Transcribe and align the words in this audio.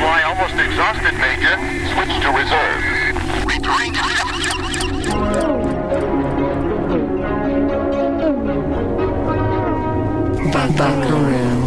supply 0.00 0.22
almost 0.22 0.54
exhausted, 0.54 1.12
Major. 1.20 1.56
Switch 1.92 2.14
to 2.22 2.30
reserve. 2.32 2.80
Buckaroo. 10.52 11.60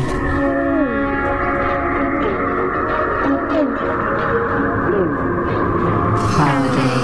Holiday. 6.34 7.02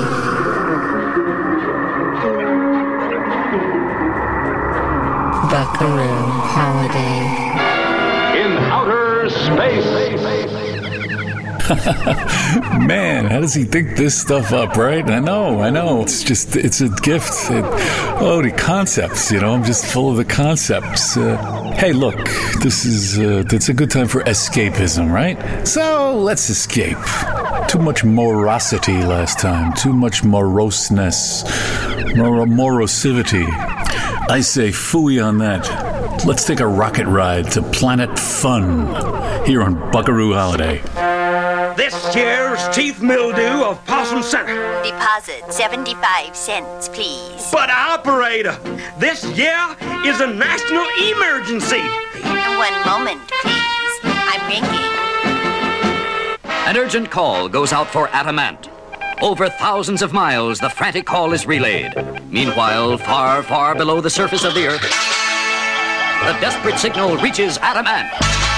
Buckaroo 5.52 6.26
Holiday. 6.56 7.22
In 8.42 8.52
outer 8.72 9.30
space. 9.30 10.69
Man, 12.80 13.26
how 13.26 13.40
does 13.42 13.54
he 13.54 13.64
think 13.64 13.96
this 13.96 14.20
stuff 14.20 14.52
up, 14.52 14.76
right? 14.76 15.08
I 15.08 15.20
know, 15.20 15.62
I 15.62 15.70
know. 15.70 16.02
It's 16.02 16.24
just, 16.24 16.56
it's 16.56 16.82
a 16.82 16.90
gift. 16.90 17.32
It, 17.52 17.64
oh, 18.20 18.42
the 18.42 18.52
concepts, 18.52 19.32
you 19.32 19.40
know, 19.40 19.54
I'm 19.54 19.64
just 19.64 19.86
full 19.86 20.10
of 20.10 20.18
the 20.18 20.26
concepts. 20.26 21.16
Uh, 21.16 21.38
hey, 21.78 21.94
look, 21.94 22.18
this 22.64 22.86
is, 22.86 23.20
uh, 23.20 23.44
it's 23.52 23.70
a 23.70 23.74
good 23.76 23.92
time 23.92 24.08
for 24.08 24.24
escapism, 24.24 25.12
right? 25.12 25.68
So 25.68 26.18
let's 26.20 26.50
escape. 26.50 26.98
Too 27.68 27.78
much 27.78 28.04
morosity 28.04 29.04
last 29.04 29.38
time, 29.38 29.74
too 29.74 29.94
much 29.94 30.24
moroseness, 30.24 31.44
mor- 32.16 32.48
morosivity. 32.48 33.46
I 34.28 34.42
say 34.42 34.70
fooey 34.70 35.24
on 35.24 35.38
that. 35.38 36.26
Let's 36.26 36.46
take 36.46 36.62
a 36.62 36.68
rocket 36.68 37.06
ride 37.06 37.52
to 37.52 37.62
Planet 37.62 38.18
Fun 38.18 39.46
here 39.46 39.62
on 39.62 39.92
Buckaroo 39.92 40.34
Holiday. 40.34 40.82
This 41.80 42.14
year's 42.14 42.60
teeth 42.76 43.02
mildew 43.02 43.64
of 43.64 43.86
Possum 43.86 44.22
Center. 44.22 44.84
Deposit 44.84 45.50
75 45.50 46.36
cents, 46.36 46.90
please. 46.90 47.50
But 47.54 47.70
operator, 47.70 48.52
this 48.98 49.24
year 49.38 49.78
is 50.06 50.20
a 50.20 50.28
national 50.28 50.86
emergency. 51.10 51.80
One 52.58 52.86
moment, 52.86 53.22
please. 53.30 54.00
I'm 54.04 54.46
ringing. 54.50 54.90
An 56.68 56.76
urgent 56.76 57.10
call 57.10 57.48
goes 57.48 57.72
out 57.72 57.88
for 57.88 58.10
Adamant. 58.10 58.68
Over 59.22 59.48
thousands 59.48 60.02
of 60.02 60.12
miles, 60.12 60.60
the 60.60 60.70
frantic 60.70 61.06
call 61.06 61.32
is 61.32 61.48
relayed. 61.48 61.94
Meanwhile, 62.30 62.98
far, 62.98 63.42
far 63.42 63.74
below 63.74 64.02
the 64.02 64.10
surface 64.10 64.44
of 64.44 64.54
the 64.54 64.68
Earth, 64.68 64.82
the 64.82 66.38
desperate 66.42 66.78
signal 66.78 67.16
reaches 67.20 67.58
Adamant. 67.60 68.49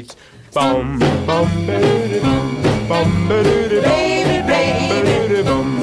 beats. 0.00 0.16
Boom, 0.52 0.98
boom, 0.98 1.66
baby, 1.66 2.20
boom, 2.20 3.28
baby, 3.28 3.80
baby, 3.80 5.42
boom, 5.42 5.82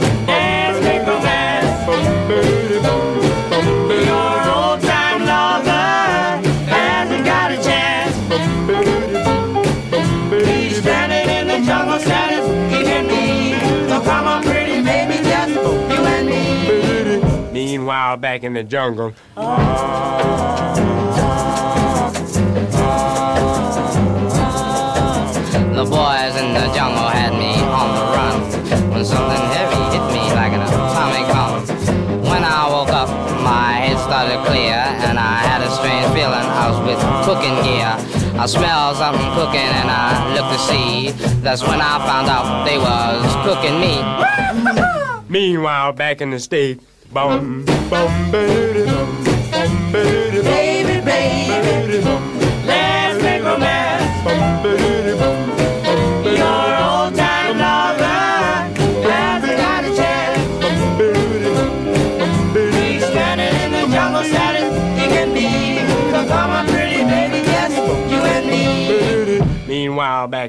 your 3.90 4.40
old 4.58 4.82
time 4.82 5.22
lover. 5.26 6.42
Hasn't 6.70 7.26
got 7.26 7.52
a 7.52 7.58
chance. 7.62 8.16
He's 10.48 10.78
standing 10.82 11.30
in 11.30 11.48
the 11.48 11.60
jungle 11.66 12.00
status, 12.00 12.46
he 12.72 12.84
can 12.84 13.08
be. 13.08 13.58
So 13.90 14.02
come 14.02 14.28
on, 14.28 14.44
pretty 14.44 14.82
baby, 14.84 15.16
just 15.24 15.54
you 15.54 16.02
and 16.16 16.28
me. 16.28 17.52
Meanwhile, 17.52 18.18
back 18.18 18.44
in 18.44 18.54
the 18.54 18.64
jungle. 18.64 19.14
Oh. 19.38 20.54
The 26.54 26.68
jungle 26.74 27.10
had 27.10 27.34
me 27.34 27.54
on 27.82 27.88
the 27.98 28.06
run 28.16 28.92
when 28.92 29.04
something 29.06 29.44
heavy 29.58 29.82
hit 29.94 30.06
me 30.14 30.24
like 30.34 30.54
an 30.54 30.62
atomic 30.62 31.26
bomb. 31.34 31.66
When 32.30 32.44
I 32.44 32.70
woke 32.70 32.90
up, 32.90 33.10
my 33.42 33.74
head 33.74 33.98
started 34.00 34.40
clear 34.46 34.78
and 35.06 35.18
I 35.18 35.36
had 35.50 35.62
a 35.62 35.70
strange 35.72 36.08
feeling 36.14 36.46
I 36.62 36.70
was 36.70 36.80
with 36.88 37.02
cooking 37.26 37.56
gear. 37.66 37.92
I 38.40 38.46
smelled 38.46 38.98
something 38.98 39.30
cooking 39.34 39.70
and 39.82 39.90
I 39.90 40.34
looked 40.34 40.54
to 40.54 40.60
see. 40.70 41.12
That's 41.42 41.62
when 41.62 41.82
I 41.82 41.98
found 42.06 42.28
out 42.30 42.66
they 42.66 42.78
was 42.78 43.24
cooking 43.46 43.80
me. 43.80 44.02
Meanwhile, 45.30 45.94
back 45.94 46.22
in 46.22 46.30
the 46.32 46.40
state. 46.40 46.80
boom, 47.12 47.66
boom, 47.90 48.32
baby, 48.32 48.73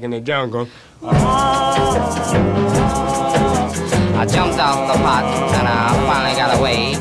in 0.05 0.11
the 0.11 0.21
jungle. 0.21 0.69
I 4.15 4.27
jumped 4.29 4.61
off 4.61 4.85
the 4.93 5.01
pot 5.01 5.25
and 5.57 5.67
I 5.67 5.89
finally 6.05 6.37
got 6.37 6.53
away. 6.61 6.95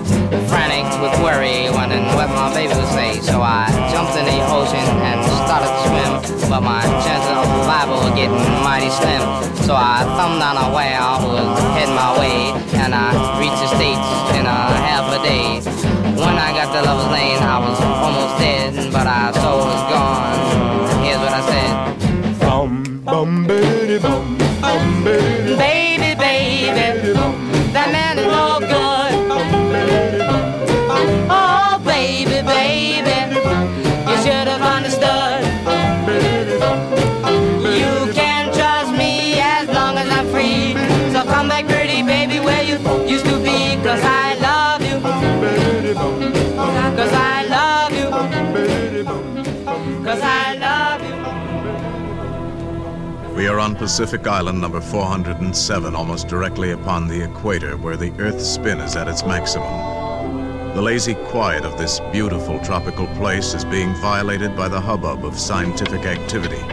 Frantic 0.47 0.87
with 1.03 1.11
worry, 1.19 1.67
wondering 1.69 2.07
what 2.15 2.31
my 2.31 2.47
baby 2.55 2.73
would 2.73 2.87
say. 2.95 3.19
So 3.19 3.43
I 3.43 3.67
jumped 3.91 4.15
in 4.15 4.23
the 4.23 4.39
ocean 4.47 4.87
and 5.03 5.19
started 5.43 5.67
to 5.67 5.83
swim. 5.83 6.11
But 6.49 6.61
my 6.63 6.81
chances 7.03 7.35
of 7.35 7.43
survival 7.43 8.07
were 8.07 8.15
getting 8.15 8.39
mighty 8.63 8.89
slim. 8.89 9.21
So 9.67 9.75
I 9.75 10.07
thumbed 10.15 10.39
on 10.39 10.55
a 10.55 10.71
whale 10.71 11.19
who 11.19 11.35
was 11.35 11.59
heading 11.75 11.99
my 11.99 12.15
way. 12.17 12.55
And 12.79 12.95
I 12.95 13.11
reached 13.35 13.59
the 13.59 13.67
States 13.75 14.07
in 14.39 14.47
a 14.47 14.59
half 14.79 15.11
a 15.11 15.19
day. 15.27 15.59
When 16.15 16.39
I 16.39 16.55
got 16.55 16.71
to 16.71 16.79
Lover's 16.81 17.11
Lane, 17.11 17.43
I 17.43 17.59
was 17.59 17.77
almost 17.83 18.39
dead. 18.39 18.79
But 18.95 19.07
I 19.07 19.35
soul 19.35 19.67
was 19.67 19.83
gone. 19.91 20.82
Bum, 23.23 23.47
baby, 23.47 23.99
bum, 23.99 24.37
bum, 24.59 25.03
baby, 25.05 26.12
We 53.43 53.49
are 53.49 53.59
on 53.59 53.75
Pacific 53.75 54.25
Island 54.25 54.61
number 54.61 54.79
407, 54.79 55.95
almost 55.95 56.29
directly 56.29 56.71
upon 56.71 57.09
the 57.09 57.21
equator, 57.21 57.75
where 57.75 57.97
the 57.97 58.11
Earth's 58.17 58.47
spin 58.47 58.79
is 58.79 58.95
at 58.95 59.09
its 59.09 59.25
maximum. 59.25 59.67
The 60.73 60.81
lazy 60.81 61.15
quiet 61.15 61.65
of 61.65 61.77
this 61.77 61.99
beautiful 62.13 62.57
tropical 62.61 63.05
place 63.17 63.53
is 63.53 63.65
being 63.65 63.93
violated 63.95 64.55
by 64.55 64.69
the 64.69 64.79
hubbub 64.79 65.25
of 65.25 65.37
scientific 65.37 66.05
activity. 66.05 66.63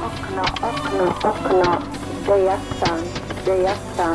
Okno, 0.00 0.44
okno, 0.62 1.14
okno, 1.20 1.82
gdzie 2.22 2.38
jestem, 2.38 3.04
gdzie 3.42 3.56
jestem. 3.56 4.14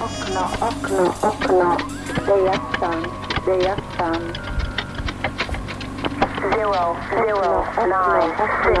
Okno, 0.00 0.48
okno, 0.60 1.76
Zero, 6.62 6.96
zero, 7.10 7.66
nine, 7.88 8.30
six, 8.62 8.78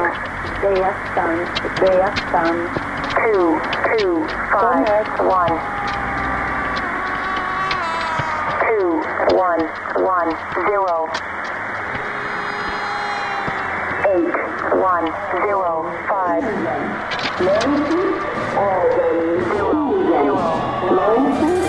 gdzie 0.58 0.68
jestem, 0.68 1.30
gdzie 1.74 1.92
jestem. 1.98 2.68
Two, 3.16 3.58
two, 3.98 4.26
five, 4.52 5.06
one. 5.18 5.58
Two, 8.62 8.88
one, 9.36 9.62
one, 10.06 10.30
zero. 10.68 11.08
eight 14.14 14.34
one 14.78 15.06
zero 15.42 15.70
five 16.08 16.42
ninety 16.42 18.02
zero 19.54 19.80
zero 20.08 20.46
ninety 20.94 21.61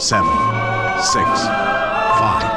9, 0.00 0.24
8, 0.96 1.36
7, 2.16 2.49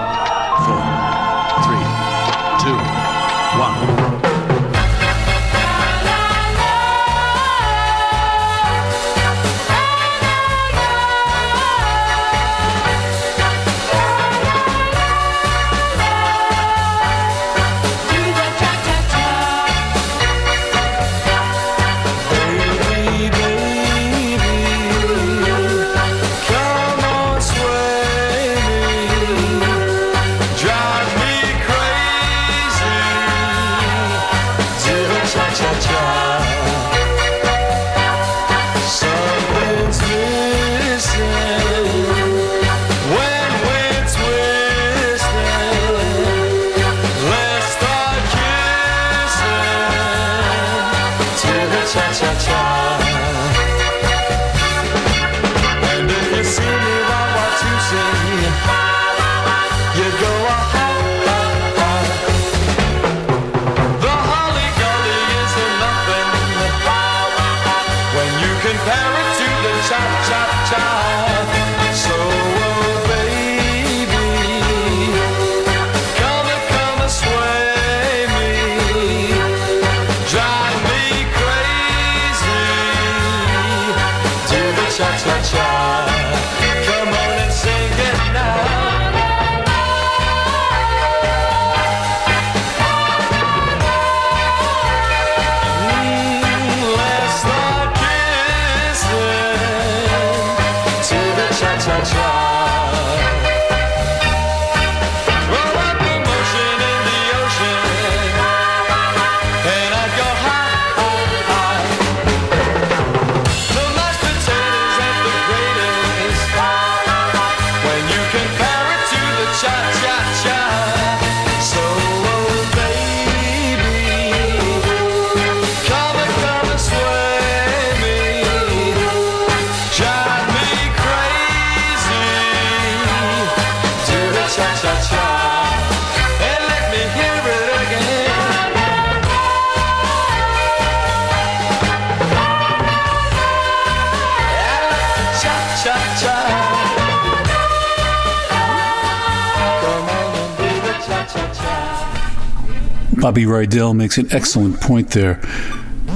Bobby 153.24 153.46
Rydell 153.46 153.96
makes 153.96 154.18
an 154.18 154.27
excellent 154.32 154.82
point 154.82 155.12
there. 155.12 155.39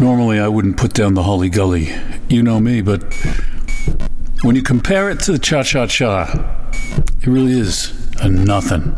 Normally, 0.02 0.40
I 0.42 0.50
wouldn't 0.50 0.76
put 0.76 0.94
down 0.94 1.14
the 1.14 1.24
Hully 1.24 1.48
Gully. 1.48 1.96
You 2.28 2.44
know 2.44 2.60
me, 2.60 2.82
but 2.82 3.02
when 4.42 4.58
you 4.58 4.62
compare 4.62 5.10
it 5.10 5.22
to 5.22 5.32
the 5.32 5.40
Cha 5.40 5.64
Cha 5.64 5.88
Cha, 5.88 6.26
it 7.22 7.28
really 7.28 7.58
is 7.58 7.94
a 8.20 8.28
nothing. 8.28 8.94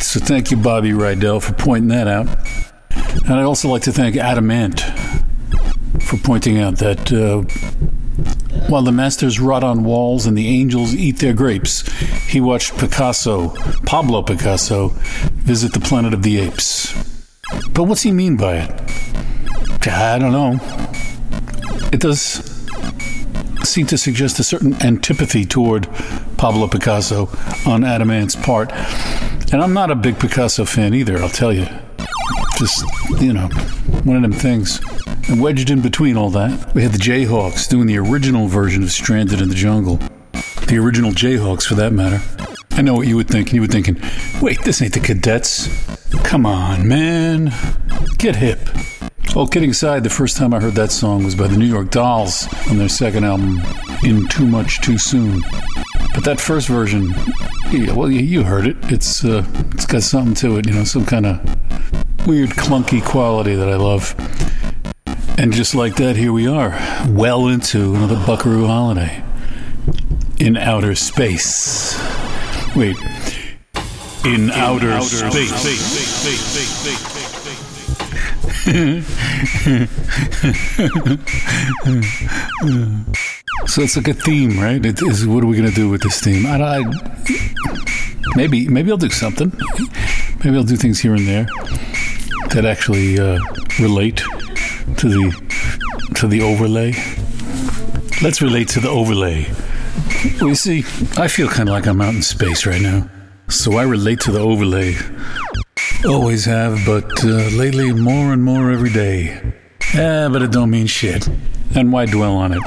So 0.00 0.18
thank 0.18 0.50
you, 0.50 0.56
Bobby 0.56 0.92
Rydell, 0.92 1.42
for 1.42 1.52
pointing 1.52 1.88
that 1.88 2.08
out. 2.08 2.26
And 3.26 3.34
I'd 3.34 3.44
also 3.44 3.68
like 3.68 3.82
to 3.82 3.92
thank 3.92 4.16
Adam 4.16 4.50
Ant 4.50 4.80
for 6.00 6.16
pointing 6.16 6.58
out 6.58 6.78
that 6.78 7.12
uh, 7.12 7.42
while 8.68 8.82
the 8.82 8.92
masters 8.92 9.38
rot 9.40 9.62
on 9.62 9.84
walls 9.84 10.26
and 10.26 10.38
the 10.38 10.48
angels 10.48 10.94
eat 10.94 11.18
their 11.18 11.34
grapes, 11.34 11.86
he 12.26 12.40
watched 12.40 12.78
Picasso, 12.78 13.50
Pablo 13.84 14.22
Picasso, 14.22 14.94
visit 15.48 15.72
the 15.72 15.80
planet 15.80 16.12
of 16.12 16.22
the 16.22 16.36
apes. 16.36 16.92
But 17.70 17.84
what's 17.84 18.02
he 18.02 18.12
mean 18.12 18.36
by 18.36 18.56
it? 18.58 19.88
I 19.88 20.18
don't 20.18 20.32
know. 20.32 20.58
It 21.90 22.00
does 22.00 22.20
seem 23.64 23.86
to 23.86 23.96
suggest 23.96 24.38
a 24.38 24.44
certain 24.44 24.74
antipathy 24.82 25.46
toward 25.46 25.88
Pablo 26.36 26.68
Picasso 26.68 27.30
on 27.64 27.82
Adam 27.82 28.10
Ant's 28.10 28.36
part. 28.36 28.70
And 29.50 29.62
I'm 29.62 29.72
not 29.72 29.90
a 29.90 29.94
big 29.94 30.20
Picasso 30.20 30.66
fan 30.66 30.92
either, 30.92 31.16
I'll 31.16 31.30
tell 31.30 31.54
you. 31.54 31.66
Just, 32.58 32.84
you 33.18 33.32
know, 33.32 33.48
one 34.04 34.16
of 34.16 34.22
them 34.22 34.32
things. 34.32 34.82
And 35.30 35.40
wedged 35.40 35.70
in 35.70 35.80
between 35.80 36.18
all 36.18 36.28
that, 36.28 36.74
we 36.74 36.82
had 36.82 36.92
the 36.92 36.98
Jayhawks 36.98 37.66
doing 37.66 37.86
the 37.86 37.96
original 37.96 38.48
version 38.48 38.82
of 38.82 38.90
Stranded 38.90 39.40
in 39.40 39.48
the 39.48 39.54
Jungle. 39.54 39.98
The 40.66 40.76
original 40.76 41.12
Jayhawks, 41.12 41.62
for 41.62 41.74
that 41.76 41.94
matter. 41.94 42.20
I 42.78 42.80
know 42.80 42.94
what 42.94 43.08
you 43.08 43.16
would 43.16 43.26
think. 43.26 43.52
You 43.52 43.60
were 43.60 43.66
thinking, 43.66 44.00
wait, 44.40 44.62
this 44.62 44.80
ain't 44.80 44.94
the 44.94 45.00
Cadets. 45.00 45.68
Come 46.22 46.46
on, 46.46 46.86
man. 46.86 47.52
Get 48.18 48.36
hip. 48.36 48.60
Well, 49.34 49.48
kidding 49.48 49.70
aside, 49.70 50.04
the 50.04 50.10
first 50.10 50.36
time 50.36 50.54
I 50.54 50.60
heard 50.60 50.74
that 50.74 50.92
song 50.92 51.24
was 51.24 51.34
by 51.34 51.48
the 51.48 51.56
New 51.56 51.66
York 51.66 51.90
Dolls 51.90 52.46
on 52.70 52.78
their 52.78 52.88
second 52.88 53.24
album, 53.24 53.60
In 54.04 54.28
Too 54.28 54.46
Much 54.46 54.80
Too 54.80 54.96
Soon. 54.96 55.40
But 56.14 56.22
that 56.22 56.40
first 56.40 56.68
version, 56.68 57.12
yeah, 57.72 57.94
well, 57.94 58.12
you, 58.12 58.20
you 58.20 58.44
heard 58.44 58.68
it. 58.68 58.76
It's 58.82 59.24
uh, 59.24 59.44
it's 59.72 59.84
got 59.84 60.04
something 60.04 60.34
to 60.34 60.58
it, 60.58 60.68
you 60.68 60.74
know, 60.74 60.84
some 60.84 61.04
kind 61.04 61.26
of 61.26 62.26
weird 62.28 62.50
clunky 62.50 63.04
quality 63.04 63.56
that 63.56 63.68
I 63.68 63.74
love. 63.74 64.14
And 65.36 65.52
just 65.52 65.74
like 65.74 65.96
that, 65.96 66.14
here 66.14 66.32
we 66.32 66.46
are, 66.46 66.78
well 67.08 67.48
into 67.48 67.96
another 67.96 68.22
Buckaroo 68.24 68.66
holiday 68.68 69.24
in 70.38 70.56
outer 70.56 70.94
space. 70.94 72.07
Wait, 72.78 72.96
in, 74.24 74.52
outer, 74.52 75.00
space. 75.00 75.50
so 83.66 83.82
it's 83.82 83.96
like 83.96 84.06
a 84.06 84.14
theme, 84.14 84.60
right? 84.60 84.86
It 84.86 85.02
is. 85.02 85.26
What 85.26 85.42
are 85.42 85.48
we 85.48 85.56
gonna 85.56 85.72
do 85.72 85.88
with 85.88 86.02
this 86.02 86.20
theme? 86.20 86.46
I, 86.46 86.78
I 86.78 86.84
maybe 88.36 88.68
maybe 88.68 88.92
I'll 88.92 88.96
do 88.96 89.10
something. 89.10 89.52
Maybe 90.44 90.56
I'll 90.56 90.62
do 90.62 90.76
things 90.76 91.00
here 91.00 91.16
and 91.16 91.26
there 91.26 91.48
that 92.50 92.64
actually 92.64 93.18
uh, 93.18 93.40
relate 93.80 94.22
to 94.98 95.08
the 95.08 95.32
to 96.14 96.28
the 96.28 96.42
overlay. 96.42 96.92
Let's 98.22 98.40
relate 98.40 98.68
to 98.68 98.78
the 98.78 98.88
overlay. 98.88 99.48
Well, 100.40 100.48
you 100.50 100.54
see, 100.54 100.84
I 101.16 101.28
feel 101.28 101.48
kind 101.48 101.68
of 101.68 101.74
like 101.74 101.86
I'm 101.86 102.00
out 102.00 102.14
in 102.14 102.22
space 102.22 102.66
right 102.66 102.80
now, 102.80 103.08
so 103.48 103.76
I 103.76 103.84
relate 103.84 104.20
to 104.20 104.32
the 104.32 104.40
overlay. 104.40 104.96
Always 106.06 106.44
have, 106.44 106.78
but 106.86 107.24
uh, 107.24 107.48
lately 107.56 107.92
more 107.92 108.32
and 108.32 108.42
more 108.42 108.70
every 108.70 108.90
day. 108.90 109.40
Yeah, 109.94 110.28
but 110.28 110.42
it 110.42 110.52
don't 110.52 110.70
mean 110.70 110.86
shit. 110.86 111.28
And 111.74 111.92
why 111.92 112.06
dwell 112.06 112.36
on 112.36 112.52
it? 112.52 112.62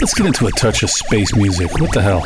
Let's 0.00 0.14
get 0.14 0.26
into 0.26 0.46
a 0.46 0.50
touch 0.52 0.82
of 0.82 0.90
space 0.90 1.34
music. 1.34 1.70
What 1.80 1.92
the 1.92 2.02
hell? 2.02 2.22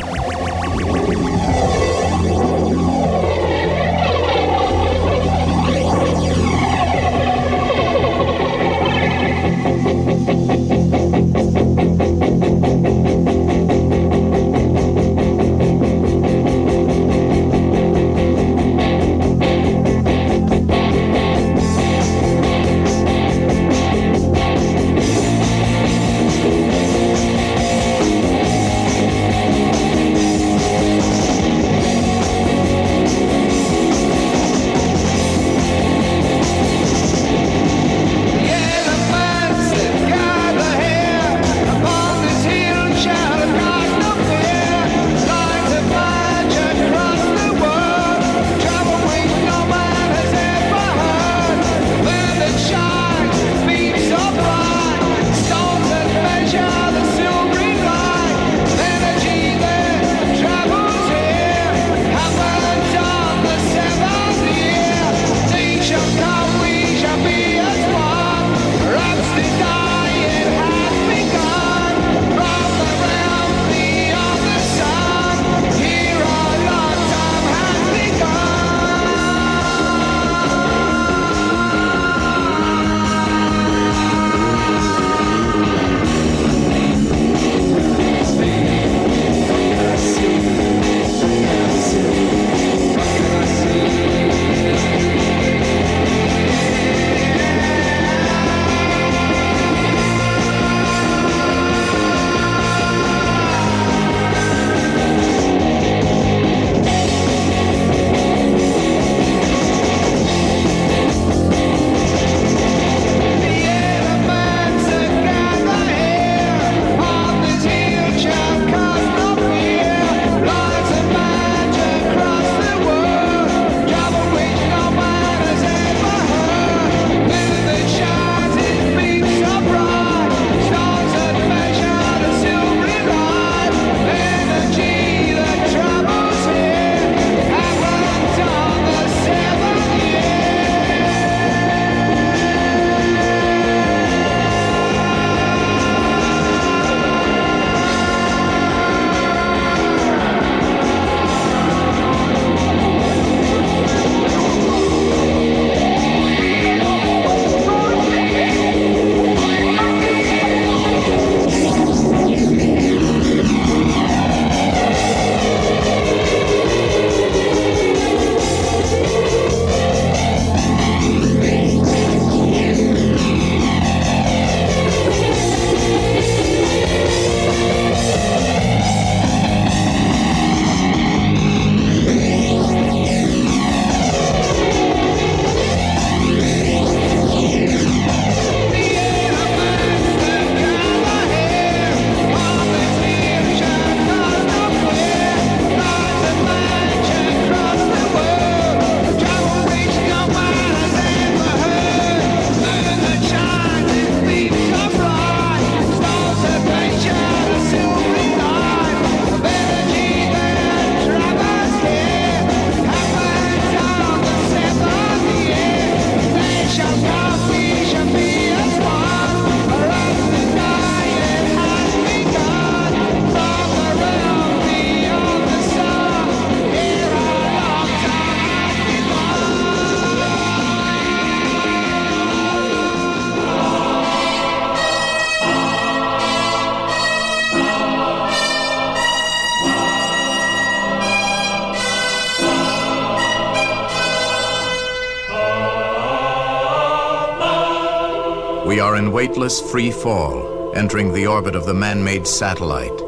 Weightless 249.28 249.60
free 249.70 249.90
fall, 249.90 250.72
entering 250.74 251.12
the 251.12 251.26
orbit 251.26 251.54
of 251.54 251.66
the 251.66 251.74
man 251.74 252.02
made 252.02 252.26
satellite, 252.26 252.98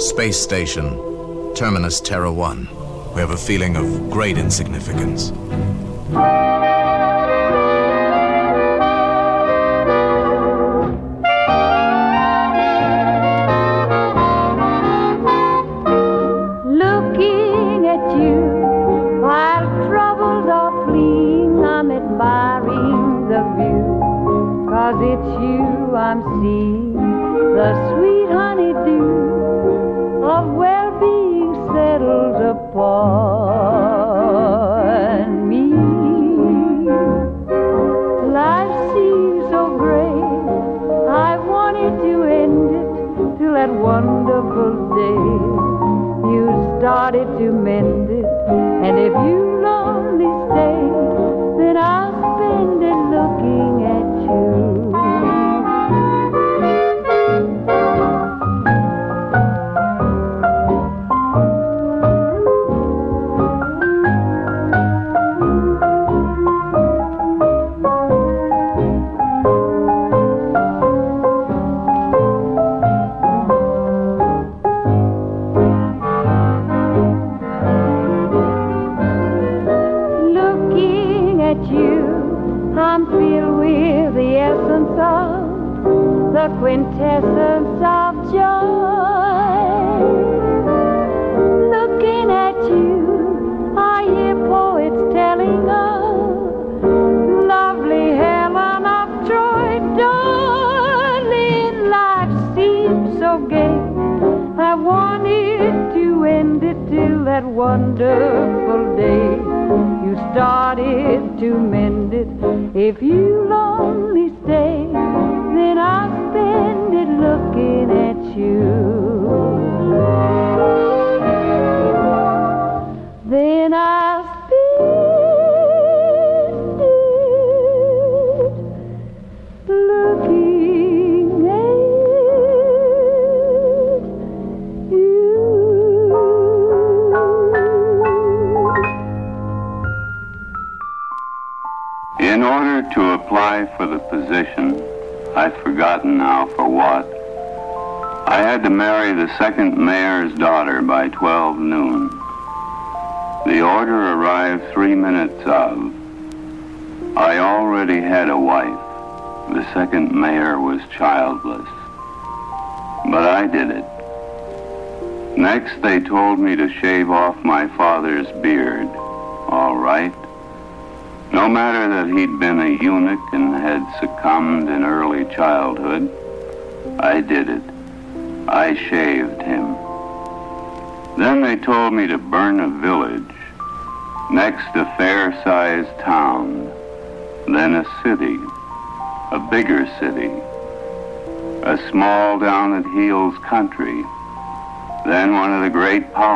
space 0.00 0.40
station, 0.40 0.88
Terminus 1.56 2.00
Terra 2.00 2.32
1. 2.32 2.68
We 3.12 3.20
have 3.20 3.30
a 3.30 3.36
feeling 3.36 3.74
of 3.74 4.08
great 4.08 4.38
insignificance. 4.38 5.32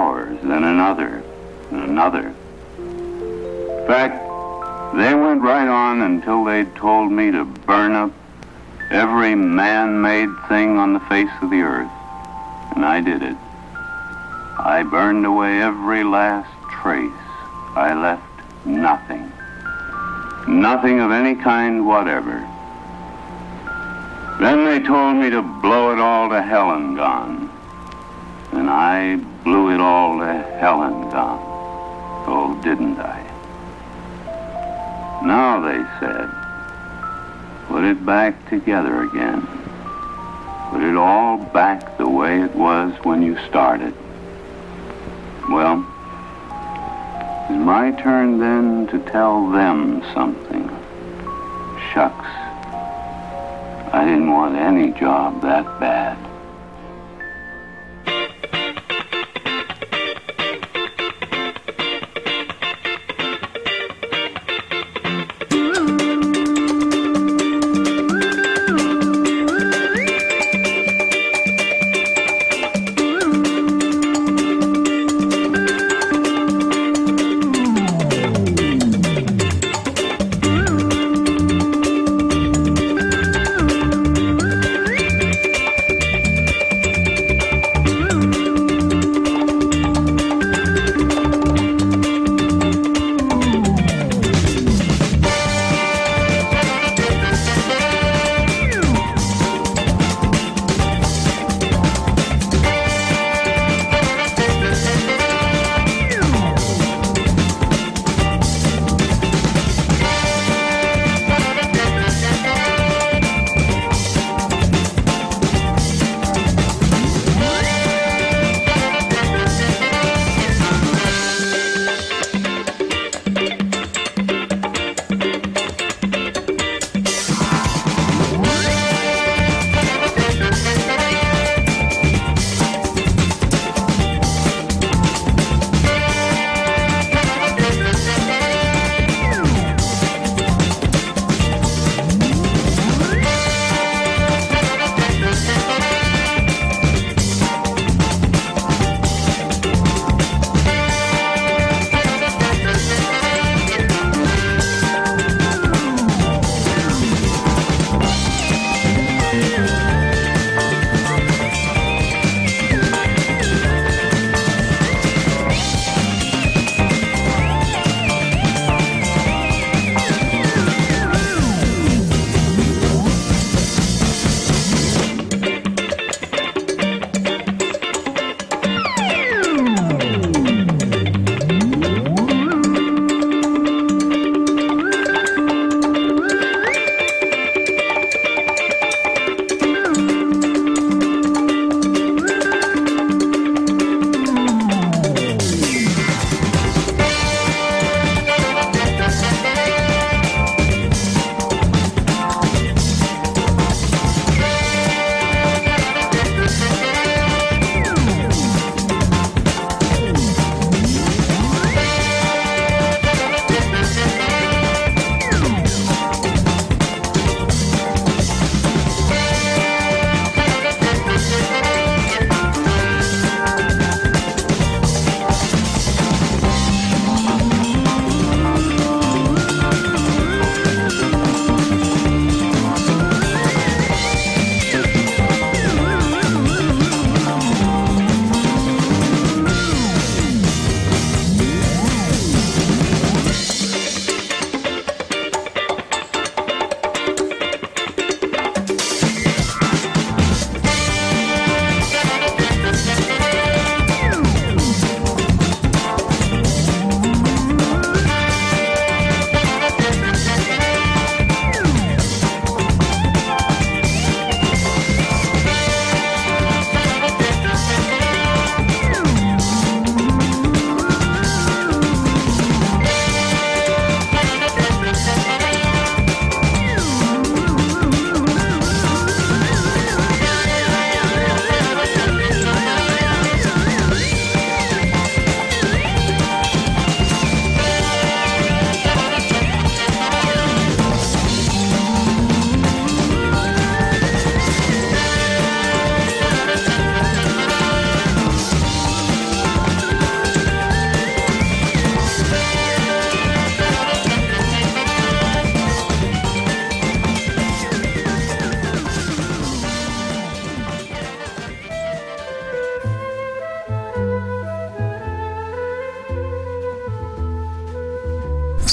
Powers, 0.08 0.38
then 0.42 0.64
another, 0.64 1.22
and 1.70 1.90
another. 1.90 2.34
In 2.78 3.86
fact, 3.86 4.24
they 4.96 5.14
went 5.14 5.42
right 5.42 5.68
on 5.68 6.00
until 6.02 6.44
they'd 6.44 6.74
told 6.76 7.12
me 7.12 7.30
to 7.30 7.44
burn 7.44 7.92
up 7.92 8.10
every 8.90 9.34
man-made 9.34 10.30
thing 10.48 10.78
on 10.78 10.94
the 10.94 11.00
face 11.00 11.30
of 11.42 11.50
the 11.50 11.60
earth. 11.60 11.90
And 12.74 12.84
I 12.84 13.00
did 13.00 13.22
it. 13.22 13.36
I 14.58 14.82
burned 14.90 15.26
away 15.26 15.60
every 15.60 16.04
last 16.04 16.50
trace. 16.80 17.12
I 17.76 17.92
left 17.92 18.66
nothing. 18.66 19.30
Nothing 20.48 21.00
of 21.00 21.10
any 21.10 21.34
kind 21.34 21.86
whatever. 21.86 22.48
Then 24.40 24.64
they 24.64 24.80
told 24.80 25.16
me 25.16 25.28
to 25.30 25.42
blow 25.42 25.92
it 25.92 25.98
all 25.98 26.30
to 26.30 26.40
hell 26.40 26.70
and 26.72 26.96
gone. 26.96 27.50
And 28.52 28.70
I 28.70 29.16
blew 29.44 29.70
it 29.74 29.80
all 29.80 30.18
to 30.18 30.32
hell 30.60 30.82
and 30.82 31.10
gone. 31.10 31.40
Oh, 32.26 32.60
didn't 32.62 32.98
I? 32.98 33.24
Now, 35.24 35.60
they 35.60 35.82
said, 35.98 36.30
put 37.68 37.84
it 37.84 38.04
back 38.04 38.48
together 38.48 39.02
again. 39.02 39.46
Put 40.70 40.82
it 40.82 40.96
all 40.96 41.38
back 41.38 41.96
the 41.96 42.08
way 42.08 42.42
it 42.42 42.54
was 42.54 42.92
when 43.04 43.22
you 43.22 43.38
started. 43.46 43.94
Well, 45.48 45.84
it's 47.48 47.58
my 47.58 47.90
turn 48.02 48.38
then 48.38 48.86
to 48.88 48.98
tell 49.10 49.50
them 49.50 50.02
something. 50.12 50.68
Shucks. 51.92 52.26
I 53.94 54.04
didn't 54.04 54.30
want 54.30 54.56
any 54.56 54.92
job 54.92 55.40
that 55.40 55.80
bad. 55.80 56.27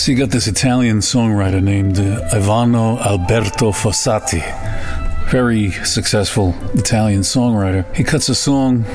So 0.05 0.11
you 0.11 0.19
got 0.19 0.29
this 0.29 0.45
Italian 0.45 0.99
songwriter 0.99 1.63
named 1.63 1.97
uh, 1.97 2.29
Ivano 2.29 3.03
Alberto 3.03 3.71
Fossati, 3.71 4.39
very 5.31 5.71
successful 5.71 6.53
Italian 6.75 7.21
songwriter. 7.21 7.91
He 7.95 8.03
cuts 8.03 8.29
a 8.29 8.35
song 8.35 8.85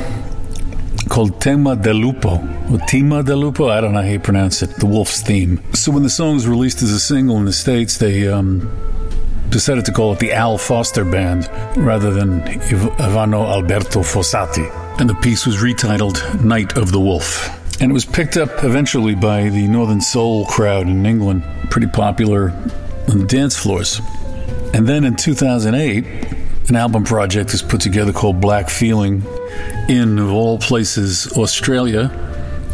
called 1.08 1.40
Tema 1.40 1.74
del 1.74 1.96
Lupo, 1.96 2.36
or 2.70 2.78
Tema 2.86 3.24
del 3.24 3.38
Lupo, 3.38 3.70
I 3.70 3.80
don't 3.80 3.92
know 3.92 4.02
how 4.02 4.06
you 4.06 4.20
pronounce 4.20 4.62
it, 4.62 4.76
the 4.76 4.86
wolf's 4.86 5.20
theme. 5.20 5.60
So 5.74 5.90
when 5.90 6.04
the 6.04 6.10
song 6.10 6.34
was 6.34 6.46
released 6.46 6.80
as 6.80 6.92
a 6.92 7.00
single 7.00 7.38
in 7.38 7.44
the 7.44 7.52
States, 7.52 7.96
they 7.96 8.28
um, 8.28 8.70
decided 9.48 9.86
to 9.86 9.92
call 9.92 10.12
it 10.12 10.20
the 10.20 10.32
Al 10.32 10.58
Foster 10.58 11.04
Band 11.04 11.50
rather 11.76 12.12
than 12.12 12.40
Ivano 12.42 13.48
Alberto 13.48 14.02
Fossati. 14.02 14.70
And 15.00 15.10
the 15.10 15.16
piece 15.16 15.44
was 15.44 15.56
retitled 15.56 16.44
Night 16.44 16.78
of 16.78 16.92
the 16.92 17.00
Wolf. 17.00 17.59
And 17.80 17.90
it 17.90 17.94
was 17.94 18.04
picked 18.04 18.36
up 18.36 18.62
eventually 18.62 19.14
by 19.14 19.48
the 19.48 19.66
Northern 19.66 20.02
Soul 20.02 20.44
crowd 20.44 20.86
in 20.86 21.06
England, 21.06 21.42
pretty 21.70 21.86
popular 21.86 22.50
on 23.08 23.20
the 23.20 23.26
dance 23.26 23.56
floors. 23.56 24.02
And 24.74 24.86
then 24.86 25.02
in 25.04 25.16
2008, 25.16 26.04
an 26.68 26.76
album 26.76 27.04
project 27.04 27.52
was 27.52 27.62
put 27.62 27.80
together 27.80 28.12
called 28.12 28.38
Black 28.38 28.68
Feeling 28.68 29.24
in, 29.88 30.18
of 30.18 30.30
all 30.30 30.58
places, 30.58 31.32
Australia, 31.38 32.08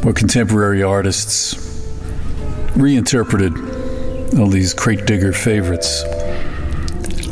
where 0.02 0.12
contemporary 0.12 0.82
artists 0.82 1.54
reinterpreted 2.74 3.56
all 4.36 4.48
these 4.48 4.74
crate 4.74 5.06
digger 5.06 5.32
favorites. 5.32 6.02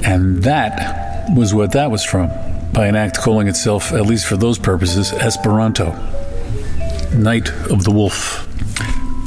And 0.05 0.45
that 0.45 1.29
was 1.37 1.53
what 1.53 1.73
that 1.73 1.91
was 1.91 2.05
from, 2.05 2.31
by 2.73 2.87
an 2.87 2.95
act 2.95 3.19
calling 3.19 3.49
itself, 3.49 3.93
at 3.93 4.07
least 4.07 4.27
for 4.27 4.37
those 4.37 4.61
purposes, 4.61 5.13
Esperanto. 5.13 6.14
Night 7.15 7.51
of 7.71 7.85
the 7.85 7.91
Wolf. 7.91 8.49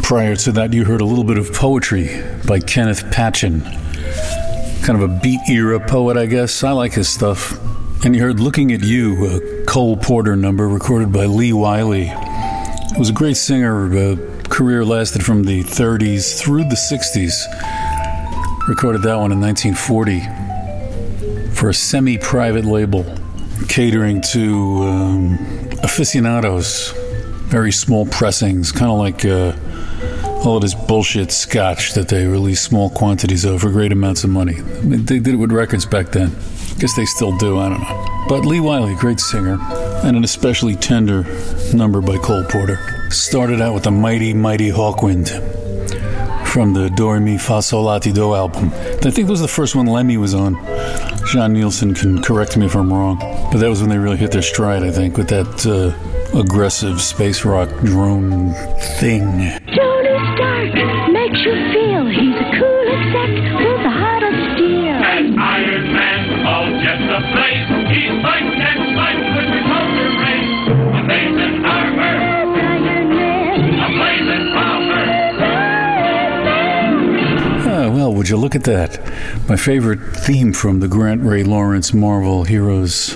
Prior 0.04 0.36
to 0.36 0.52
that, 0.54 0.74
you 0.74 0.86
heard 0.86 1.02
a 1.02 1.06
little 1.06 1.24
bit 1.24 1.38
of 1.38 1.54
poetry 1.54 2.24
by 2.48 2.60
Kenneth 2.60 3.10
Patchen. 3.12 3.62
Kind 3.62 5.02
of 5.02 5.02
a 5.02 5.20
beat 5.22 5.42
era 5.50 5.80
poet, 5.80 6.18
I 6.18 6.26
guess. 6.26 6.64
I 6.64 6.72
like 6.72 6.94
his 6.94 7.10
stuff. 7.10 7.60
And 8.06 8.16
you 8.16 8.22
heard 8.22 8.40
Looking 8.40 8.72
at 8.72 8.84
You, 8.84 9.26
a 9.26 9.66
Cole 9.66 9.98
Porter 9.98 10.36
number 10.36 10.68
recorded 10.68 11.12
by 11.12 11.26
Lee 11.26 11.54
Wiley. 11.54 12.06
He 12.06 13.00
was 13.00 13.10
a 13.10 13.14
great 13.14 13.38
singer. 13.38 13.96
Uh, 13.96 14.16
career 14.50 14.86
lasted 14.86 15.26
from 15.26 15.44
the 15.44 15.64
30s 15.64 16.40
through 16.40 16.64
the 16.64 16.76
60s. 16.76 17.34
Recorded 18.68 19.02
that 19.04 19.16
one 19.16 19.32
in 19.32 19.42
1940 19.42 21.56
for 21.56 21.70
a 21.70 21.74
semi 21.74 22.18
private 22.18 22.66
label 22.66 23.06
catering 23.68 24.22
to 24.22 24.84
um, 24.84 25.38
aficionados, 25.84 26.94
very 27.48 27.72
small 27.72 28.06
pressings, 28.06 28.72
kind 28.72 28.92
of 28.92 28.98
like 28.98 29.26
uh, 29.26 29.54
all 30.46 30.58
of 30.58 30.62
this 30.62 30.74
bullshit 30.74 31.32
scotch 31.32 31.94
that 31.94 32.10
they 32.10 32.26
release 32.28 32.62
small 32.62 32.90
quantities 32.90 33.46
of 33.46 33.62
for 33.62 33.70
great 33.70 33.92
amounts 33.92 34.24
of 34.24 34.30
money. 34.30 34.56
I 34.58 34.82
mean, 34.82 35.06
they 35.06 35.20
did 35.20 35.34
it 35.34 35.38
with 35.38 35.52
records 35.52 35.86
back 35.86 36.12
then. 36.12 36.30
I 36.30 36.80
Guess 36.80 36.96
they 36.96 37.06
still 37.06 37.36
do, 37.38 37.58
I 37.60 37.70
don't 37.70 37.82
know. 37.82 38.26
But 38.28 38.46
Lee 38.46 38.60
Wiley, 38.60 38.96
great 38.96 39.20
singer, 39.20 39.58
and 40.04 40.18
an 40.18 40.24
especially 40.24 40.76
tender 40.76 41.24
number 41.74 42.02
by 42.02 42.18
Cole 42.18 42.44
Porter. 42.44 42.78
Started 43.10 43.62
out 43.62 43.74
with 43.74 43.84
the 43.84 43.92
mighty, 43.92 44.34
mighty 44.34 44.70
Hawkwind 44.70 45.30
from 46.46 46.74
the 46.74 46.90
Do 46.90 47.20
Mi 47.20 47.38
Fa 47.38 47.62
Do 48.02 48.34
album. 48.34 48.72
I 48.74 49.12
think 49.12 49.20
it 49.20 49.28
was 49.28 49.42
the 49.42 49.48
first 49.48 49.76
one 49.76 49.86
Lemmy 49.86 50.18
was 50.18 50.34
on. 50.34 50.56
John 51.28 51.54
Nielsen 51.54 51.94
can 51.94 52.22
correct 52.22 52.58
me 52.58 52.66
if 52.66 52.76
I'm 52.76 52.92
wrong, 52.92 53.18
but 53.52 53.58
that 53.58 53.70
was 53.70 53.82
when 53.82 53.90
they 53.90 53.98
really 53.98 54.18
hit 54.18 54.32
their 54.32 54.42
stride, 54.42 54.84
I 54.84 54.92
think, 54.92 55.18
with 55.18 55.30
that 55.30 55.66
uh, 55.66 56.17
aggressive 56.34 57.02
space 57.02 57.44
rock 57.46 57.70
drone 57.84 58.54
thing. 59.00 59.22
Tony 59.76 60.18
Stark 60.36 60.74
makes 61.12 61.40
you 61.46 61.56
feel 61.74 62.06
he's 62.08 62.36
a 62.36 62.48
cool 62.58 62.86
exec 62.88 63.32
with 63.58 63.86
a 63.86 63.90
heart 63.90 64.24
of 64.24 64.34
steel. 64.54 64.98
As 64.98 65.26
Iron 65.38 65.94
Man, 65.94 66.46
all 66.46 66.68
jets 66.82 67.08
ablaze, 67.08 67.70
he 67.92 68.02
fights 68.22 68.58
and 68.60 68.82
fights 68.96 69.28
with 69.36 69.48
the 69.54 69.62
counter 69.68 70.10
rays. 70.22 70.52
Amazing 71.04 71.66
armor, 71.66 72.16
Iron 72.58 73.10
Man. 73.10 73.60
a 73.80 73.90
blazing 73.98 74.46
bomber. 74.54 75.06
Ah, 77.70 77.90
well, 77.90 78.14
would 78.14 78.30
you 78.30 78.38
look 78.38 78.56
at 78.56 78.64
that? 78.66 79.00
My 79.48 79.56
favorite 79.56 80.00
theme 80.18 80.54
from 80.54 80.80
the 80.80 80.88
Grantray-Lawrence 80.88 81.94
Marvel 81.94 82.44
Heroes 82.44 83.16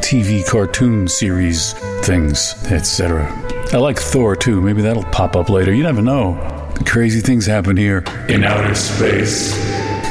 TV 0.00 0.46
cartoon 0.46 1.08
series 1.08 1.74
things, 2.06 2.54
etc. 2.70 3.26
I 3.72 3.78
like 3.78 3.98
Thor 3.98 4.36
too. 4.36 4.60
Maybe 4.60 4.80
that'll 4.80 5.02
pop 5.04 5.34
up 5.34 5.48
later. 5.48 5.74
You 5.74 5.82
never 5.82 6.00
know. 6.00 6.72
Crazy 6.86 7.20
things 7.20 7.46
happen 7.46 7.76
here 7.76 8.04
in 8.28 8.44
outer 8.44 8.76
space. 8.76 9.52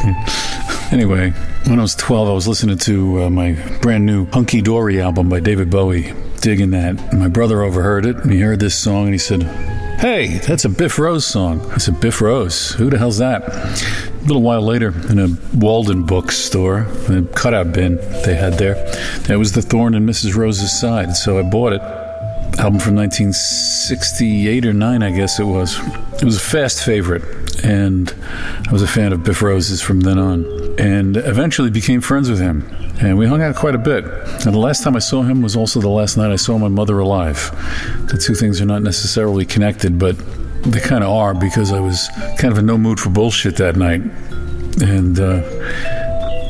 anyway, 0.91 1.31
when 1.65 1.79
I 1.79 1.81
was 1.81 1.95
12, 1.95 2.27
I 2.27 2.33
was 2.33 2.49
listening 2.49 2.77
to 2.79 3.23
uh, 3.23 3.29
my 3.29 3.53
brand 3.81 4.05
new 4.05 4.25
Hunky 4.27 4.61
Dory 4.61 4.99
album 4.99 5.29
by 5.29 5.39
David 5.39 5.69
Bowie. 5.69 6.13
Digging 6.41 6.71
that. 6.71 7.13
My 7.13 7.29
brother 7.29 7.63
overheard 7.63 8.05
it 8.05 8.17
and 8.17 8.31
he 8.31 8.41
heard 8.41 8.59
this 8.59 8.75
song 8.75 9.05
and 9.05 9.13
he 9.13 9.17
said, 9.17 9.43
Hey, 9.99 10.39
that's 10.39 10.65
a 10.65 10.69
Biff 10.69 10.99
Rose 10.99 11.25
song. 11.25 11.61
I 11.71 11.77
said, 11.77 12.01
Biff 12.01 12.19
Rose? 12.19 12.71
Who 12.71 12.89
the 12.89 12.97
hell's 12.97 13.19
that? 13.19 13.41
A 14.25 14.27
little 14.27 14.41
while 14.41 14.63
later, 14.63 14.91
in 15.07 15.19
a 15.19 15.27
Walden 15.55 16.01
bookstore, 16.01 16.87
a 17.09 17.21
cutout 17.35 17.71
bin 17.73 17.97
they 18.25 18.33
had 18.33 18.53
there, 18.53 18.73
there 19.27 19.37
was 19.37 19.51
the 19.51 19.61
Thorn 19.61 19.93
in 19.93 20.03
Mrs. 20.03 20.35
Rose's 20.35 20.77
side. 20.79 21.15
So 21.15 21.37
I 21.37 21.43
bought 21.43 21.73
it. 21.73 21.81
Album 22.57 22.79
from 22.79 22.95
1968 22.95 24.65
or 24.65 24.73
9, 24.73 25.03
I 25.03 25.11
guess 25.11 25.39
it 25.39 25.43
was. 25.43 25.77
It 26.15 26.23
was 26.23 26.37
a 26.37 26.39
fast 26.39 26.83
favorite, 26.83 27.63
and 27.63 28.15
I 28.67 28.71
was 28.71 28.81
a 28.81 28.87
fan 28.87 29.13
of 29.13 29.23
Biff 29.23 29.43
Rose's 29.43 29.79
from 29.79 29.99
then 29.99 30.17
on. 30.17 30.43
And 30.79 31.17
eventually 31.17 31.69
became 31.69 32.01
friends 32.01 32.27
with 32.27 32.39
him. 32.39 32.67
And 32.99 33.19
we 33.19 33.27
hung 33.27 33.43
out 33.43 33.55
quite 33.55 33.75
a 33.75 33.77
bit. 33.77 34.05
And 34.05 34.55
the 34.55 34.57
last 34.57 34.81
time 34.83 34.95
I 34.95 34.99
saw 34.99 35.21
him 35.21 35.43
was 35.43 35.55
also 35.55 35.79
the 35.79 35.87
last 35.89 36.17
night 36.17 36.31
I 36.31 36.37
saw 36.37 36.57
my 36.57 36.67
mother 36.67 36.97
alive. 36.97 37.51
The 38.09 38.17
two 38.17 38.33
things 38.33 38.59
are 38.59 38.65
not 38.65 38.81
necessarily 38.81 39.45
connected, 39.45 39.99
but 39.99 40.15
they 40.65 40.79
kind 40.79 41.03
of 41.03 41.11
are 41.11 41.33
because 41.33 41.71
I 41.71 41.79
was 41.79 42.09
kind 42.37 42.51
of 42.51 42.57
in 42.57 42.65
no 42.65 42.77
mood 42.77 42.99
for 42.99 43.09
bullshit 43.09 43.57
that 43.57 43.75
night. 43.75 44.01
And 44.81 45.19
uh, 45.19 45.41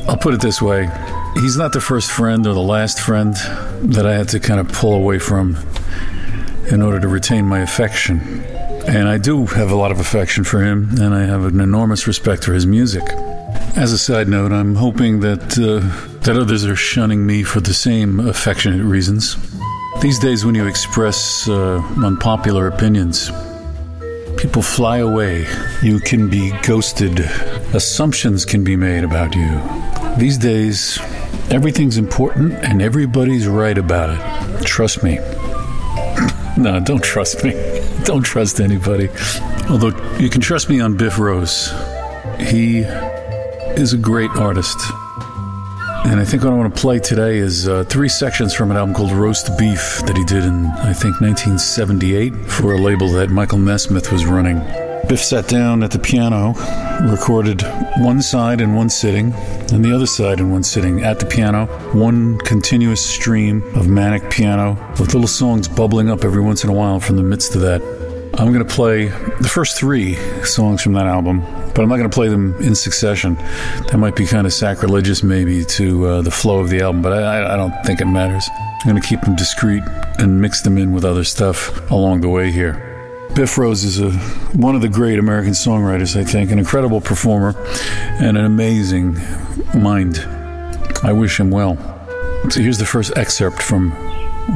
I'll 0.08 0.18
put 0.18 0.34
it 0.34 0.42
this 0.42 0.62
way 0.62 0.90
he's 1.36 1.58
not 1.58 1.74
the 1.74 1.82
first 1.82 2.12
friend 2.12 2.48
or 2.48 2.54
the 2.54 2.62
last 2.62 3.00
friend 3.00 3.36
that 3.94 4.06
I 4.06 4.14
had 4.14 4.30
to 4.30 4.40
kind 4.40 4.60
of 4.60 4.70
pull 4.70 4.94
away 4.94 5.20
from 5.20 5.58
in 6.72 6.82
order 6.82 7.00
to 7.00 7.08
retain 7.08 7.46
my 7.46 7.60
affection. 7.60 8.20
And 8.88 9.08
I 9.08 9.18
do 9.18 9.46
have 9.48 9.72
a 9.72 9.76
lot 9.76 9.92
of 9.92 10.00
affection 10.00 10.44
for 10.44 10.62
him, 10.62 10.90
and 11.02 11.14
I 11.14 11.24
have 11.24 11.46
an 11.46 11.60
enormous 11.60 12.08
respect 12.08 12.44
for 12.44 12.54
his 12.54 12.66
music. 12.66 13.04
As 13.76 13.92
a 13.92 13.98
side 13.98 14.28
note, 14.28 14.52
I'm 14.52 14.76
hoping 14.76 15.20
that 15.22 15.58
uh, 15.58 16.20
that 16.22 16.38
others 16.38 16.66
are 16.66 16.76
shunning 16.76 17.26
me 17.26 17.44
for 17.44 17.60
the 17.60 17.74
same 17.74 18.20
affectionate 18.20 18.84
reasons. 18.84 19.38
These 20.02 20.20
days, 20.20 20.46
when 20.46 20.56
you 20.56 20.68
express 20.68 21.48
uh, 21.48 21.82
unpopular 22.04 22.68
opinions, 22.68 23.32
people 24.46 24.62
fly 24.62 25.00
away. 25.00 25.48
You 25.82 26.00
can 26.00 26.30
be 26.30 26.52
ghosted. 26.62 27.20
Assumptions 27.74 28.46
can 28.46 28.64
be 28.64 28.76
made 28.76 29.04
about 29.04 29.34
you. 29.34 29.60
These 30.20 30.38
days, 30.38 31.00
everything's 31.50 31.98
important 31.98 32.54
and 32.54 32.80
everybody's 32.80 33.48
right 33.48 33.76
about 33.76 34.12
it. 34.12 34.64
Trust 34.64 35.02
me. 35.02 35.16
no, 36.58 36.80
don't 36.80 37.04
trust 37.04 37.44
me. 37.44 37.54
Don't 38.04 38.22
trust 38.22 38.60
anybody. 38.60 39.10
Although 39.68 39.98
you 40.20 40.30
can 40.30 40.42
trust 40.42 40.70
me 40.70 40.80
on 40.80 40.96
Biff 40.96 41.18
Rose. 41.18 41.74
He 42.40 42.82
is 43.82 43.94
a 43.94 43.98
great 43.98 44.30
artist. 44.32 44.78
And 46.06 46.20
I 46.20 46.24
think 46.24 46.44
what 46.44 46.54
I 46.54 46.56
want 46.56 46.74
to 46.74 46.80
play 46.80 47.00
today 47.00 47.38
is 47.38 47.68
uh, 47.68 47.84
three 47.86 48.10
sections 48.10 48.54
from 48.54 48.70
an 48.70 48.78
album 48.78 48.94
called 48.94 49.12
Roast 49.12 49.58
Beef 49.58 50.04
that 50.06 50.16
he 50.16 50.24
did 50.24 50.46
in, 50.46 50.68
I 50.68 50.94
think, 50.94 51.20
1978 51.20 52.34
for 52.46 52.74
a 52.74 52.78
label 52.78 53.10
that 53.14 53.32
Michael 53.32 53.58
Nesmith 53.58 54.12
was 54.12 54.24
running. 54.24 54.60
Biff 55.08 55.20
sat 55.20 55.48
down 55.48 55.84
at 55.84 55.92
the 55.92 56.00
piano, 56.00 56.54
recorded 57.12 57.64
one 57.98 58.22
side 58.22 58.62
in 58.62 58.76
one 58.76 58.90
sitting, 58.90 59.34
and 59.74 59.84
the 59.84 59.94
other 59.94 60.06
side 60.06 60.40
in 60.40 60.52
one 60.52 60.64
sitting 60.64 61.04
at 61.04 61.20
the 61.20 61.26
piano. 61.26 61.66
One 61.94 62.38
continuous 62.40 63.04
stream 63.06 63.64
of 63.76 63.88
manic 63.88 64.30
piano 64.30 64.78
with 65.00 65.14
little 65.14 65.28
songs 65.28 65.68
bubbling 65.68 66.10
up 66.10 66.24
every 66.24 66.42
once 66.42 66.64
in 66.64 66.70
a 66.70 66.74
while 66.74 67.00
from 67.00 67.18
the 67.18 67.24
midst 67.24 67.56
of 67.56 67.62
that. 67.62 67.95
I'm 68.38 68.52
going 68.52 68.66
to 68.66 68.74
play 68.74 69.06
the 69.06 69.50
first 69.50 69.78
three 69.78 70.16
songs 70.44 70.82
from 70.82 70.92
that 70.94 71.06
album, 71.06 71.40
but 71.74 71.80
I'm 71.80 71.88
not 71.88 71.96
going 71.96 72.10
to 72.10 72.14
play 72.14 72.28
them 72.28 72.54
in 72.62 72.76
succession. 72.76 73.36
That 73.36 73.98
might 73.98 74.16
be 74.18 74.26
kind 74.26 74.46
of 74.46 74.52
sacrilegious, 74.52 75.24
maybe, 75.24 75.64
to 75.64 76.06
uh, 76.06 76.22
the 76.22 76.32
flow 76.32 76.60
of 76.60 76.70
the 76.70 76.82
album, 76.82 77.02
but 77.02 77.14
I, 77.14 77.54
I 77.54 77.56
don't 77.56 77.74
think 77.86 78.02
it 78.02 78.06
matters. 78.06 78.50
I'm 78.54 78.90
going 78.90 79.02
to 79.02 79.08
keep 79.08 79.22
them 79.22 79.38
discreet 79.38 79.84
and 80.20 80.42
mix 80.42 80.62
them 80.64 80.78
in 80.78 80.92
with 80.92 81.06
other 81.06 81.24
stuff 81.24 81.90
along 81.90 82.22
the 82.22 82.30
way 82.30 82.52
here. 82.52 82.74
Biff 83.36 83.58
Rose 83.58 83.86
is 83.86 84.02
a, 84.02 84.12
one 84.58 84.76
of 84.76 84.82
the 84.82 84.90
great 84.90 85.18
American 85.18 85.54
songwriters, 85.54 86.20
I 86.20 86.26
think, 86.26 86.52
an 86.52 86.60
incredible 86.60 87.00
performer, 87.00 87.56
and 88.20 88.38
an 88.38 88.44
amazing 88.44 89.18
mind. 89.74 90.20
I 91.04 91.14
wish 91.14 91.40
him 91.40 91.52
well. 91.52 91.78
So 92.50 92.62
here's 92.62 92.80
the 92.80 92.86
first 92.86 93.18
excerpt 93.18 93.62
from 93.62 93.94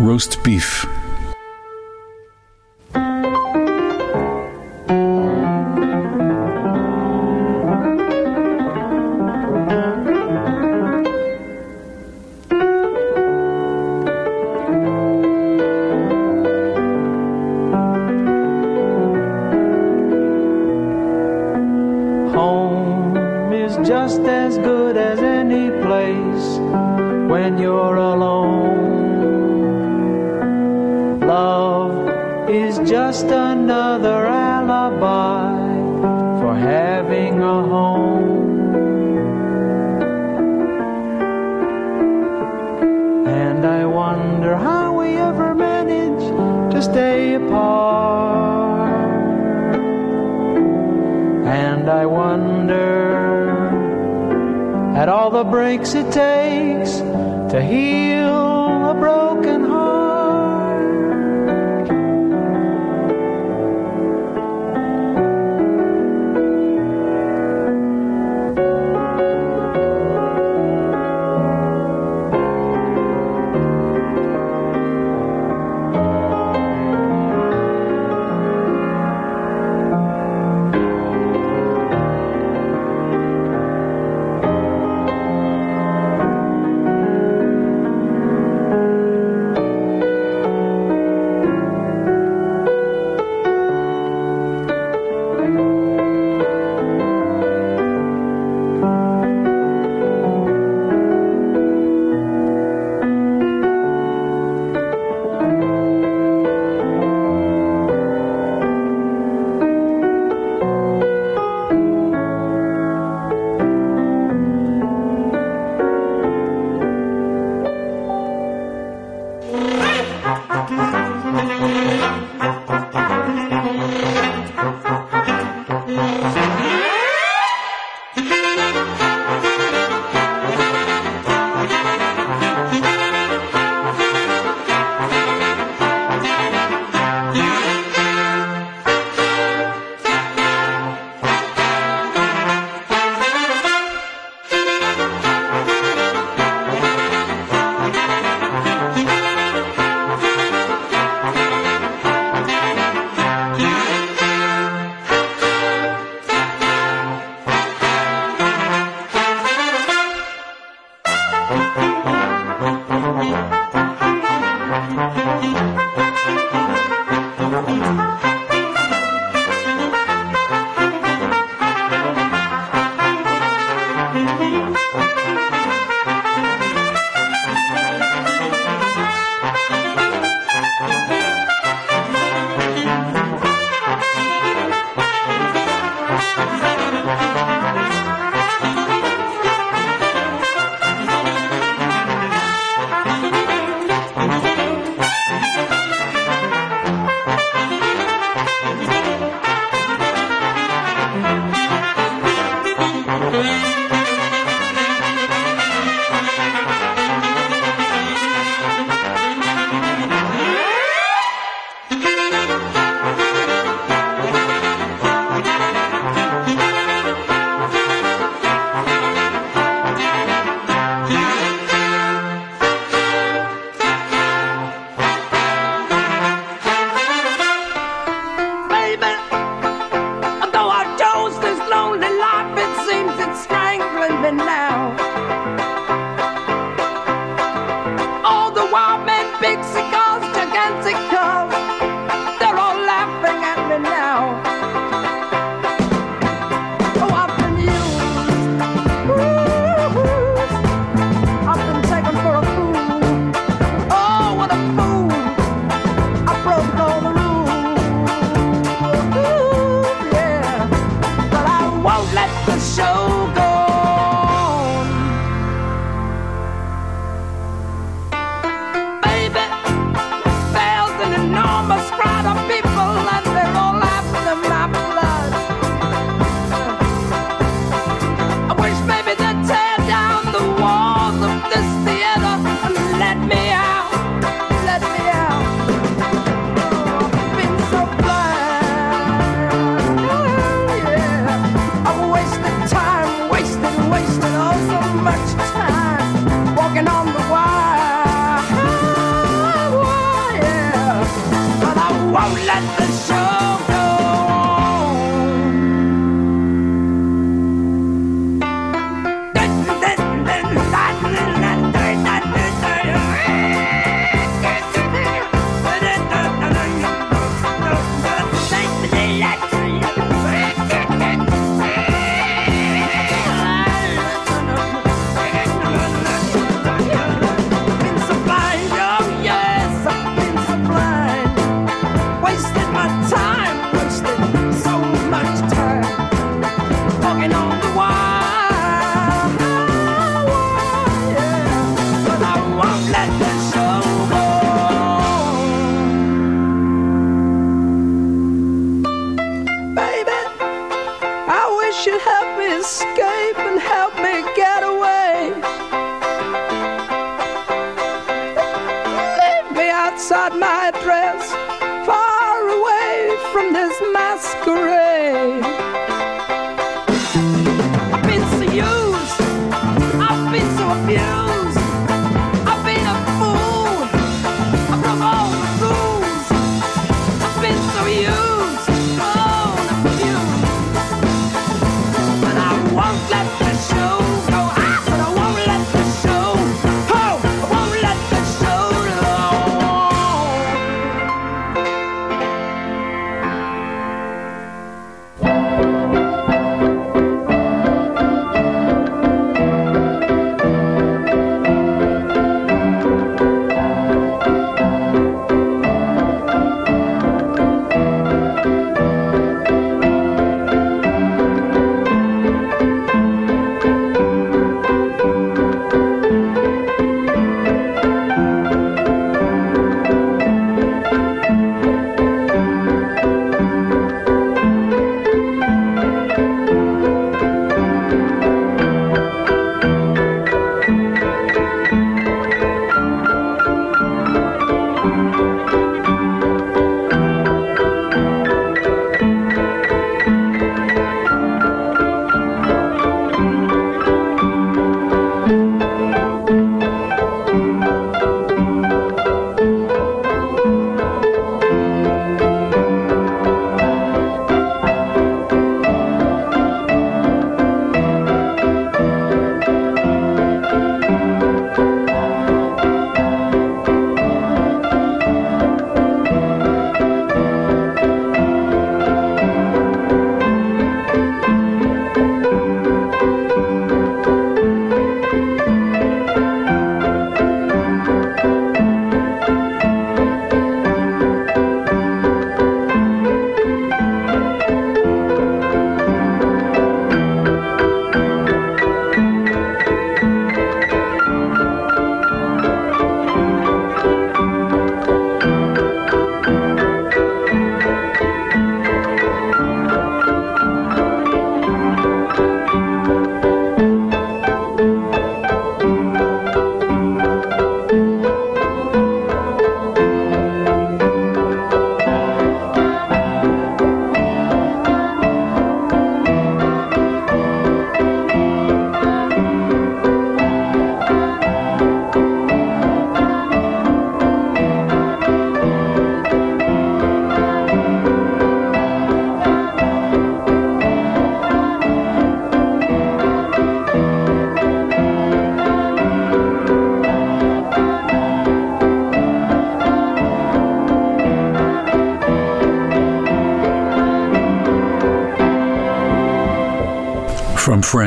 Roast 0.01 0.43
Beef. 0.43 0.85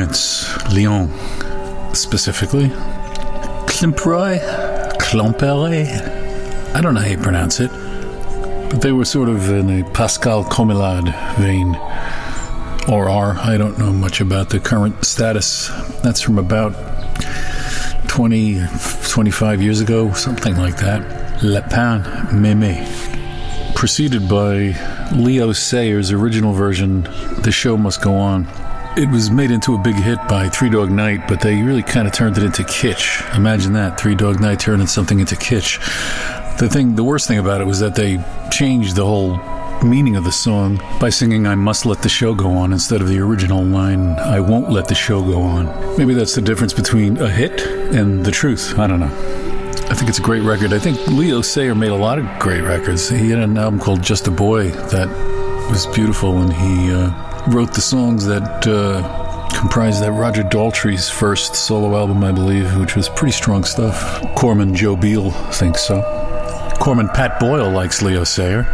France, 0.03 0.49
Lyon 0.75 1.09
specifically. 1.95 2.67
Climproy, 3.69 4.41
Clompere. 4.99 6.75
I 6.75 6.81
don't 6.81 6.95
know 6.95 7.01
how 7.01 7.07
you 7.07 7.19
pronounce 7.19 7.61
it, 7.61 7.71
but 8.69 8.83
they 8.83 8.91
were 8.91 9.05
sort 9.05 9.29
of 9.29 9.49
in 9.49 9.71
a 9.71 9.89
Pascal 9.93 10.43
Comelade 10.43 11.15
vein, 11.37 11.77
or 12.93 13.09
are. 13.09 13.39
I 13.39 13.57
don't 13.57 13.79
know 13.79 13.93
much 13.93 14.21
about 14.21 14.51
the 14.51 14.59
current 14.59 15.05
status. 15.05 15.69
That's 16.03 16.21
from 16.21 16.37
about 16.37 16.73
20, 18.09 18.61
25 19.09 19.63
years 19.63 19.81
ago, 19.81 20.13
something 20.15 20.57
like 20.57 20.79
that. 20.79 21.45
Le 21.45 21.63
Pain 21.63 22.03
Mémé. 22.33 22.85
Preceded 23.77 24.29
by 24.29 24.75
Leo 25.13 25.53
Sayer's 25.53 26.11
original 26.11 26.53
version, 26.53 27.03
The 27.43 27.53
Show 27.53 27.77
Must 27.77 28.03
Go 28.03 28.15
On. 28.17 28.49
It 28.95 29.09
was 29.09 29.31
made 29.31 29.51
into 29.51 29.75
a 29.75 29.79
big 29.79 29.95
hit 29.95 30.19
by 30.29 30.51
Three 30.51 30.69
Dog 30.69 30.91
Night, 30.91 31.27
but 31.27 31.41
they 31.41 31.63
really 31.63 31.83
kind 31.83 32.07
of 32.07 32.13
turned 32.13 32.37
it 32.37 32.45
into 32.45 32.63
kitsch. 32.63 33.23
Imagine 33.35 33.73
that, 33.73 33.99
Three 33.99 34.15
Dog 34.15 34.39
Night 34.39 34.61
turning 34.61 34.87
something 34.87 35.19
into 35.19 35.35
kitsch. 35.35 35.79
The 36.59 36.69
thing, 36.69 36.95
the 36.95 37.03
worst 37.03 37.27
thing 37.27 37.39
about 37.39 37.63
it 37.63 37.65
was 37.67 37.81
that 37.81 37.95
they 37.95 38.23
changed 38.51 38.97
the 38.97 39.07
whole 39.07 39.39
meaning 39.83 40.15
of 40.17 40.25
the 40.25 40.31
song 40.31 40.79
by 41.01 41.09
singing 41.09 41.47
I 41.47 41.55
must 41.55 41.87
let 41.87 42.03
the 42.03 42.11
show 42.11 42.35
go 42.35 42.51
on 42.51 42.75
instead 42.75 43.01
of 43.01 43.09
the 43.09 43.19
original 43.19 43.65
line 43.65 44.11
I 44.19 44.41
won't 44.41 44.71
let 44.71 44.89
the 44.89 44.95
show 44.95 45.23
go 45.23 45.41
on. 45.41 45.97
Maybe 45.97 46.13
that's 46.13 46.35
the 46.35 46.43
difference 46.43 46.75
between 46.75 47.17
a 47.17 47.31
hit 47.31 47.63
and 47.95 48.23
the 48.27 48.31
truth. 48.31 48.79
I 48.79 48.87
don't 48.87 49.01
know. 49.01 49.07
I 49.89 49.95
think 49.95 50.11
it's 50.11 50.19
a 50.19 50.23
great 50.23 50.43
record. 50.43 50.75
I 50.75 50.79
think 50.79 50.99
Leo 51.07 51.41
Sayer 51.41 51.75
made 51.75 51.93
a 51.93 51.97
lot 51.97 52.19
of 52.19 52.27
great 52.39 52.61
records. 52.61 53.09
He 53.09 53.31
had 53.31 53.39
an 53.39 53.57
album 53.57 53.81
called 53.81 54.03
Just 54.03 54.29
a 54.29 54.31
Boy 54.31 54.69
that 54.69 55.09
was 55.71 55.87
beautiful, 55.87 56.37
and 56.43 56.53
he 56.53 56.93
uh, 56.93 57.32
wrote 57.49 57.73
the 57.75 57.81
songs 57.81 58.27
that 58.27 58.67
uh, 58.67 59.49
comprised 59.59 60.03
that 60.03 60.13
Roger 60.13 60.43
Daltrey's 60.43 61.09
first 61.11 61.55
solo 61.55 61.97
album, 61.97 62.23
I 62.25 62.33
believe, 62.33 62.77
which 62.79 62.97
was 62.97 63.09
pretty 63.09 63.33
strong 63.33 63.65
stuff. 63.65 64.23
Corman 64.35 64.75
Joe 64.75 64.97
Beal 64.97 65.31
thinks 65.31 65.83
so. 65.83 66.03
Corman 66.81 67.09
Pat 67.09 67.39
Boyle 67.39 67.71
likes 67.71 68.03
Leo 68.03 68.25
Sayer. 68.25 68.63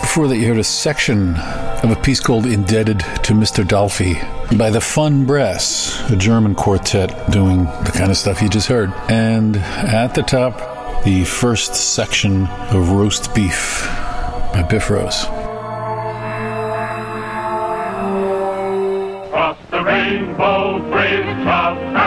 Before 0.00 0.26
that, 0.28 0.36
you 0.38 0.48
heard 0.48 0.58
a 0.58 0.64
section 0.64 1.36
of 1.36 1.90
a 1.90 1.96
piece 2.02 2.20
called 2.20 2.44
Indebted 2.44 2.98
to 2.98 3.32
Mr. 3.32 3.64
Dalfi 3.64 4.18
by 4.58 4.68
the 4.70 4.80
Fun 4.80 5.24
Brass, 5.24 6.10
a 6.10 6.16
German 6.16 6.54
quartet 6.54 7.30
doing 7.30 7.64
the 7.64 7.92
kind 7.94 8.10
of 8.10 8.16
stuff 8.16 8.42
you 8.42 8.48
just 8.48 8.66
heard. 8.66 8.92
And 9.08 9.56
at 9.56 10.14
the 10.14 10.22
top, 10.22 11.04
the 11.04 11.24
first 11.24 11.74
section 11.74 12.46
of 12.48 12.90
Roast 12.90 13.34
Beef 13.34 13.86
by 14.52 14.66
Biff 14.68 14.90
Rose. 14.90 15.24
Rainbow 20.10 20.80
bridge 20.90 21.46
of 21.46 21.99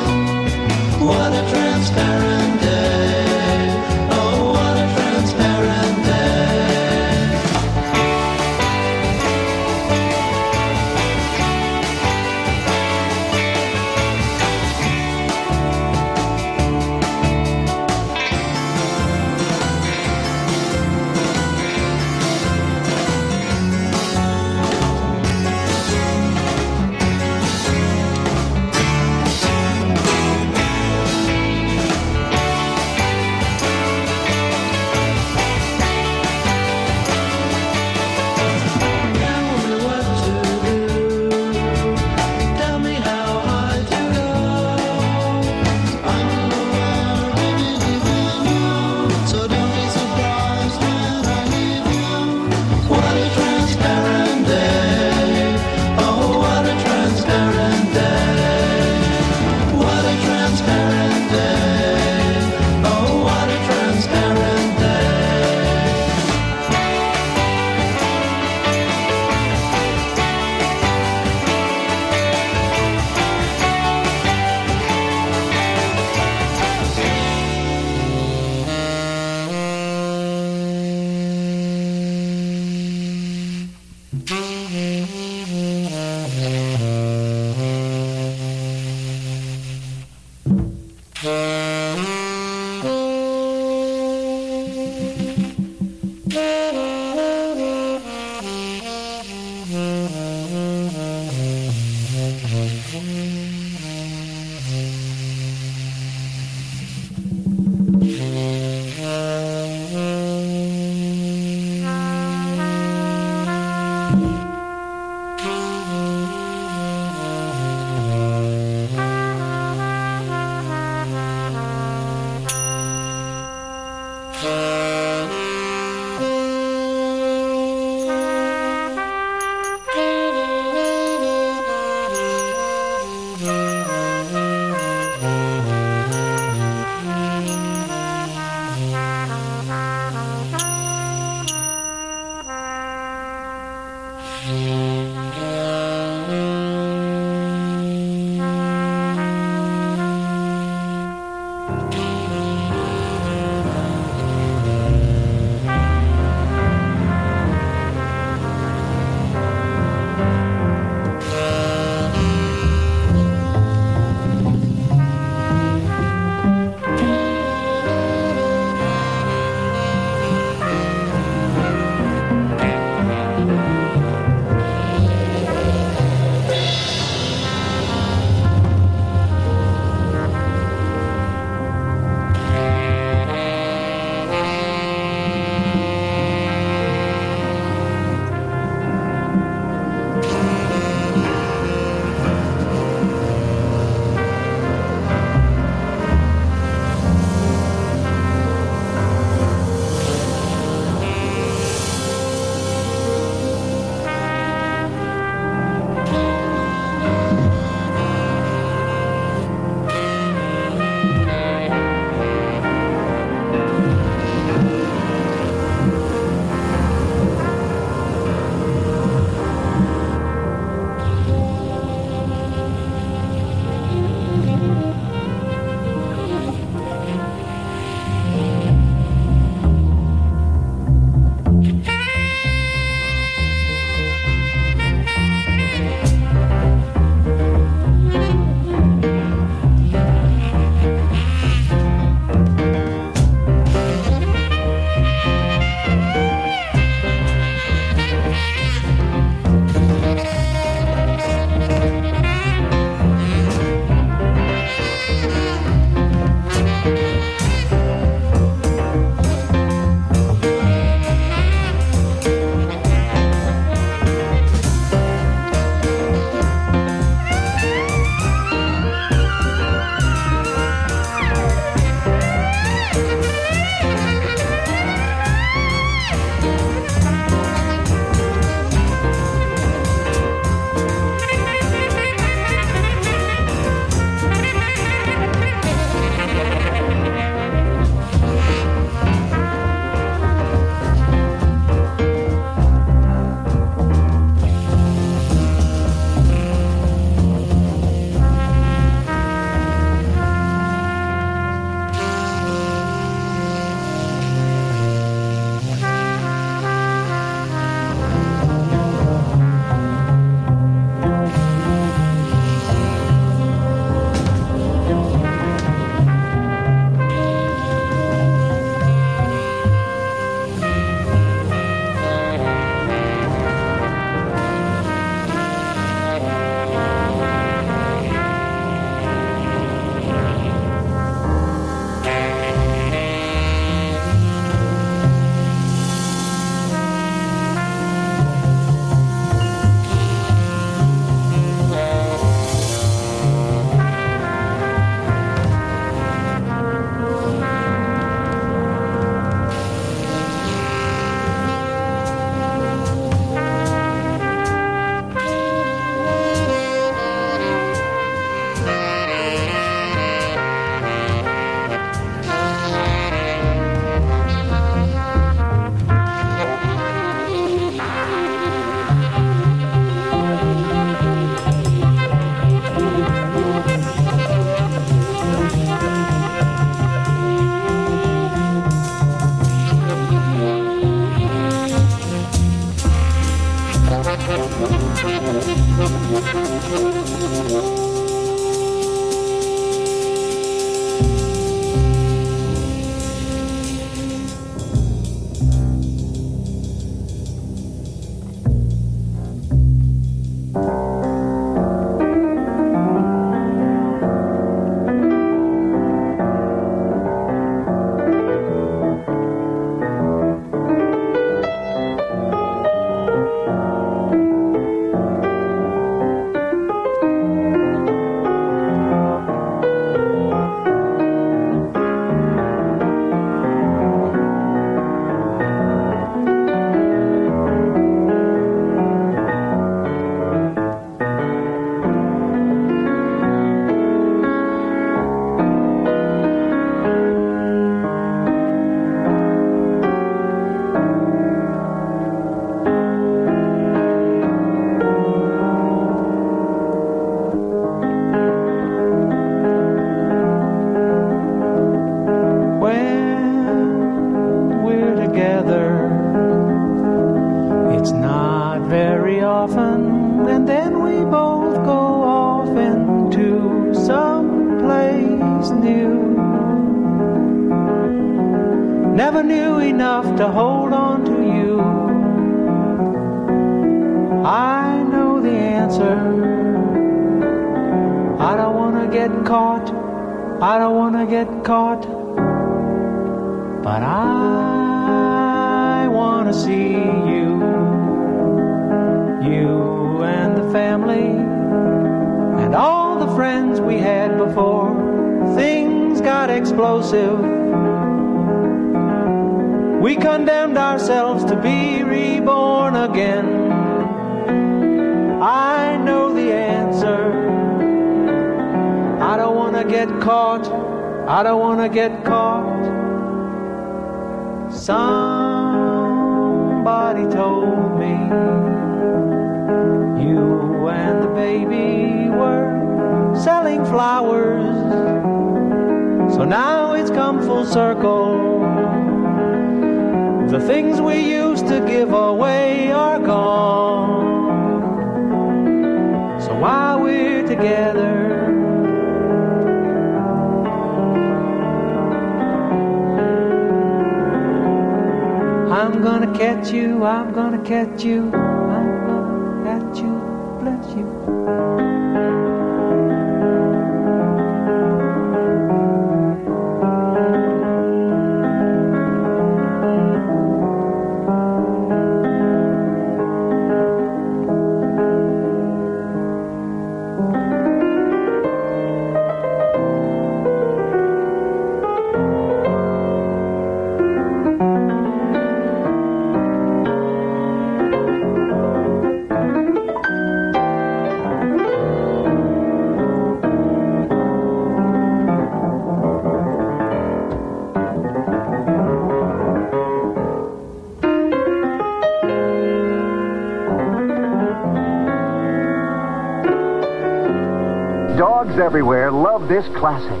everywhere 598.40 598.90
love 598.90 599.28
this 599.28 599.46
classic. 599.48 600.00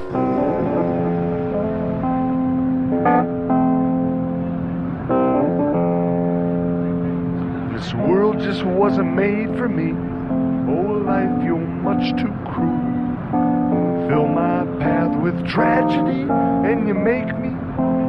This 7.74 7.94
world 7.94 8.40
just 8.40 8.64
wasn't 8.64 9.14
made 9.14 9.48
for 9.58 9.68
me. 9.68 9.92
Oh, 10.72 11.02
life, 11.04 11.44
you're 11.44 11.58
much 11.58 12.10
too 12.20 12.32
cruel. 12.50 14.08
Fill 14.08 14.26
my 14.26 14.64
path 14.78 15.14
with 15.22 15.46
tragedy, 15.46 16.22
and 16.30 16.88
you 16.88 16.94
make 16.94 17.26
me 17.38 17.50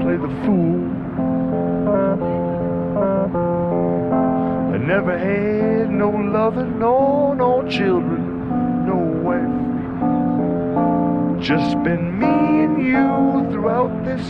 play 0.01 0.15
the 0.15 0.29
fool. 0.45 0.79
I 4.73 4.77
never 4.77 5.17
had 5.17 5.89
no 5.89 6.09
loving, 6.09 6.79
no, 6.79 6.90
Just 11.51 11.83
been 11.83 12.17
me 12.17 12.63
and 12.63 12.81
you 12.81 13.51
throughout 13.51 14.05
this 14.05 14.21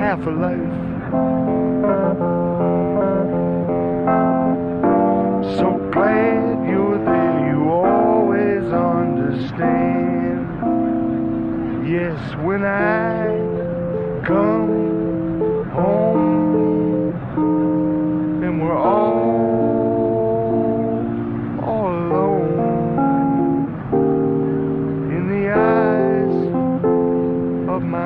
half 0.00 0.26
a 0.26 0.30
life. 0.30 1.41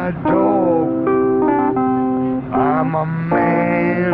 My 0.07 0.13
dog, 0.23 1.09
I'm 2.55 2.95
a 2.95 3.07
man. 3.07 4.13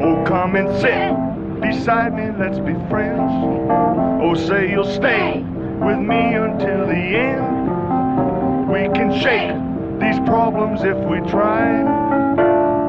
Oh, 0.00 0.24
come 0.24 0.54
and 0.54 0.68
sit 0.80 1.60
beside 1.60 2.14
me, 2.14 2.30
let's 2.38 2.60
be 2.60 2.74
friends. 2.88 3.32
Oh, 4.22 4.34
say 4.36 4.70
you'll 4.70 4.84
stay 4.84 5.40
with 5.40 5.98
me 5.98 6.34
until 6.34 6.86
the 6.86 6.94
end. 6.94 8.68
We 8.70 8.88
can 8.96 9.10
shake 9.20 9.58
these 9.98 10.20
problems 10.24 10.82
if 10.84 10.96
we 11.08 11.18
try. 11.28 11.82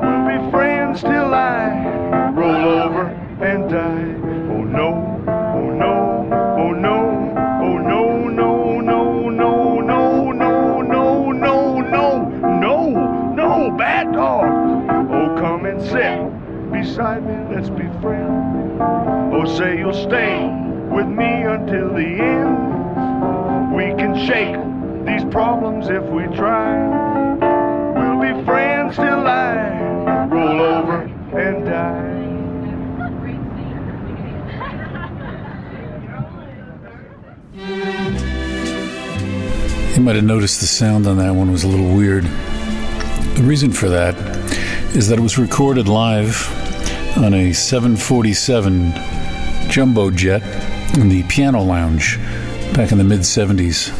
We'll 0.03 0.27
be 0.27 0.51
friends 0.51 1.01
till 1.01 1.33
I 1.33 1.64
say 19.47 19.77
you'll 19.77 19.93
stay 19.93 20.47
with 20.89 21.07
me 21.07 21.43
until 21.43 21.89
the 21.93 22.03
end. 22.03 23.75
We 23.75 23.93
can 23.95 24.15
shake 24.25 24.55
these 25.05 25.23
problems 25.31 25.87
if 25.87 26.03
we 26.03 26.23
try. 26.35 26.73
We'll 27.95 28.21
be 28.21 28.43
friends 28.45 28.95
till 28.95 29.27
I 29.27 30.27
roll 30.31 30.61
over 30.61 31.01
and 31.37 31.65
die. 31.65 32.15
You 39.95 40.01
might 40.01 40.15
have 40.15 40.23
noticed 40.23 40.59
the 40.61 40.67
sound 40.67 41.07
on 41.07 41.17
that 41.17 41.35
one 41.35 41.51
was 41.51 41.63
a 41.63 41.67
little 41.67 41.95
weird. 41.95 42.23
The 42.23 43.43
reason 43.43 43.71
for 43.71 43.89
that 43.89 44.15
is 44.95 45.07
that 45.09 45.19
it 45.19 45.21
was 45.21 45.37
recorded 45.37 45.87
live 45.87 46.49
on 47.17 47.33
a 47.33 47.53
747 47.53 49.14
jumbo 49.75 50.09
jet 50.09 50.41
in 50.95 51.09
the 51.09 51.21
piano 51.23 51.61
lounge 51.61 52.17
back 52.73 52.93
in 52.93 52.97
the 52.97 53.03
mid 53.03 53.19
70s 53.19 53.91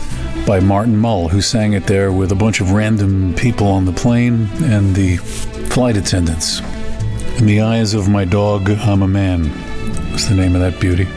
by 0.48 0.58
Martin 0.58 0.96
Mull, 0.96 1.28
who 1.28 1.42
sang 1.42 1.74
it 1.74 1.86
there 1.86 2.14
with 2.14 2.32
a 2.32 2.36
bunch 2.36 2.62
of 2.62 2.72
random 2.72 3.36
people 3.36 3.68
on 3.68 3.84
the 3.84 3.92
plane 3.92 4.48
and 4.64 4.96
the 4.96 5.18
flight 5.18 5.98
attendants. 5.98 6.62
In 7.40 7.46
the 7.46 7.60
eyes 7.60 7.94
of 7.94 8.08
my 8.08 8.24
dog, 8.24 8.70
I'm 8.70 9.02
a 9.02 9.08
man 9.10 9.52
was 10.14 10.30
the 10.30 10.36
name 10.36 10.56
of 10.56 10.62
that 10.62 10.80
beauty. 10.80 11.10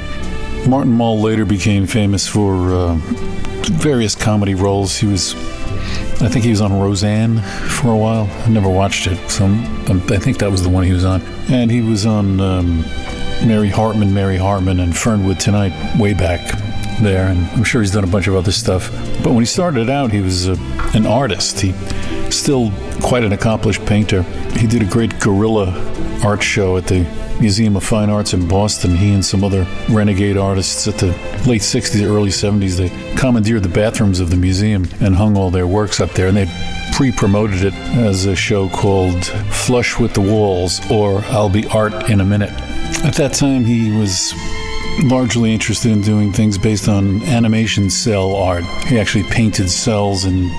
Martin 0.68 0.92
Mull 0.92 1.20
later 1.20 1.44
became 1.44 1.86
famous 1.86 2.26
for 2.26 2.74
uh, 2.74 2.94
various 3.76 4.16
comedy 4.16 4.56
roles. 4.56 4.96
He 4.96 5.06
was, 5.06 5.36
I 6.20 6.28
think 6.28 6.44
he 6.44 6.50
was 6.50 6.60
on 6.60 6.72
Roseanne 6.72 7.38
for 7.68 7.92
a 7.92 7.96
while. 7.96 8.28
I 8.28 8.48
never 8.48 8.68
watched 8.68 9.06
it, 9.06 9.18
so 9.30 9.44
I'm, 9.44 10.02
I 10.10 10.18
think 10.18 10.38
that 10.38 10.50
was 10.50 10.64
the 10.64 10.68
one 10.68 10.82
he 10.82 10.92
was 10.92 11.04
on. 11.04 11.22
And 11.48 11.70
he 11.70 11.80
was 11.80 12.06
on 12.06 12.40
um, 12.40 12.84
Mary 13.46 13.68
Hartman, 13.68 14.12
Mary 14.12 14.36
Hartman, 14.36 14.80
and 14.80 14.96
Fernwood 14.96 15.40
Tonight 15.40 15.72
way 15.98 16.14
back 16.14 16.40
there. 17.00 17.28
And 17.28 17.46
I'm 17.50 17.64
sure 17.64 17.80
he's 17.80 17.92
done 17.92 18.04
a 18.04 18.08
bunch 18.08 18.26
of 18.26 18.34
other 18.34 18.52
stuff. 18.52 18.90
But 19.22 19.30
when 19.30 19.40
he 19.40 19.46
started 19.46 19.88
out, 19.88 20.12
he 20.12 20.20
was 20.20 20.48
a, 20.48 20.56
an 20.94 21.06
artist. 21.06 21.60
He 21.60 21.72
still 22.30 22.72
quite 23.00 23.24
an 23.24 23.32
accomplished 23.32 23.84
painter. 23.86 24.22
He 24.56 24.66
did 24.66 24.82
a 24.82 24.86
great 24.86 25.18
guerrilla 25.20 25.72
art 26.24 26.42
show 26.42 26.76
at 26.76 26.86
the 26.86 27.04
Museum 27.40 27.76
of 27.76 27.84
Fine 27.84 28.10
Arts 28.10 28.34
in 28.34 28.48
Boston. 28.48 28.96
He 28.96 29.14
and 29.14 29.24
some 29.24 29.44
other 29.44 29.66
renegade 29.88 30.36
artists 30.36 30.88
at 30.88 30.96
the 30.98 31.08
late 31.46 31.62
60s, 31.62 32.04
early 32.04 32.30
70s, 32.30 32.76
they 32.76 33.16
commandeered 33.16 33.62
the 33.62 33.68
bathrooms 33.68 34.18
of 34.18 34.30
the 34.30 34.36
museum 34.36 34.88
and 35.00 35.14
hung 35.14 35.36
all 35.36 35.50
their 35.50 35.66
works 35.66 36.00
up 36.00 36.10
there. 36.12 36.26
And 36.26 36.36
they 36.36 36.46
pre 36.92 37.12
promoted 37.12 37.62
it 37.62 37.74
as 37.74 38.26
a 38.26 38.34
show 38.34 38.68
called 38.68 39.24
Flush 39.24 39.98
with 40.00 40.14
the 40.14 40.20
Walls 40.20 40.80
or 40.90 41.20
I'll 41.26 41.48
Be 41.48 41.66
Art 41.68 42.10
in 42.10 42.20
a 42.20 42.24
Minute. 42.24 42.67
At 43.04 43.14
that 43.14 43.32
time, 43.34 43.64
he 43.64 43.96
was 43.96 44.34
largely 45.04 45.52
interested 45.52 45.92
in 45.92 46.02
doing 46.02 46.32
things 46.32 46.58
based 46.58 46.88
on 46.88 47.22
animation 47.22 47.88
cell 47.88 48.34
art. 48.34 48.64
He 48.86 48.98
actually 48.98 49.24
painted 49.24 49.70
cells 49.70 50.24
and 50.24 50.50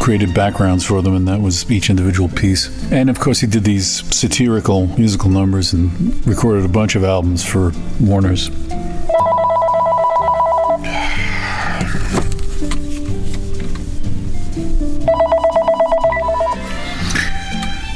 created 0.00 0.32
backgrounds 0.32 0.84
for 0.84 1.02
them, 1.02 1.14
and 1.14 1.26
that 1.26 1.40
was 1.40 1.68
each 1.70 1.90
individual 1.90 2.28
piece. 2.28 2.70
And 2.92 3.10
of 3.10 3.18
course, 3.18 3.40
he 3.40 3.46
did 3.46 3.64
these 3.64 3.88
satirical 4.14 4.86
musical 4.98 5.30
numbers 5.30 5.72
and 5.72 6.24
recorded 6.26 6.64
a 6.64 6.68
bunch 6.68 6.94
of 6.94 7.04
albums 7.04 7.44
for 7.44 7.72
Warner's. 8.00 8.50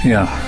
Yeah. 0.05 0.42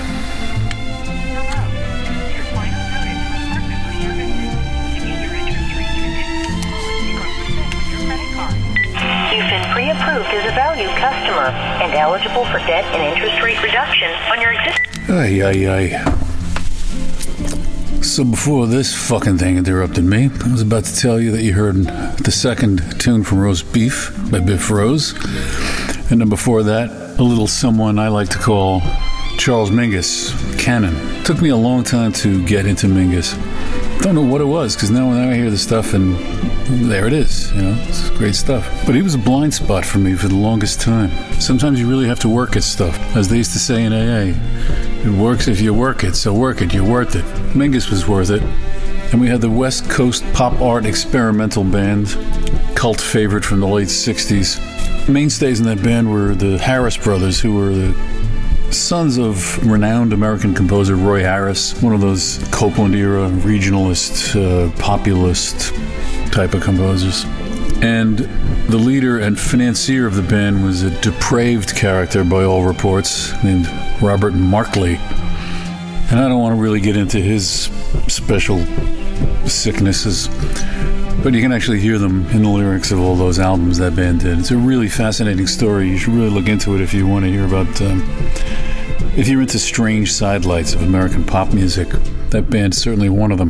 Eligible 11.95 12.45
for 12.45 12.59
debt 12.59 12.85
and 12.93 13.01
interest 13.13 13.41
rate 13.41 13.61
reduction 13.63 14.11
on 14.31 14.41
your 14.41 14.51
existing. 14.53 14.85
Ay, 15.09 15.41
ay, 15.41 15.67
ay. 15.69 16.21
So 18.01 18.23
before 18.23 18.67
this 18.67 18.93
fucking 18.93 19.39
thing 19.39 19.57
interrupted 19.57 20.05
me, 20.05 20.29
I 20.43 20.51
was 20.51 20.61
about 20.61 20.85
to 20.85 20.95
tell 20.95 21.19
you 21.19 21.31
that 21.31 21.41
you 21.41 21.53
heard 21.53 21.75
the 21.75 22.31
second 22.31 22.99
tune 22.99 23.23
from 23.23 23.39
Roast 23.39 23.73
Beef 23.73 24.13
by 24.31 24.39
Biff 24.39 24.69
Rose. 24.69 25.13
And 26.11 26.21
then 26.21 26.29
before 26.29 26.63
that, 26.63 27.19
a 27.19 27.23
little 27.23 27.47
someone 27.47 27.97
I 27.97 28.09
like 28.09 28.29
to 28.29 28.37
call 28.37 28.81
Charles 29.37 29.69
Mingus, 29.69 30.31
Cannon. 30.59 31.23
Took 31.23 31.41
me 31.41 31.49
a 31.49 31.57
long 31.57 31.83
time 31.83 32.13
to 32.13 32.45
get 32.45 32.65
into 32.65 32.87
Mingus. 32.87 33.35
Don't 34.01 34.13
know 34.13 34.21
what 34.21 34.41
it 34.41 34.45
was, 34.45 34.75
because 34.75 34.91
now 34.91 35.07
when 35.07 35.17
I 35.17 35.35
hear 35.35 35.49
the 35.49 35.57
stuff 35.57 35.93
and 35.93 36.15
there 36.89 37.07
it 37.07 37.13
is, 37.13 37.51
you 37.53 37.61
know, 37.61 37.75
it's 37.87 38.09
great 38.11 38.35
stuff. 38.35 38.67
But 38.85 38.93
he 38.93 39.01
was 39.01 39.15
a 39.15 39.17
blind 39.17 39.53
spot 39.53 39.83
for 39.83 39.97
me 39.97 40.13
for 40.13 40.27
the 40.27 40.35
longest 40.35 40.79
time. 40.79 41.09
Sometimes 41.39 41.79
you 41.79 41.89
really 41.89 42.07
have 42.07 42.19
to 42.19 42.29
work 42.29 42.55
at 42.55 42.63
stuff. 42.63 42.97
As 43.15 43.29
they 43.29 43.37
used 43.37 43.53
to 43.53 43.59
say 43.59 43.83
in 43.83 43.93
AA, 43.93 44.37
it 45.07 45.11
works 45.19 45.47
if 45.47 45.59
you 45.59 45.73
work 45.73 46.03
it, 46.03 46.15
so 46.15 46.33
work 46.33 46.61
it, 46.61 46.73
you're 46.73 46.87
worth 46.87 47.15
it. 47.15 47.25
Mingus 47.55 47.89
was 47.89 48.07
worth 48.07 48.29
it. 48.29 48.43
And 49.11 49.21
we 49.21 49.27
had 49.27 49.41
the 49.41 49.49
West 49.49 49.89
Coast 49.89 50.23
pop 50.33 50.59
art 50.61 50.85
experimental 50.85 51.63
band, 51.63 52.15
cult 52.75 53.01
favorite 53.01 53.43
from 53.45 53.59
the 53.59 53.67
late 53.67 53.87
60s. 53.87 54.59
Mainstays 55.07 55.59
in 55.59 55.65
that 55.65 55.81
band 55.83 56.11
were 56.11 56.35
the 56.35 56.57
Harris 56.57 56.97
brothers, 56.97 57.39
who 57.39 57.55
were 57.55 57.69
the 57.69 58.14
sons 58.71 59.17
of 59.17 59.65
renowned 59.65 60.13
American 60.13 60.53
composer 60.53 60.95
Roy 60.95 61.21
Harris, 61.21 61.79
one 61.81 61.93
of 61.93 62.01
those 62.01 62.37
Copland 62.51 62.95
era 62.95 63.29
regionalist, 63.29 64.35
uh, 64.35 64.71
populist 64.79 65.73
type 66.31 66.53
of 66.53 66.61
composers. 66.61 67.25
And 67.81 68.19
the 68.69 68.77
leader 68.77 69.19
and 69.19 69.39
financier 69.39 70.07
of 70.07 70.15
the 70.15 70.21
band 70.21 70.63
was 70.63 70.83
a 70.83 70.89
depraved 71.01 71.75
character 71.75 72.23
by 72.23 72.43
all 72.43 72.63
reports 72.63 73.31
named 73.43 73.69
Robert 74.01 74.33
Markley. 74.33 74.95
And 76.09 76.19
I 76.19 76.27
don't 76.27 76.39
want 76.39 76.55
to 76.55 76.61
really 76.61 76.79
get 76.79 76.97
into 76.97 77.19
his 77.19 77.69
special 78.07 78.63
sicknesses, 79.47 80.27
but 81.25 81.33
you 81.33 81.41
can 81.41 81.51
actually 81.51 81.79
hear 81.79 81.97
them 81.97 82.23
in 82.27 82.43
the 82.43 82.49
lyrics 82.49 82.91
of 82.91 82.99
all 82.99 83.15
those 83.15 83.39
albums 83.39 83.79
that 83.79 83.95
band 83.95 84.19
did. 84.19 84.37
It's 84.37 84.51
a 84.51 84.57
really 84.57 84.87
fascinating 84.87 85.47
story. 85.47 85.89
You 85.89 85.97
should 85.97 86.13
really 86.13 86.29
look 86.29 86.47
into 86.47 86.75
it 86.75 86.81
if 86.81 86.93
you 86.93 87.07
want 87.07 87.25
to 87.25 87.31
hear 87.31 87.45
about. 87.45 87.81
Um, 87.81 88.03
if 89.17 89.27
you're 89.27 89.41
into 89.41 89.57
strange 89.57 90.13
sidelights 90.13 90.75
of 90.75 90.83
American 90.83 91.23
pop 91.23 91.51
music, 91.51 91.87
that 92.29 92.51
band's 92.51 92.77
certainly 92.77 93.09
one 93.09 93.31
of 93.31 93.39
them. 93.39 93.49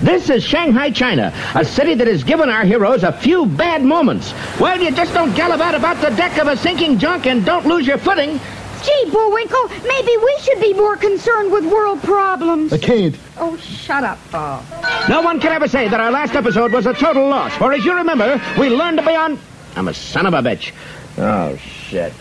This 0.00 0.28
is 0.28 0.42
Shanghai, 0.42 0.90
China, 0.90 1.32
a 1.54 1.64
city 1.64 1.94
that 1.94 2.08
has 2.08 2.24
given 2.24 2.50
our 2.50 2.64
heroes 2.64 3.04
a 3.04 3.12
few 3.12 3.46
bad 3.46 3.84
moments. 3.84 4.34
Well, 4.58 4.82
you 4.82 4.90
just 4.90 5.14
don't 5.14 5.32
gallivant 5.36 5.76
about 5.76 6.00
the 6.00 6.10
deck 6.16 6.36
of 6.38 6.48
a 6.48 6.56
sinking 6.56 6.98
junk 6.98 7.26
and 7.26 7.44
don't 7.44 7.64
lose 7.64 7.86
your 7.86 7.98
footing. 7.98 8.40
Gee, 8.84 9.10
Bullwinkle, 9.10 9.68
maybe 9.86 10.16
we 10.16 10.36
should 10.40 10.60
be 10.60 10.74
more 10.74 10.96
concerned 10.96 11.50
with 11.50 11.64
world 11.64 12.02
problems. 12.02 12.72
I 12.72 12.78
can't. 12.78 13.16
Oh, 13.38 13.56
shut 13.56 14.04
up, 14.04 14.18
Bob. 14.30 14.64
No 15.08 15.22
one 15.22 15.40
can 15.40 15.52
ever 15.52 15.68
say 15.68 15.88
that 15.88 16.00
our 16.00 16.10
last 16.10 16.34
episode 16.34 16.72
was 16.72 16.86
a 16.86 16.92
total 16.92 17.28
loss, 17.28 17.54
for 17.56 17.72
as 17.72 17.84
you 17.84 17.94
remember, 17.94 18.40
we 18.58 18.68
learned 18.68 18.98
to 18.98 19.06
be 19.06 19.14
on. 19.14 19.38
I'm 19.76 19.88
a 19.88 19.94
son 19.94 20.26
of 20.26 20.34
a 20.34 20.38
bitch. 20.38 20.72
Oh, 21.16 21.56
shit. 21.56 22.12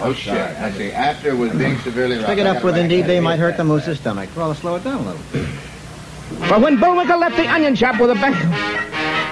Oh, 0.00 0.12
shit. 0.12 0.34
I 0.34 0.70
see. 0.72 0.92
After 0.92 1.34
was 1.36 1.52
being 1.52 1.78
severely 1.78 2.22
Pick 2.24 2.38
it 2.38 2.46
up 2.46 2.62
with 2.62 2.76
Indeed, 2.76 3.06
they 3.06 3.20
might 3.20 3.38
hurt 3.38 3.56
the 3.56 3.64
moose's 3.64 3.98
stomach. 3.98 4.28
Well, 4.36 4.54
slow 4.54 4.76
it 4.76 4.84
down 4.84 5.00
a 5.00 5.12
little. 5.12 5.46
But 6.48 6.60
when 6.60 6.78
Bullwinkle 6.78 7.18
left 7.18 7.36
the 7.36 7.46
onion 7.46 7.74
shop 7.74 8.00
with 8.00 8.10
a 8.10 8.14
bang. 8.14 9.25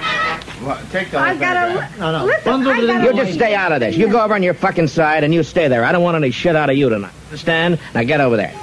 Well, 0.65 0.81
take 0.91 1.11
the 1.11 1.19
I've 1.19 1.39
got 1.39 1.55
a. 1.55 1.99
No, 1.99 2.11
no. 2.11 2.25
Listen, 2.25 2.67
I 2.67 3.05
You 3.05 3.13
just 3.13 3.33
stay 3.33 3.53
out 3.53 3.71
of 3.71 3.79
this. 3.79 3.95
You 3.95 4.09
go 4.09 4.19
over 4.21 4.33
on 4.33 4.41
your 4.41 4.55
fucking 4.55 4.87
side 4.87 5.23
and 5.23 5.31
you 5.33 5.43
stay 5.43 5.67
there. 5.67 5.85
I 5.85 5.91
don't 5.91 6.01
want 6.01 6.15
any 6.17 6.31
shit 6.31 6.55
out 6.55 6.71
of 6.71 6.75
you 6.75 6.89
tonight. 6.89 7.13
Understand? 7.27 7.79
Now 7.93 8.03
get 8.03 8.19
over 8.19 8.35
there. 8.35 8.53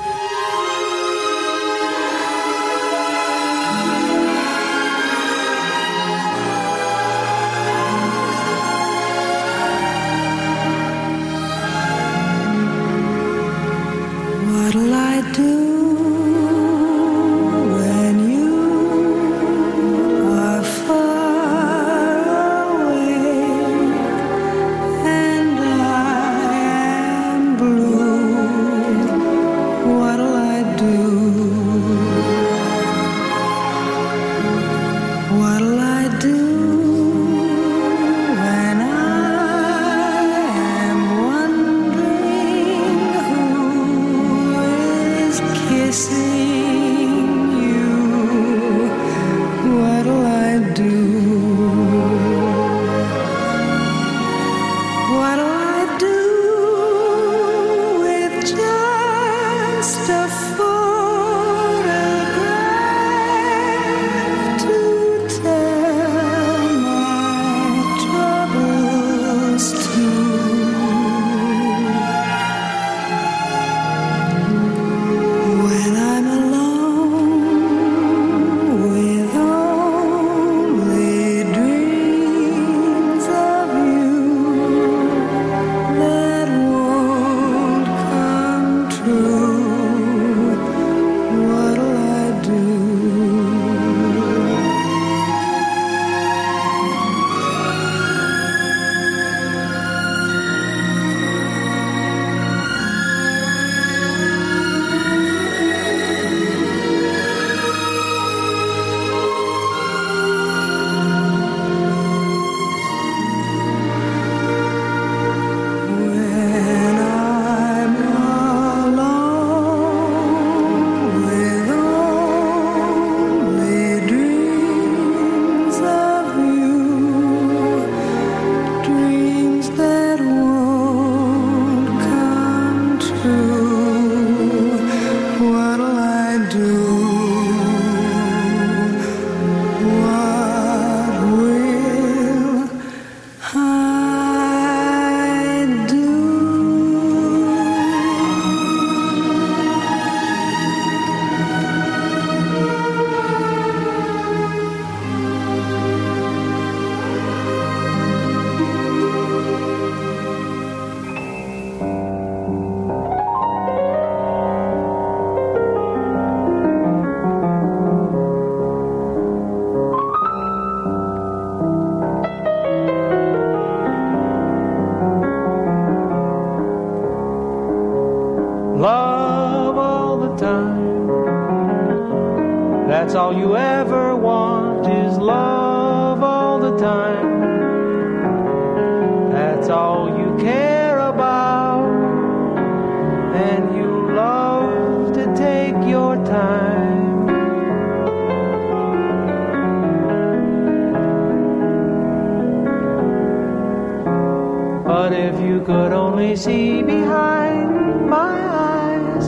Only 206.22 206.36
see 206.36 206.82
behind 206.82 208.08
my 208.08 208.38
eyes, 208.70 209.26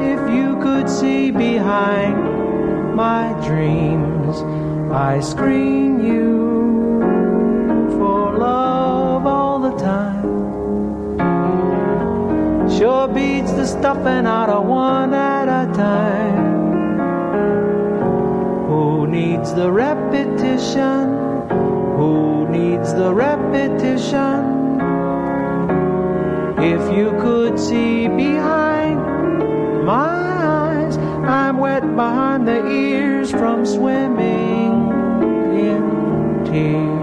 if 0.00 0.20
you 0.32 0.56
could 0.62 0.88
see 0.88 1.32
behind 1.32 2.14
my 2.94 3.32
dreams, 3.44 4.36
I 4.92 5.18
screen 5.18 6.00
you 6.00 7.90
for 7.98 8.38
love 8.38 9.26
all 9.26 9.58
the 9.58 9.76
time. 9.78 10.28
Sure 12.70 13.08
beats 13.08 13.50
the 13.52 13.66
stuffing 13.66 14.26
out 14.26 14.48
of 14.48 14.64
one 14.64 15.14
at 15.14 15.48
a 15.48 15.66
time. 15.72 16.46
Who 18.68 19.08
needs 19.08 19.52
the 19.54 19.72
repetition? 19.72 21.18
Who 21.96 22.46
needs 22.48 22.94
the 22.94 23.12
repetition? 23.12 24.47
If 26.60 26.96
you 26.96 27.12
could 27.20 27.58
see 27.58 28.08
behind 28.08 28.98
my 29.84 29.94
eyes, 29.94 30.96
I'm 30.96 31.58
wet 31.58 31.82
behind 31.94 32.48
the 32.48 32.66
ears 32.66 33.30
from 33.30 33.64
swimming 33.64 34.90
in 35.56 36.44
tears. 36.44 36.97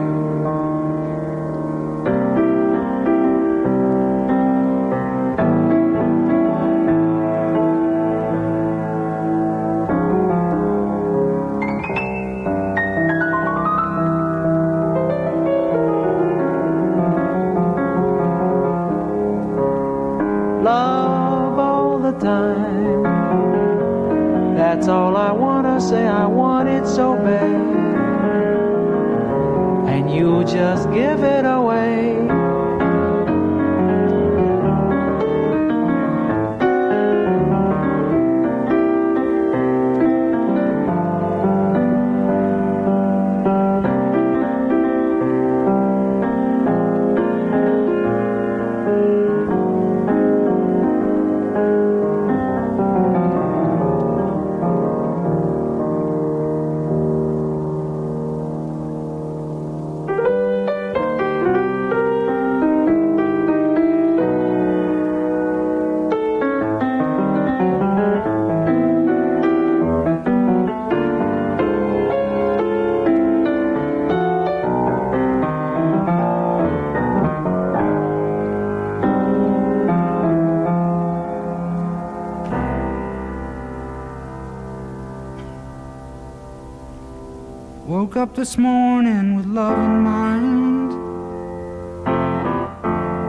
Up 88.25 88.33
this 88.33 88.57
morning 88.57 89.35
with 89.35 89.45
love 89.45 89.77
in 89.77 89.99
mind. 90.01 90.91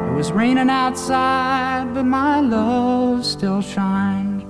It 0.09 0.15
was 0.17 0.33
raining 0.33 0.71
outside, 0.71 1.93
but 1.93 2.05
my 2.05 2.41
love 2.41 3.23
still 3.27 3.61
shined. 3.61 4.41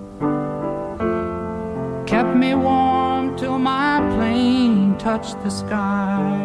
Kept 2.06 2.36
me 2.36 2.54
warm 2.54 3.36
till 3.36 3.58
my 3.58 3.98
plane 4.14 4.96
touched 4.98 5.42
the 5.42 5.50
sky. 5.50 6.38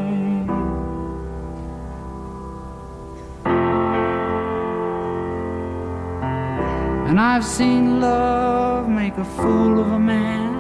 And 7.07 7.19
I've 7.19 7.45
seen 7.45 8.01
love 8.01 8.89
make 8.89 9.15
a 9.17 9.25
fool 9.25 9.79
of 9.79 9.91
a 9.91 9.99
man. 9.99 10.51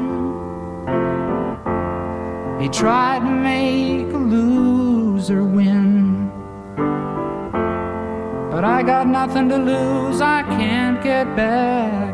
He 2.61 2.69
tried 2.69 3.10
make 3.31 4.13
a 4.13 4.17
loser 4.17 5.43
win. 5.43 6.29
But 8.51 8.63
I 8.65 8.83
got 8.83 9.07
nothing 9.07 9.49
to 9.49 9.57
lose, 9.57 10.21
I 10.21 10.43
can't 10.43 11.01
get 11.03 11.35
back 11.35 12.10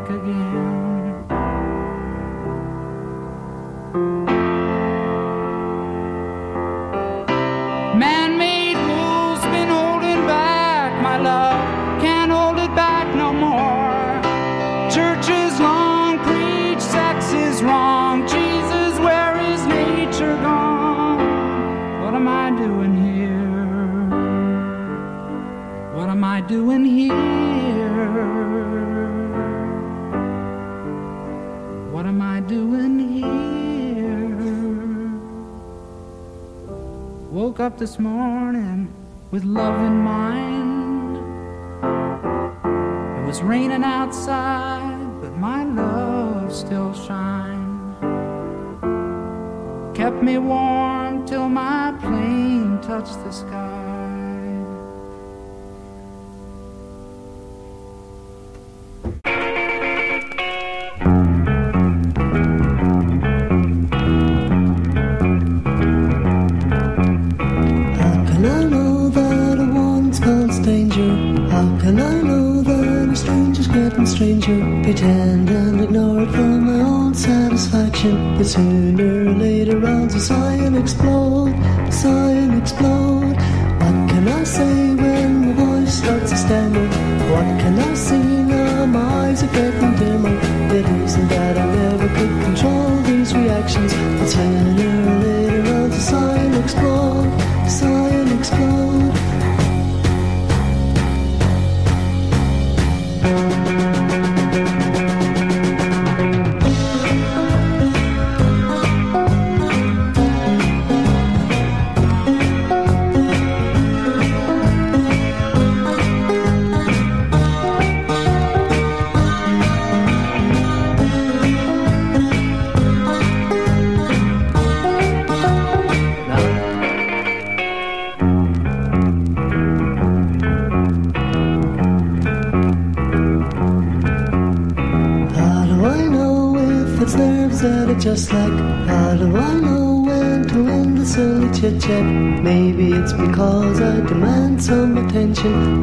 stranger? 74.18 74.58
Pretend 74.82 75.48
and 75.48 75.80
ignore 75.80 76.22
it 76.22 76.30
for 76.32 76.52
my 76.68 76.80
own 76.80 77.14
satisfaction. 77.14 78.36
But 78.36 78.46
sooner 78.46 79.30
or 79.30 79.34
later 79.34 79.86
on, 79.86 80.10
society 80.10 80.64
will 80.64 80.82
explode, 80.82 81.54
society 81.88 82.48
will 82.48 82.58
explode. 82.58 83.27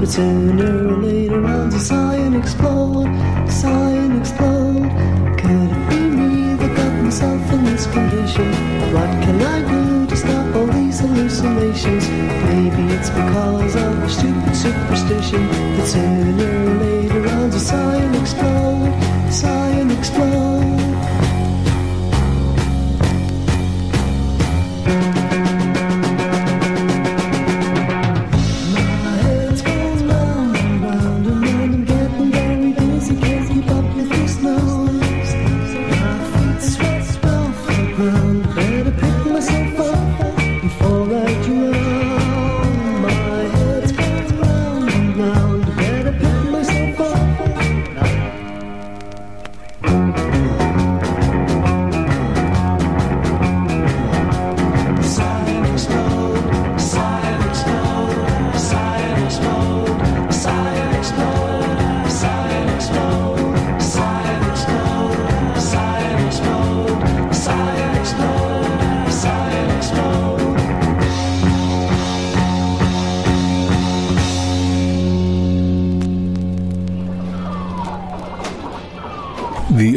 Attention 0.05 0.74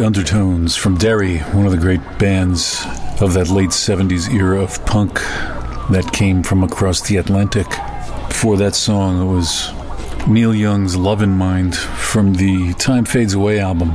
Undertones 0.08 0.74
from 0.74 0.96
Derry, 0.96 1.36
one 1.52 1.66
of 1.66 1.70
the 1.70 1.76
great 1.76 2.00
bands 2.18 2.82
of 3.20 3.34
that 3.34 3.50
late 3.50 3.68
70s 3.68 4.32
era 4.32 4.62
of 4.62 4.82
punk 4.86 5.16
that 5.90 6.10
came 6.14 6.42
from 6.42 6.64
across 6.64 7.02
the 7.02 7.18
Atlantic. 7.18 7.66
Before 8.26 8.56
that 8.56 8.74
song, 8.74 9.20
it 9.20 9.30
was 9.30 9.70
Neil 10.26 10.54
Young's 10.54 10.96
Love 10.96 11.20
in 11.20 11.32
Mind 11.32 11.76
from 11.76 12.32
the 12.32 12.72
Time 12.78 13.04
Fades 13.04 13.34
Away 13.34 13.60
album, 13.60 13.90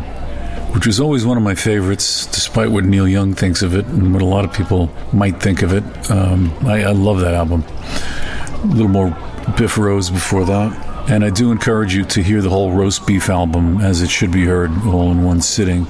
which 0.76 0.86
was 0.86 1.00
always 1.00 1.26
one 1.26 1.36
of 1.36 1.42
my 1.42 1.56
favorites, 1.56 2.28
despite 2.28 2.70
what 2.70 2.86
Neil 2.86 3.08
Young 3.08 3.34
thinks 3.34 3.64
of 3.64 3.74
it 3.74 3.88
and 3.88 4.14
what 4.14 4.22
a 4.22 4.26
lot 4.26 4.46
of 4.46 4.54
people 4.54 4.92
might 5.14 5.42
think 5.42 5.64
of 5.64 5.74
it. 5.74 6.12
Um, 6.12 6.54
I, 6.68 6.84
I 6.84 6.92
love 6.92 7.22
that 7.22 7.34
album. 7.34 7.64
A 7.64 8.68
little 8.68 8.88
more 8.88 9.18
Biff 9.58 9.80
Rose 9.80 10.12
before 10.12 10.46
that. 10.46 10.93
And 11.08 11.24
I 11.24 11.30
do 11.30 11.52
encourage 11.52 11.94
you 11.94 12.06
to 12.06 12.24
hear 12.24 12.42
the 12.42 12.50
whole 12.50 12.72
roast 12.72 13.06
beef 13.06 13.30
album 13.30 13.82
as 13.82 14.02
it 14.02 14.10
should 14.10 14.32
be 14.32 14.46
heard 14.46 14.72
all 14.86 15.12
in 15.12 15.24
one 15.24 15.42
sitting. 15.42 15.86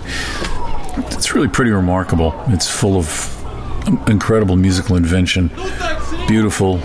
It's 1.11 1.34
really 1.34 1.48
pretty 1.48 1.72
remarkable. 1.72 2.34
It's 2.48 2.69
full 2.69 2.98
of 2.98 3.30
incredible 4.07 4.56
musical 4.56 4.95
invention, 4.95 5.49
beautiful, 6.27 6.80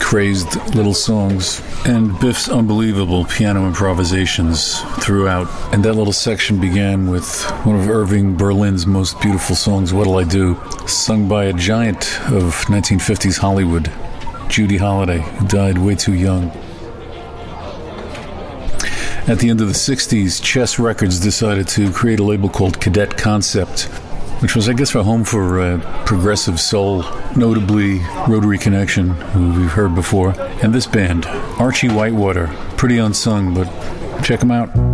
crazed 0.00 0.56
little 0.74 0.94
songs, 0.94 1.62
and 1.86 2.18
Biff's 2.20 2.48
unbelievable 2.48 3.24
piano 3.24 3.66
improvisations 3.66 4.80
throughout. 5.02 5.48
And 5.72 5.84
that 5.84 5.94
little 5.94 6.12
section 6.12 6.60
began 6.60 7.10
with 7.10 7.42
one 7.64 7.76
of 7.76 7.88
Irving 7.88 8.36
Berlin's 8.36 8.86
most 8.86 9.20
beautiful 9.20 9.56
songs, 9.56 9.92
What'll 9.92 10.16
I 10.16 10.24
Do, 10.24 10.60
sung 10.86 11.28
by 11.28 11.44
a 11.44 11.52
giant 11.52 12.20
of 12.30 12.54
1950s 12.66 13.38
Hollywood, 13.38 13.92
Judy 14.48 14.78
Holliday, 14.78 15.20
who 15.20 15.46
died 15.46 15.78
way 15.78 15.94
too 15.94 16.14
young. 16.14 16.50
At 19.28 19.40
the 19.40 19.50
end 19.50 19.60
of 19.60 19.66
the 19.66 19.74
60s, 19.74 20.42
Chess 20.42 20.78
Records 20.78 21.20
decided 21.20 21.68
to 21.68 21.92
create 21.92 22.18
a 22.18 22.24
label 22.24 22.48
called 22.48 22.80
Cadet 22.80 23.18
Concept, 23.18 23.82
which 24.40 24.56
was, 24.56 24.70
I 24.70 24.72
guess, 24.72 24.94
a 24.94 25.02
home 25.02 25.22
for 25.22 25.60
uh, 25.60 26.04
progressive 26.06 26.58
soul, 26.58 27.04
notably 27.36 27.98
Rotary 28.26 28.56
Connection, 28.56 29.10
who 29.10 29.60
we've 29.60 29.72
heard 29.72 29.94
before, 29.94 30.30
and 30.62 30.74
this 30.74 30.86
band, 30.86 31.26
Archie 31.60 31.90
Whitewater. 31.90 32.46
Pretty 32.78 32.96
unsung, 32.96 33.52
but 33.52 33.66
check 34.22 34.40
them 34.40 34.50
out. 34.50 34.87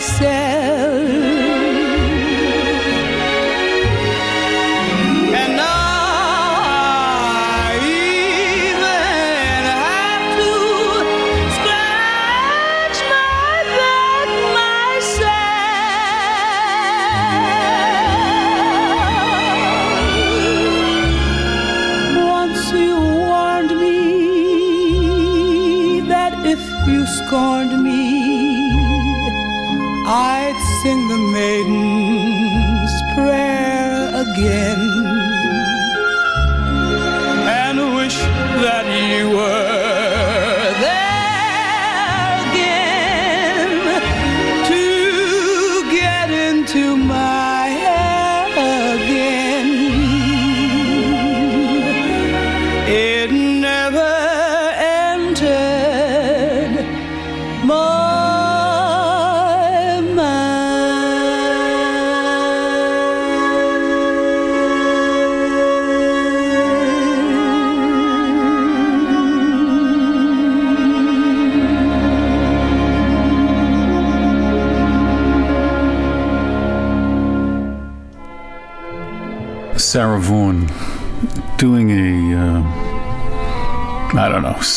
Myself. 0.00 0.79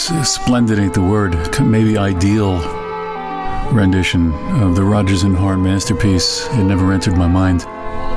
Splendid 0.04 0.80
ain't 0.80 0.94
the 0.94 1.02
word, 1.02 1.34
maybe 1.62 1.98
ideal 1.98 2.58
rendition 3.72 4.34
of 4.62 4.76
the 4.76 4.84
Rodgers 4.84 5.24
and 5.24 5.34
Hart 5.34 5.60
masterpiece. 5.60 6.46
It 6.48 6.66
never 6.66 6.92
entered 6.92 7.16
my 7.16 7.28
mind. 7.28 7.62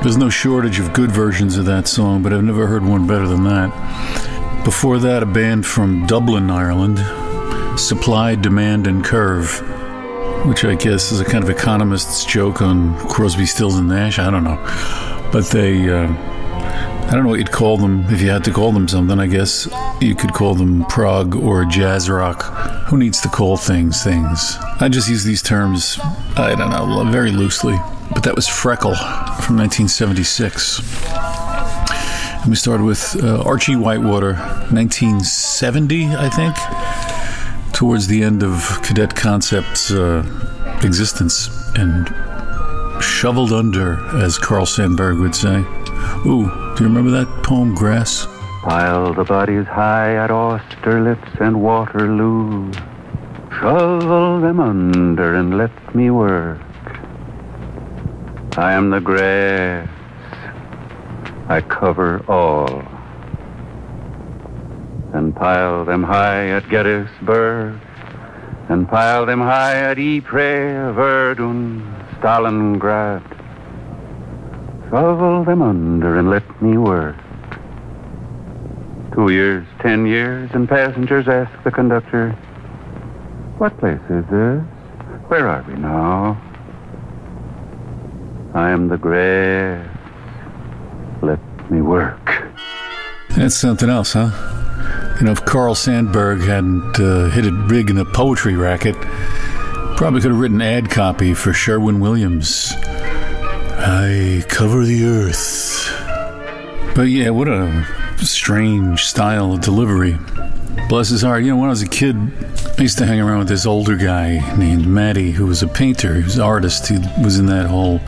There's 0.03 0.17
no 0.17 0.29
shortage 0.29 0.79
of 0.79 0.91
good 0.91 1.11
versions 1.11 1.55
of 1.55 1.63
that 1.63 1.87
song, 1.87 2.23
but 2.23 2.33
I've 2.33 2.43
never 2.43 2.67
heard 2.67 2.83
one 2.83 3.07
better 3.07 3.25
than 3.25 3.45
that. 3.45 4.65
Before 4.65 4.99
that, 4.99 5.23
a 5.23 5.25
band 5.25 5.65
from 5.65 6.05
Dublin, 6.05 6.51
Ireland, 6.51 6.99
Supply, 7.79 8.35
Demand, 8.35 8.85
and 8.85 9.01
Curve, 9.01 9.61
which 10.45 10.65
I 10.65 10.75
guess 10.75 11.13
is 11.13 11.21
a 11.21 11.25
kind 11.25 11.41
of 11.41 11.49
economist's 11.49 12.25
joke 12.25 12.61
on 12.61 12.97
Crosby, 13.07 13.45
Stills, 13.45 13.77
and 13.77 13.87
Nash. 13.87 14.19
I 14.19 14.29
don't 14.29 14.43
know. 14.43 14.57
But 15.31 15.45
they, 15.51 15.89
uh, 15.89 16.07
I 17.07 17.11
don't 17.11 17.23
know 17.23 17.29
what 17.29 17.39
you'd 17.39 17.53
call 17.53 17.77
them 17.77 18.05
if 18.09 18.21
you 18.21 18.29
had 18.29 18.43
to 18.43 18.51
call 18.51 18.73
them 18.73 18.89
something. 18.89 19.17
I 19.19 19.27
guess 19.27 19.69
you 20.01 20.15
could 20.15 20.33
call 20.33 20.53
them 20.53 20.85
prog 20.85 21.35
or 21.35 21.65
jazz 21.65 22.09
rock. 22.09 22.43
Who 22.87 22.97
needs 22.97 23.19
to 23.21 23.29
call 23.29 23.57
things 23.57 24.03
things? 24.03 24.57
I 24.79 24.89
just 24.89 25.09
use 25.09 25.23
these 25.23 25.41
terms, 25.41 25.99
I 26.37 26.55
don't 26.55 26.69
know, 26.69 27.03
very 27.11 27.31
loosely. 27.31 27.77
But 28.13 28.23
that 28.23 28.35
was 28.35 28.47
Freckle 28.47 28.95
from 28.95 29.57
1976. 29.57 30.79
And 32.41 32.49
we 32.49 32.55
started 32.55 32.83
with 32.83 33.21
uh, 33.21 33.41
Archie 33.43 33.75
Whitewater, 33.75 34.33
1970, 34.71 36.05
I 36.15 36.29
think, 36.29 37.73
towards 37.73 38.07
the 38.07 38.23
end 38.23 38.43
of 38.43 38.79
Cadet 38.83 39.15
Concept's 39.15 39.91
uh, 39.91 40.23
existence 40.83 41.49
and 41.75 42.07
shoveled 43.03 43.51
under, 43.51 43.97
as 44.17 44.37
Carl 44.37 44.65
Sandburg 44.65 45.19
would 45.19 45.35
say. 45.35 45.57
Ooh, 46.25 46.45
do 46.75 46.83
you 46.83 46.89
remember 46.89 47.11
that 47.11 47.27
poem, 47.43 47.75
Grass? 47.75 48.27
Pile 48.67 49.13
the 49.13 49.23
bodies 49.23 49.65
high 49.65 50.15
at 50.15 50.29
Austerlitz 50.29 51.39
and 51.39 51.61
Waterloo. 51.61 52.73
Shovel 53.61 54.41
them 54.41 54.59
under 54.59 55.35
and 55.35 55.57
let 55.57 55.95
me 55.95 56.09
work. 56.09 56.59
I 58.57 58.73
am 58.73 58.89
the 58.89 58.99
grass. 58.99 59.87
I 61.47 61.61
cover 61.61 62.25
all. 62.27 62.83
And 65.13 65.33
pile 65.33 65.85
them 65.85 66.03
high 66.03 66.49
at 66.49 66.67
Gettysburg. 66.67 67.79
And 68.67 68.85
pile 68.89 69.25
them 69.25 69.39
high 69.39 69.77
at 69.77 69.97
Ypres, 69.97 70.93
Verdun, 70.93 72.05
Stalingrad. 72.19 73.23
Shovel 74.89 75.45
them 75.45 75.61
under 75.61 76.19
and 76.19 76.29
let 76.29 76.61
me 76.61 76.77
work. 76.77 77.15
Two 79.17 79.29
years, 79.29 79.65
ten 79.79 80.05
years, 80.05 80.51
and 80.53 80.69
passengers 80.69 81.27
ask 81.27 81.51
the 81.63 81.71
conductor, 81.71 82.33
What 83.57 83.75
place 83.79 83.99
is 84.11 84.23
this? 84.25 84.61
Where 85.27 85.47
are 85.49 85.65
we 85.67 85.73
now? 85.73 86.39
I 88.53 88.69
am 88.69 88.89
the 88.89 88.97
grass. 88.99 89.89
Let 91.23 91.39
me 91.71 91.81
work. 91.81 92.43
That's 93.31 93.55
something 93.55 93.89
else, 93.89 94.13
huh? 94.13 94.29
You 95.19 95.25
know, 95.25 95.31
if 95.31 95.43
Carl 95.45 95.73
Sandburg 95.73 96.45
hadn't 96.45 96.99
uh, 96.99 97.31
hit 97.31 97.43
it 97.43 97.67
big 97.67 97.89
in 97.89 97.95
the 97.95 98.05
poetry 98.05 98.55
racket, 98.55 98.95
probably 99.97 100.21
could 100.21 100.29
have 100.29 100.39
written 100.39 100.61
ad 100.61 100.91
copy 100.91 101.33
for 101.33 101.53
Sherwin 101.53 101.99
Williams. 101.99 102.71
I 103.79 104.43
cover 104.47 104.85
the 104.85 105.05
earth. 105.07 105.91
But 106.95 107.09
yeah, 107.09 107.31
what 107.31 107.47
a 107.47 107.83
strange 108.25 109.05
style 109.05 109.53
of 109.53 109.61
delivery. 109.61 110.17
Bless 110.89 111.09
his 111.09 111.21
heart. 111.21 111.43
You 111.43 111.51
know, 111.51 111.57
when 111.57 111.65
I 111.65 111.69
was 111.69 111.81
a 111.81 111.87
kid, 111.87 112.15
I 112.77 112.81
used 112.81 112.97
to 112.99 113.05
hang 113.05 113.19
around 113.19 113.39
with 113.39 113.47
this 113.47 113.65
older 113.65 113.95
guy 113.95 114.55
named 114.55 114.87
Matty, 114.87 115.31
who 115.31 115.47
was 115.47 115.63
a 115.63 115.67
painter. 115.67 116.15
He 116.15 116.23
was 116.23 116.35
an 116.37 116.43
artist. 116.43 116.87
He 116.87 116.97
was 117.21 117.39
in 117.39 117.47
that 117.47 117.65
whole 117.65 117.99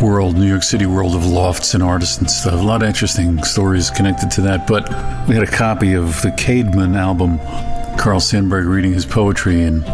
world, 0.00 0.36
New 0.36 0.46
York 0.46 0.62
City 0.62 0.86
world 0.86 1.14
of 1.14 1.26
lofts 1.26 1.74
and 1.74 1.82
artists 1.82 2.18
and 2.18 2.30
stuff. 2.30 2.54
A 2.54 2.56
lot 2.56 2.82
of 2.82 2.88
interesting 2.88 3.42
stories 3.44 3.90
connected 3.90 4.30
to 4.32 4.40
that. 4.42 4.66
But 4.66 4.88
we 5.28 5.34
had 5.34 5.42
a 5.42 5.50
copy 5.50 5.94
of 5.94 6.22
the 6.22 6.30
Caedmon 6.30 6.96
album, 6.96 7.38
Carl 7.98 8.20
Sandburg 8.20 8.66
reading 8.68 8.92
his 8.92 9.04
poetry, 9.04 9.62
and 9.62 9.84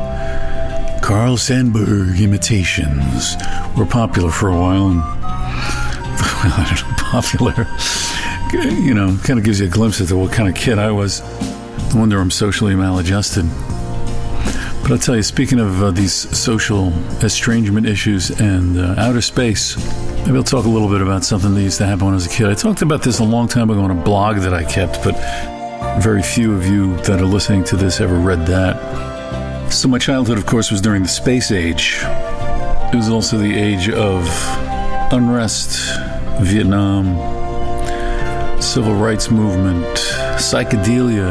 Carl 1.02 1.36
Sandburg 1.36 2.20
imitations 2.20 3.34
were 3.76 3.86
popular 3.86 4.30
for 4.30 4.48
a 4.48 4.56
while. 4.56 4.88
And 4.88 5.02
popular, 6.98 7.66
you 8.52 8.94
know, 8.94 9.16
kind 9.24 9.38
of 9.38 9.44
gives 9.44 9.60
you 9.60 9.66
a 9.66 9.70
glimpse 9.70 10.00
into 10.00 10.16
what 10.16 10.32
kind 10.32 10.48
of 10.48 10.54
kid 10.54 10.78
I 10.78 10.90
was. 10.90 11.20
No 11.92 12.00
wonder 12.00 12.20
I'm 12.20 12.30
socially 12.30 12.74
maladjusted. 12.74 13.46
But 14.82 14.92
I'll 14.92 14.98
tell 14.98 15.16
you, 15.16 15.22
speaking 15.22 15.60
of 15.60 15.82
uh, 15.82 15.90
these 15.90 16.12
social 16.36 16.92
estrangement 17.22 17.86
issues 17.86 18.30
and 18.40 18.78
uh, 18.78 18.94
outer 18.98 19.20
space, 19.20 19.76
maybe 20.26 20.36
I'll 20.36 20.42
talk 20.42 20.64
a 20.64 20.68
little 20.68 20.88
bit 20.88 21.00
about 21.00 21.24
something 21.24 21.54
that 21.54 21.62
used 21.62 21.78
to 21.78 21.86
happen 21.86 22.06
when 22.06 22.14
I 22.14 22.16
was 22.16 22.26
a 22.26 22.30
kid. 22.30 22.48
I 22.48 22.54
talked 22.54 22.82
about 22.82 23.02
this 23.02 23.20
a 23.20 23.24
long 23.24 23.46
time 23.46 23.70
ago 23.70 23.82
on 23.82 23.90
a 23.90 24.02
blog 24.02 24.38
that 24.38 24.54
I 24.54 24.64
kept, 24.64 25.04
but 25.04 25.14
very 26.02 26.22
few 26.22 26.54
of 26.54 26.66
you 26.66 26.96
that 27.02 27.20
are 27.20 27.26
listening 27.26 27.64
to 27.64 27.76
this 27.76 28.00
ever 28.00 28.18
read 28.18 28.46
that. 28.46 29.72
So, 29.72 29.86
my 29.86 29.98
childhood, 29.98 30.38
of 30.38 30.46
course, 30.46 30.70
was 30.70 30.80
during 30.80 31.02
the 31.02 31.08
space 31.08 31.52
age. 31.52 32.00
It 32.92 32.96
was 32.96 33.08
also 33.08 33.38
the 33.38 33.56
age 33.56 33.88
of 33.88 34.26
unrest, 35.12 35.78
Vietnam, 36.40 37.39
civil 38.62 38.94
rights 38.94 39.30
movement, 39.30 39.84
psychedelia, 40.36 41.30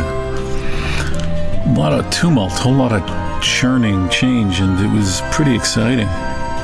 a 1.65 1.73
lot 1.79 1.93
of 1.93 2.09
tumult, 2.09 2.51
a 2.51 2.55
whole 2.55 2.73
lot 2.73 2.91
of 2.91 3.43
churning 3.43 4.09
change, 4.09 4.59
and 4.59 4.79
it 4.79 4.95
was 4.95 5.21
pretty 5.31 5.55
exciting. 5.55 6.07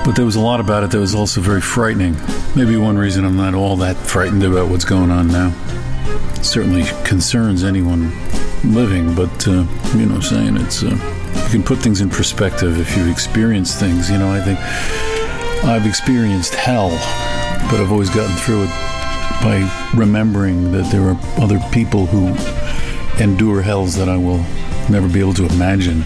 But 0.03 0.15
there 0.15 0.25
was 0.25 0.35
a 0.35 0.41
lot 0.41 0.59
about 0.59 0.83
it 0.83 0.91
that 0.91 0.99
was 0.99 1.15
also 1.15 1.41
very 1.41 1.61
frightening. 1.61 2.15
Maybe 2.55 2.77
one 2.77 2.97
reason 2.97 3.25
I'm 3.25 3.37
not 3.37 3.53
all 3.53 3.75
that 3.77 3.95
frightened 3.95 4.43
about 4.43 4.69
what's 4.69 4.85
going 4.85 5.11
on 5.11 5.27
now. 5.27 5.51
certainly 6.41 6.83
concerns 7.03 7.63
anyone 7.63 8.11
living, 8.63 9.15
but 9.15 9.47
uh, 9.47 9.65
you 9.95 10.05
know, 10.05 10.19
saying 10.19 10.57
it's 10.57 10.83
uh, 10.83 10.89
you 11.45 11.49
can 11.51 11.63
put 11.63 11.79
things 11.79 12.01
in 12.01 12.09
perspective 12.09 12.79
if 12.79 12.97
you 12.97 13.09
experience 13.09 13.79
things. 13.79 14.09
You 14.09 14.17
know, 14.17 14.31
I 14.31 14.41
think 14.41 14.59
I've 15.63 15.85
experienced 15.85 16.55
hell, 16.55 16.89
but 17.69 17.79
I've 17.79 17.91
always 17.91 18.09
gotten 18.09 18.35
through 18.37 18.63
it 18.63 18.94
by 19.41 19.91
remembering 19.95 20.71
that 20.71 20.91
there 20.91 21.03
are 21.03 21.17
other 21.37 21.59
people 21.71 22.05
who 22.05 22.27
endure 23.21 23.61
hells 23.61 23.95
that 23.95 24.09
I 24.09 24.17
will 24.17 24.43
never 24.89 25.07
be 25.07 25.19
able 25.19 25.33
to 25.35 25.45
imagine. 25.45 26.03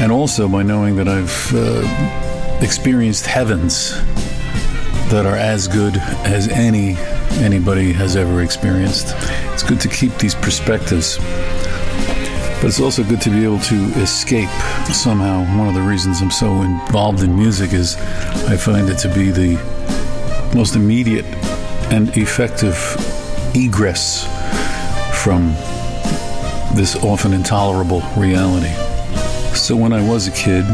And 0.00 0.10
also 0.10 0.48
by 0.48 0.62
knowing 0.62 0.96
that 0.96 1.08
I've 1.08 1.54
uh, 1.54 2.58
experienced 2.62 3.26
heavens 3.26 3.92
that 5.10 5.26
are 5.26 5.36
as 5.36 5.68
good 5.68 5.96
as 6.24 6.48
any 6.48 6.96
anybody 7.42 7.92
has 7.92 8.16
ever 8.16 8.42
experienced. 8.42 9.14
It's 9.52 9.62
good 9.62 9.80
to 9.80 9.88
keep 9.88 10.16
these 10.18 10.34
perspectives. 10.34 11.18
But 12.60 12.68
it's 12.68 12.80
also 12.80 13.02
good 13.02 13.20
to 13.22 13.30
be 13.30 13.44
able 13.44 13.58
to 13.60 13.74
escape 14.00 14.48
somehow. 14.92 15.44
One 15.58 15.68
of 15.68 15.74
the 15.74 15.82
reasons 15.82 16.22
I'm 16.22 16.30
so 16.30 16.62
involved 16.62 17.22
in 17.22 17.34
music 17.34 17.72
is 17.72 17.96
I 18.48 18.56
find 18.56 18.88
it 18.88 18.98
to 18.98 19.08
be 19.08 19.30
the 19.30 19.54
most 20.54 20.76
immediate 20.76 21.24
and 21.90 22.16
effective 22.16 22.76
egress 23.54 24.24
from 25.22 25.48
this 26.74 26.96
often 27.04 27.32
intolerable 27.32 28.00
reality. 28.16 28.72
So 29.54 29.76
when 29.76 29.92
I 29.92 30.06
was 30.06 30.26
a 30.28 30.32
kid, 30.32 30.64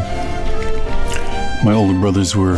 my 1.63 1.73
older 1.73 1.99
brothers 1.99 2.35
were 2.35 2.57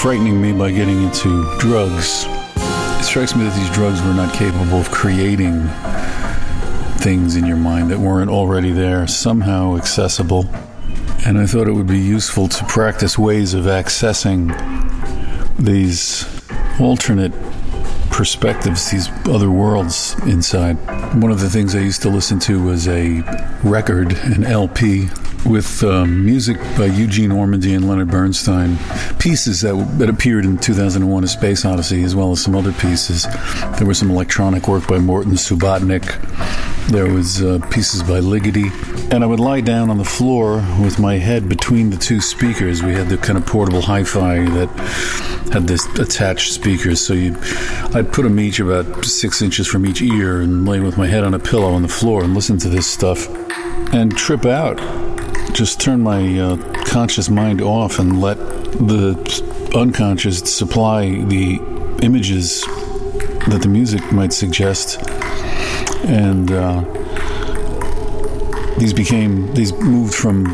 frightening 0.00 0.40
me 0.40 0.52
by 0.52 0.70
getting 0.70 1.02
into 1.02 1.58
drugs. 1.58 2.24
It 2.26 3.04
strikes 3.04 3.36
me 3.36 3.44
that 3.44 3.54
these 3.54 3.70
drugs 3.70 4.00
were 4.02 4.14
not 4.14 4.34
capable 4.34 4.78
of 4.78 4.90
creating 4.90 5.68
things 6.98 7.36
in 7.36 7.44
your 7.44 7.58
mind 7.58 7.90
that 7.90 7.98
weren't 7.98 8.30
already 8.30 8.70
there, 8.70 9.06
somehow 9.06 9.76
accessible. 9.76 10.46
And 11.26 11.38
I 11.38 11.46
thought 11.46 11.68
it 11.68 11.72
would 11.72 11.86
be 11.86 11.98
useful 11.98 12.48
to 12.48 12.64
practice 12.64 13.18
ways 13.18 13.52
of 13.52 13.66
accessing 13.66 14.52
these 15.58 16.26
alternate 16.80 17.32
perspectives, 18.14 18.92
these 18.92 19.08
other 19.28 19.50
worlds 19.50 20.14
inside. 20.22 20.74
One 21.20 21.32
of 21.32 21.40
the 21.40 21.50
things 21.50 21.74
I 21.74 21.80
used 21.80 22.00
to 22.02 22.08
listen 22.08 22.38
to 22.40 22.62
was 22.62 22.86
a 22.86 23.22
record, 23.64 24.12
an 24.12 24.44
LP, 24.44 25.08
with 25.44 25.82
um, 25.82 26.24
music 26.24 26.56
by 26.78 26.86
Eugene 26.86 27.30
Ormandy 27.30 27.74
and 27.74 27.88
Leonard 27.88 28.10
Bernstein, 28.10 28.78
pieces 29.18 29.60
that, 29.62 29.74
that 29.98 30.08
appeared 30.08 30.44
in 30.44 30.58
2001 30.58 31.24
A 31.24 31.26
Space 31.26 31.64
Odyssey, 31.64 32.04
as 32.04 32.14
well 32.14 32.30
as 32.30 32.40
some 32.40 32.54
other 32.54 32.72
pieces. 32.72 33.26
There 33.78 33.86
was 33.86 33.98
some 33.98 34.10
electronic 34.10 34.68
work 34.68 34.86
by 34.86 34.98
Morton 34.98 35.32
Subotnick. 35.32 36.04
There 36.88 37.10
was 37.10 37.42
uh, 37.42 37.58
pieces 37.70 38.02
by 38.02 38.20
Ligeti. 38.20 38.70
And 39.12 39.24
I 39.24 39.26
would 39.26 39.40
lie 39.40 39.60
down 39.60 39.90
on 39.90 39.98
the 39.98 40.04
floor 40.04 40.56
with 40.80 40.98
my 40.98 41.16
head 41.16 41.48
between 41.48 41.90
the 41.90 41.96
two 41.96 42.20
speakers. 42.20 42.82
We 42.82 42.92
had 42.92 43.08
the 43.08 43.16
kind 43.16 43.38
of 43.38 43.46
portable 43.46 43.80
hi-fi 43.80 44.44
that 44.50 44.68
had 45.52 45.66
this 45.66 45.86
attached 45.98 46.52
speakers. 46.52 47.00
So 47.00 47.14
you, 47.14 47.36
I'd 47.94 48.12
put 48.12 48.22
them 48.22 48.38
each 48.38 48.60
about 48.60 49.04
six 49.04 49.40
inches 49.42 49.66
from 49.66 49.86
each 49.86 50.02
ear 50.02 50.40
and 50.40 50.66
lay 50.66 50.80
with 50.80 50.98
my 50.98 51.06
head 51.06 51.24
on 51.24 51.34
a 51.34 51.38
pillow 51.38 51.72
on 51.72 51.82
the 51.82 51.88
floor 51.88 52.22
and 52.22 52.34
listen 52.34 52.58
to 52.58 52.68
this 52.68 52.86
stuff 52.86 53.28
and 53.94 54.16
trip 54.16 54.44
out. 54.44 54.78
Just 55.52 55.80
turn 55.80 56.00
my 56.02 56.38
uh, 56.38 56.56
conscious 56.84 57.30
mind 57.30 57.60
off 57.60 57.98
and 57.98 58.20
let 58.20 58.36
the 58.38 59.14
unconscious 59.74 60.38
supply 60.38 61.06
the 61.24 61.60
images 62.02 62.62
that 63.48 63.60
the 63.62 63.68
music 63.68 64.12
might 64.12 64.32
suggest. 64.32 64.98
And 66.04 66.50
uh, 66.50 66.80
these 68.78 68.92
became, 68.92 69.52
these 69.54 69.72
moved 69.72 70.14
from 70.14 70.46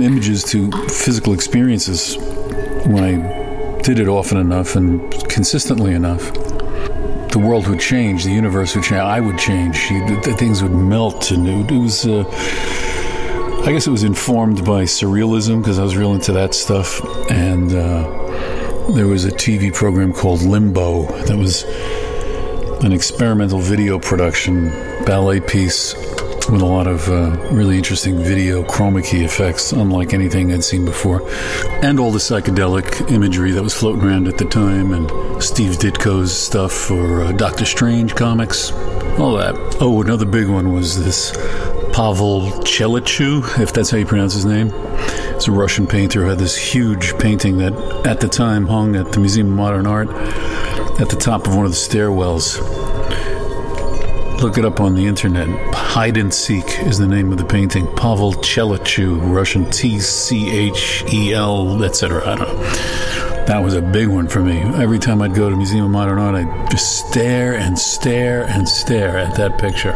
images 0.00 0.44
to 0.44 0.70
physical 0.88 1.32
experiences 1.32 2.16
when 2.86 3.04
I 3.04 3.82
did 3.82 3.98
it 3.98 4.08
often 4.08 4.38
enough 4.38 4.76
and 4.76 5.10
consistently 5.28 5.94
enough. 5.94 6.32
The 7.32 7.38
world 7.38 7.68
would 7.68 7.80
change, 7.80 8.24
the 8.24 8.32
universe 8.32 8.74
would 8.74 8.84
change, 8.84 9.00
I 9.00 9.20
would 9.20 9.38
change, 9.38 9.78
things 10.38 10.62
would 10.62 10.72
melt, 10.72 11.30
and 11.30 11.46
it, 11.48 11.70
it 11.70 11.78
was. 11.78 12.06
Uh, 12.06 12.24
I 13.62 13.72
guess 13.72 13.86
it 13.86 13.90
was 13.90 14.04
informed 14.04 14.64
by 14.64 14.84
surrealism 14.84 15.60
because 15.60 15.78
I 15.78 15.82
was 15.82 15.94
real 15.94 16.14
into 16.14 16.32
that 16.32 16.54
stuff. 16.54 16.98
And 17.30 17.70
uh, 17.70 18.92
there 18.92 19.06
was 19.06 19.26
a 19.26 19.30
TV 19.30 19.72
program 19.72 20.14
called 20.14 20.40
Limbo 20.40 21.02
that 21.26 21.36
was 21.36 21.64
an 22.82 22.92
experimental 22.92 23.58
video 23.58 23.98
production 23.98 24.70
ballet 25.04 25.40
piece 25.40 25.94
with 26.50 26.62
a 26.62 26.66
lot 26.66 26.86
of 26.86 27.08
uh, 27.08 27.30
really 27.52 27.76
interesting 27.76 28.16
video 28.16 28.62
chroma 28.64 29.04
key 29.04 29.22
effects, 29.22 29.72
unlike 29.72 30.14
anything 30.14 30.52
I'd 30.52 30.64
seen 30.64 30.84
before, 30.84 31.22
and 31.84 32.00
all 32.00 32.10
the 32.10 32.18
psychedelic 32.18 33.10
imagery 33.10 33.50
that 33.52 33.62
was 33.62 33.74
floating 33.74 34.02
around 34.04 34.28
at 34.28 34.38
the 34.38 34.46
time, 34.46 34.92
and 34.92 35.42
Steve 35.42 35.72
Ditko's 35.72 36.36
stuff 36.36 36.72
for 36.72 37.22
uh, 37.22 37.32
Doctor 37.32 37.66
Strange 37.66 38.14
comics, 38.14 38.72
all 39.18 39.36
that. 39.36 39.54
Oh, 39.80 40.00
another 40.02 40.24
big 40.24 40.48
one 40.48 40.72
was 40.72 41.02
this 41.04 41.32
Pavel 41.92 42.50
Tchelitchew, 42.62 43.60
if 43.60 43.72
that's 43.72 43.90
how 43.90 43.98
you 43.98 44.06
pronounce 44.06 44.32
his 44.32 44.46
name. 44.46 44.70
He's 45.34 45.48
a 45.48 45.52
Russian 45.52 45.86
painter 45.86 46.22
who 46.22 46.28
had 46.30 46.38
this 46.38 46.56
huge 46.56 47.16
painting 47.18 47.58
that 47.58 47.74
at 48.06 48.20
the 48.20 48.28
time 48.28 48.66
hung 48.66 48.96
at 48.96 49.12
the 49.12 49.20
Museum 49.20 49.48
of 49.48 49.54
Modern 49.54 49.86
Art 49.86 50.08
at 51.00 51.08
the 51.08 51.16
top 51.16 51.46
of 51.46 51.56
one 51.56 51.64
of 51.64 51.72
the 51.72 51.76
stairwells. 51.76 52.60
Look 54.42 54.58
it 54.58 54.64
up 54.66 54.80
on 54.80 54.94
the 54.94 55.06
internet. 55.06 55.48
Hide 55.74 56.18
and 56.18 56.32
Seek 56.32 56.64
is 56.80 56.98
the 56.98 57.06
name 57.06 57.32
of 57.32 57.38
the 57.38 57.44
painting. 57.44 57.86
Pavel 57.96 58.32
Tchelitchew, 58.32 59.34
Russian 59.34 59.70
T 59.70 59.98
C 59.98 60.50
H 60.50 61.04
E 61.12 61.32
L, 61.32 61.82
etc. 61.82 62.26
I 62.26 62.36
don't 62.36 62.48
know. 62.48 62.62
That 63.46 63.62
was 63.64 63.74
a 63.74 63.82
big 63.82 64.08
one 64.08 64.28
for 64.28 64.40
me. 64.40 64.60
Every 64.60 64.98
time 64.98 65.22
I'd 65.22 65.34
go 65.34 65.48
to 65.48 65.56
Museum 65.56 65.86
of 65.86 65.90
Modern 65.90 66.18
Art, 66.18 66.34
I'd 66.34 66.70
just 66.70 67.08
stare 67.08 67.54
and 67.54 67.78
stare 67.78 68.44
and 68.44 68.68
stare 68.68 69.18
at 69.18 69.36
that 69.36 69.58
picture. 69.58 69.92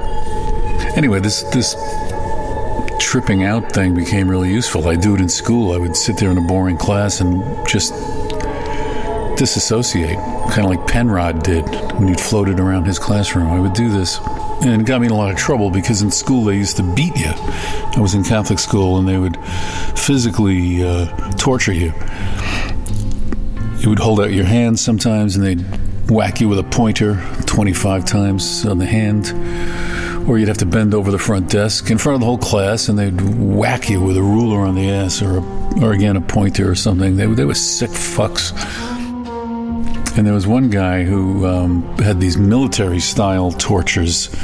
Anyway, 0.96 1.20
this 1.20 1.42
this 1.44 1.74
tripping 2.98 3.44
out 3.44 3.72
thing 3.72 3.94
became 3.94 4.28
really 4.28 4.50
useful. 4.50 4.88
I 4.88 4.96
do 4.96 5.14
it 5.14 5.20
in 5.20 5.28
school. 5.28 5.72
I 5.72 5.78
would 5.78 5.96
sit 5.96 6.16
there 6.16 6.30
in 6.30 6.38
a 6.38 6.42
boring 6.42 6.76
class 6.76 7.20
and 7.20 7.44
just 7.66 7.92
disassociate, 9.36 10.16
kind 10.50 10.60
of 10.60 10.70
like 10.70 10.86
Penrod 10.86 11.42
did 11.42 11.64
when 11.98 12.08
he 12.08 12.14
floated 12.14 12.60
around 12.60 12.84
his 12.84 12.98
classroom. 12.98 13.48
I 13.48 13.58
would 13.60 13.72
do 13.74 13.90
this. 13.90 14.18
And 14.62 14.80
it 14.80 14.86
got 14.86 15.00
me 15.00 15.06
in 15.06 15.12
a 15.12 15.16
lot 15.16 15.30
of 15.30 15.36
trouble 15.36 15.70
because 15.70 16.02
in 16.02 16.10
school 16.10 16.44
they 16.44 16.56
used 16.56 16.76
to 16.76 16.94
beat 16.94 17.16
you. 17.16 17.32
I 17.34 18.00
was 18.00 18.14
in 18.14 18.24
Catholic 18.24 18.58
school 18.58 18.98
and 18.98 19.08
they 19.08 19.18
would 19.18 19.36
physically 19.96 20.84
uh, 20.84 21.06
torture 21.32 21.72
you. 21.72 21.92
You 23.78 23.90
would 23.90 23.98
hold 23.98 24.20
out 24.20 24.32
your 24.32 24.44
hands 24.46 24.80
sometimes 24.80 25.36
and 25.36 25.44
they'd 25.44 26.10
whack 26.10 26.40
you 26.40 26.48
with 26.48 26.58
a 26.58 26.64
pointer 26.64 27.22
25 27.46 28.04
times 28.04 28.64
on 28.64 28.78
the 28.78 28.86
hand, 28.86 29.28
or 30.28 30.38
you'd 30.38 30.48
have 30.48 30.58
to 30.58 30.66
bend 30.66 30.94
over 30.94 31.10
the 31.10 31.18
front 31.18 31.50
desk 31.50 31.90
in 31.90 31.98
front 31.98 32.14
of 32.14 32.20
the 32.20 32.26
whole 32.26 32.38
class 32.38 32.88
and 32.88 32.98
they'd 32.98 33.20
whack 33.38 33.90
you 33.90 34.00
with 34.00 34.16
a 34.16 34.22
ruler 34.22 34.60
on 34.60 34.74
the 34.74 34.88
ass 34.88 35.20
or, 35.20 35.38
a, 35.38 35.84
or 35.84 35.92
again, 35.92 36.16
a 36.16 36.20
pointer 36.20 36.70
or 36.70 36.74
something. 36.74 37.16
They, 37.16 37.26
they 37.26 37.44
were 37.44 37.54
sick 37.54 37.90
fucks. 37.90 38.52
And 40.16 40.24
there 40.24 40.34
was 40.34 40.46
one 40.46 40.70
guy 40.70 41.02
who 41.02 41.44
um, 41.44 41.82
had 41.98 42.20
these 42.20 42.36
military 42.36 43.00
style 43.00 43.50
tortures. 43.50 44.34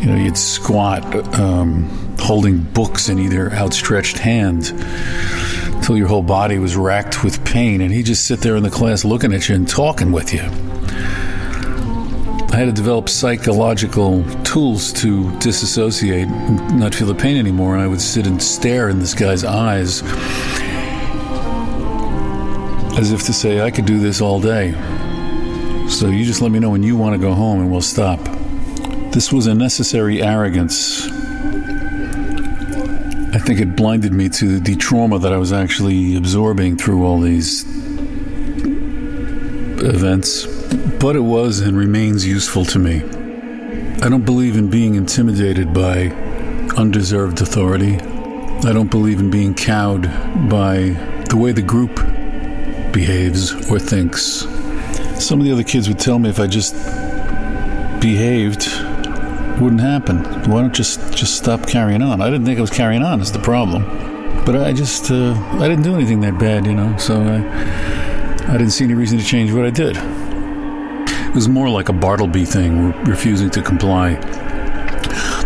You 0.00 0.06
know, 0.06 0.16
you'd 0.16 0.36
squat 0.36 1.04
um, 1.38 1.88
holding 2.18 2.58
books 2.58 3.08
in 3.08 3.18
either 3.20 3.52
outstretched 3.52 4.18
hand 4.18 4.72
until 5.76 5.96
your 5.96 6.08
whole 6.08 6.22
body 6.22 6.58
was 6.58 6.76
racked 6.76 7.22
with 7.22 7.44
pain, 7.44 7.80
and 7.80 7.92
he'd 7.92 8.06
just 8.06 8.26
sit 8.26 8.40
there 8.40 8.56
in 8.56 8.64
the 8.64 8.70
class 8.70 9.04
looking 9.04 9.32
at 9.32 9.48
you 9.48 9.54
and 9.54 9.68
talking 9.68 10.10
with 10.10 10.34
you. 10.34 10.42
I 12.50 12.56
had 12.56 12.66
to 12.66 12.72
develop 12.72 13.08
psychological 13.08 14.24
tools 14.42 14.92
to 14.94 15.30
disassociate, 15.38 16.28
not 16.28 16.92
feel 16.92 17.06
the 17.06 17.14
pain 17.14 17.36
anymore, 17.36 17.74
and 17.74 17.82
I 17.82 17.86
would 17.86 18.00
sit 18.00 18.26
and 18.26 18.42
stare 18.42 18.88
in 18.88 18.98
this 18.98 19.14
guy's 19.14 19.44
eyes 19.44 20.02
as 22.98 23.12
if 23.12 23.22
to 23.26 23.32
say, 23.32 23.60
I 23.60 23.70
could 23.70 23.86
do 23.86 24.00
this 24.00 24.20
all 24.20 24.40
day. 24.40 24.72
So 25.88 26.08
you 26.08 26.24
just 26.24 26.42
let 26.42 26.50
me 26.50 26.58
know 26.58 26.70
when 26.70 26.82
you 26.82 26.96
want 26.96 27.14
to 27.14 27.18
go 27.18 27.32
home 27.32 27.60
and 27.60 27.70
we'll 27.70 27.80
stop. 27.80 28.18
This 29.12 29.32
was 29.32 29.46
a 29.46 29.54
necessary 29.54 30.20
arrogance. 30.20 31.06
I 33.32 33.38
think 33.38 33.60
it 33.60 33.76
blinded 33.76 34.12
me 34.12 34.28
to 34.30 34.58
the 34.58 34.74
trauma 34.74 35.20
that 35.20 35.32
I 35.32 35.36
was 35.36 35.52
actually 35.52 36.16
absorbing 36.16 36.76
through 36.76 37.06
all 37.06 37.20
these 37.20 37.64
events. 39.80 40.46
But 40.98 41.14
it 41.14 41.20
was 41.20 41.60
and 41.60 41.78
remains 41.78 42.26
useful 42.26 42.64
to 42.64 42.80
me. 42.80 43.04
I 44.02 44.08
don't 44.08 44.24
believe 44.24 44.56
in 44.56 44.70
being 44.70 44.96
intimidated 44.96 45.72
by 45.72 46.08
undeserved 46.76 47.40
authority. 47.42 47.94
I 47.94 48.72
don't 48.72 48.90
believe 48.90 49.20
in 49.20 49.30
being 49.30 49.54
cowed 49.54 50.02
by 50.50 50.96
the 51.28 51.36
way 51.36 51.52
the 51.52 51.62
group 51.62 52.07
behaves 52.92 53.52
or 53.70 53.78
thinks. 53.78 54.46
Some 55.18 55.40
of 55.40 55.46
the 55.46 55.52
other 55.52 55.64
kids 55.64 55.88
would 55.88 55.98
tell 55.98 56.18
me 56.18 56.28
if 56.28 56.38
I 56.40 56.46
just 56.46 56.74
behaved, 58.00 58.68
it 58.68 59.60
wouldn't 59.60 59.80
happen. 59.80 60.24
Why 60.50 60.60
don't 60.62 60.74
just 60.74 61.00
just 61.14 61.36
stop 61.36 61.66
carrying 61.66 62.02
on? 62.02 62.20
I 62.20 62.30
didn't 62.30 62.46
think 62.46 62.58
I 62.58 62.60
was 62.60 62.70
carrying 62.70 63.02
on. 63.02 63.20
Is 63.20 63.32
the 63.32 63.40
problem? 63.40 63.84
But 64.44 64.56
I 64.56 64.72
just 64.72 65.10
uh, 65.10 65.34
I 65.58 65.68
didn't 65.68 65.82
do 65.82 65.94
anything 65.94 66.20
that 66.20 66.38
bad, 66.38 66.66
you 66.66 66.74
know. 66.74 66.96
So 66.96 67.20
I 67.20 68.48
I 68.48 68.52
didn't 68.52 68.70
see 68.70 68.84
any 68.84 68.94
reason 68.94 69.18
to 69.18 69.24
change 69.24 69.52
what 69.52 69.64
I 69.66 69.70
did. 69.70 69.96
It 71.28 71.34
was 71.34 71.48
more 71.48 71.68
like 71.68 71.88
a 71.88 71.92
Bartleby 71.92 72.46
thing, 72.46 72.92
refusing 73.04 73.50
to 73.50 73.62
comply. 73.62 74.14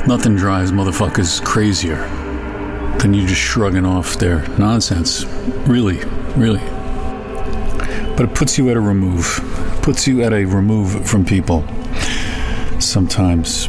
Nothing 0.06 0.36
drives 0.36 0.70
motherfuckers 0.70 1.42
crazier 1.44 2.06
than 2.98 3.14
you 3.14 3.26
just 3.26 3.40
shrugging 3.40 3.84
off 3.84 4.16
their 4.16 4.46
nonsense. 4.58 5.24
Really, 5.66 5.98
really. 6.36 6.60
But 8.22 8.30
it 8.30 8.36
puts 8.36 8.56
you 8.56 8.70
at 8.70 8.76
a 8.76 8.80
remove. 8.80 9.40
Puts 9.82 10.06
you 10.06 10.22
at 10.22 10.32
a 10.32 10.44
remove 10.44 11.08
from 11.08 11.24
people. 11.24 11.66
Sometimes. 12.78 13.66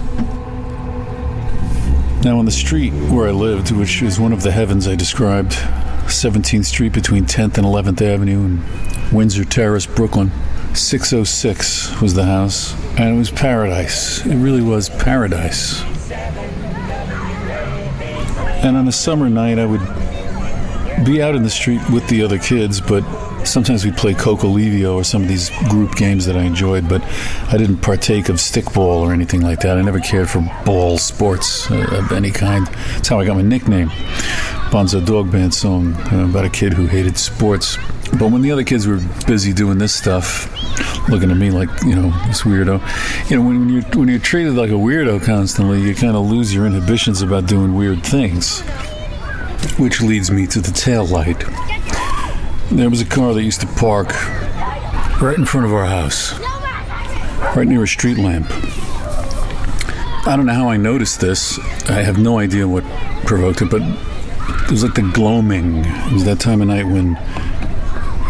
Now, 2.23 2.37
on 2.37 2.45
the 2.45 2.51
street 2.51 2.93
where 3.09 3.27
I 3.27 3.31
lived, 3.31 3.71
which 3.71 4.03
is 4.03 4.19
one 4.19 4.31
of 4.31 4.43
the 4.43 4.51
heavens 4.51 4.87
I 4.87 4.93
described, 4.93 5.53
17th 5.53 6.65
Street 6.65 6.93
between 6.93 7.25
10th 7.25 7.57
and 7.57 7.65
11th 7.65 7.99
Avenue 8.03 8.45
and 8.45 9.11
Windsor 9.11 9.43
Terrace, 9.43 9.87
Brooklyn, 9.87 10.31
606 10.75 11.99
was 11.99 12.13
the 12.13 12.25
house, 12.25 12.75
and 12.99 13.15
it 13.15 13.17
was 13.17 13.31
paradise. 13.31 14.23
It 14.23 14.35
really 14.35 14.61
was 14.61 14.87
paradise. 14.87 15.81
And 18.61 18.77
on 18.77 18.87
a 18.87 18.91
summer 18.91 19.31
night, 19.31 19.57
I 19.57 19.65
would 19.65 19.81
be 21.03 21.23
out 21.23 21.33
in 21.33 21.41
the 21.41 21.49
street 21.49 21.81
with 21.89 22.07
the 22.07 22.21
other 22.21 22.37
kids, 22.37 22.79
but 22.79 23.03
sometimes 23.45 23.85
we'd 23.85 23.97
play 23.97 24.13
Coco 24.13 24.47
Livio 24.47 24.95
or 24.95 25.03
some 25.03 25.23
of 25.23 25.27
these 25.27 25.49
group 25.69 25.95
games 25.95 26.25
that 26.25 26.35
I 26.35 26.43
enjoyed, 26.43 26.87
but 26.87 27.03
I 27.49 27.57
didn't 27.57 27.77
partake 27.77 28.29
of 28.29 28.37
stickball 28.37 29.01
or 29.01 29.13
anything 29.13 29.41
like 29.41 29.61
that. 29.61 29.77
I 29.77 29.81
never 29.81 29.99
cared 29.99 30.29
for 30.29 30.41
ball 30.65 30.97
sports 30.97 31.69
uh, 31.71 31.99
of 31.99 32.11
any 32.11 32.31
kind. 32.31 32.67
That's 32.67 33.07
how 33.07 33.19
I 33.19 33.25
got 33.25 33.35
my 33.35 33.41
nickname. 33.41 33.89
Bonzo 34.69 35.05
Dog 35.05 35.31
Band 35.31 35.53
song 35.53 35.93
uh, 36.11 36.25
about 36.29 36.45
a 36.45 36.49
kid 36.49 36.73
who 36.73 36.87
hated 36.87 37.17
sports. 37.17 37.77
But 38.17 38.31
when 38.31 38.41
the 38.41 38.51
other 38.51 38.63
kids 38.63 38.87
were 38.87 38.99
busy 39.27 39.53
doing 39.53 39.77
this 39.77 39.93
stuff, 39.93 40.49
looking 41.09 41.31
at 41.31 41.37
me 41.37 41.51
like 41.51 41.69
you 41.83 41.95
know 41.95 42.09
this 42.27 42.43
weirdo, 42.43 43.29
you 43.29 43.37
know 43.37 43.47
when, 43.47 43.69
you're 43.69 43.83
when 43.95 44.07
you're 44.07 44.19
treated 44.19 44.53
like 44.53 44.69
a 44.69 44.73
weirdo 44.73 45.23
constantly, 45.23 45.81
you 45.81 45.95
kind 45.95 46.15
of 46.15 46.29
lose 46.29 46.53
your 46.53 46.65
inhibitions 46.65 47.21
about 47.21 47.47
doing 47.47 47.75
weird 47.75 48.03
things. 48.03 48.61
Which 49.79 50.01
leads 50.01 50.29
me 50.29 50.45
to 50.47 50.59
the 50.59 50.71
tail 50.71 51.05
light. 51.05 51.43
There 52.71 52.89
was 52.89 53.01
a 53.01 53.05
car 53.05 53.33
that 53.33 53.43
used 53.43 53.61
to 53.61 53.67
park 53.67 54.09
right 55.21 55.37
in 55.37 55.45
front 55.45 55.65
of 55.65 55.73
our 55.73 55.85
house, 55.85 56.39
right 57.55 57.67
near 57.67 57.83
a 57.83 57.87
street 57.87 58.17
lamp. 58.17 58.47
I 60.25 60.35
don't 60.35 60.45
know 60.45 60.53
how 60.53 60.69
I 60.69 60.77
noticed 60.77 61.19
this. 61.19 61.59
I 61.89 62.01
have 62.01 62.17
no 62.17 62.39
idea 62.39 62.67
what 62.67 62.83
provoked 63.25 63.61
it, 63.61 63.69
but 63.69 63.81
it 63.81 64.71
was 64.71 64.83
like 64.83 64.95
the 64.95 65.09
gloaming. 65.13 65.85
It 65.85 66.13
was 66.13 66.25
that 66.25 66.39
time 66.39 66.61
of 66.61 66.67
night 66.67 66.85
when, 66.85 67.17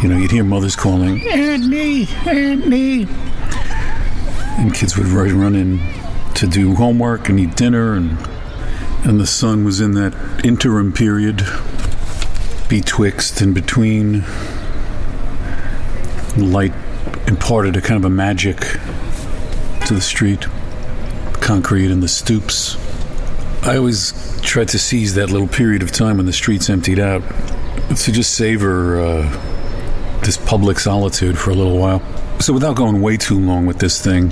you 0.01 0.09
know, 0.09 0.17
you'd 0.17 0.31
hear 0.31 0.43
mothers 0.43 0.75
calling, 0.75 1.21
Anthony, 1.29 2.07
Anthony. 2.25 3.07
And 4.57 4.73
kids 4.73 4.97
would 4.97 5.07
run 5.07 5.55
in 5.55 5.79
to 6.35 6.47
do 6.47 6.75
homework 6.75 7.29
and 7.29 7.39
eat 7.39 7.55
dinner, 7.55 7.93
and, 7.93 8.17
and 9.05 9.19
the 9.19 9.27
sun 9.27 9.63
was 9.63 9.79
in 9.79 9.93
that 9.93 10.13
interim 10.43 10.91
period 10.91 11.41
betwixt 12.73 13.39
and 13.39 13.53
between. 13.53 14.23
Light 16.35 16.73
imparted 17.27 17.77
a 17.77 17.81
kind 17.81 18.03
of 18.03 18.05
a 18.05 18.09
magic 18.09 18.57
to 19.85 19.93
the 19.93 20.01
street, 20.01 20.47
concrete 21.33 21.91
and 21.91 22.01
the 22.01 22.07
stoops. 22.07 22.75
I 23.61 23.77
always 23.77 24.41
tried 24.41 24.69
to 24.69 24.79
seize 24.79 25.13
that 25.13 25.29
little 25.29 25.47
period 25.47 25.83
of 25.83 25.91
time 25.91 26.17
when 26.17 26.25
the 26.25 26.33
streets 26.33 26.67
emptied 26.67 26.97
out 26.97 27.21
to 27.95 28.11
just 28.11 28.33
savor 28.33 28.99
uh, 28.99 30.21
this 30.23 30.37
public 30.37 30.79
solitude 30.79 31.37
for 31.37 31.51
a 31.51 31.53
little 31.53 31.77
while. 31.77 32.01
So, 32.39 32.53
without 32.53 32.75
going 32.75 33.01
way 33.01 33.17
too 33.17 33.39
long 33.39 33.67
with 33.67 33.77
this 33.77 34.01
thing, 34.01 34.29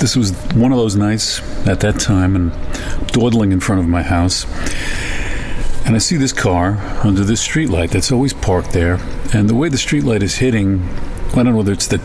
this 0.00 0.16
was 0.16 0.32
one 0.54 0.72
of 0.72 0.78
those 0.78 0.96
nights 0.96 1.42
at 1.68 1.80
that 1.80 2.00
time 2.00 2.36
and 2.36 2.52
dawdling 3.08 3.52
in 3.52 3.60
front 3.60 3.82
of 3.82 3.86
my 3.86 4.02
house. 4.02 4.46
And 5.86 5.94
I 5.94 5.98
see 5.98 6.16
this 6.16 6.32
car 6.32 6.78
under 7.04 7.24
this 7.24 7.46
streetlight 7.46 7.90
that's 7.90 8.10
always 8.10 8.32
parked 8.32 8.72
there. 8.72 8.98
And 9.34 9.48
the 9.48 9.54
way 9.54 9.68
the 9.68 9.76
streetlight 9.76 10.22
is 10.22 10.36
hitting, 10.36 10.82
I 11.32 11.42
don't 11.42 11.50
know 11.50 11.56
whether 11.56 11.72
it's 11.72 11.88
the 11.88 12.00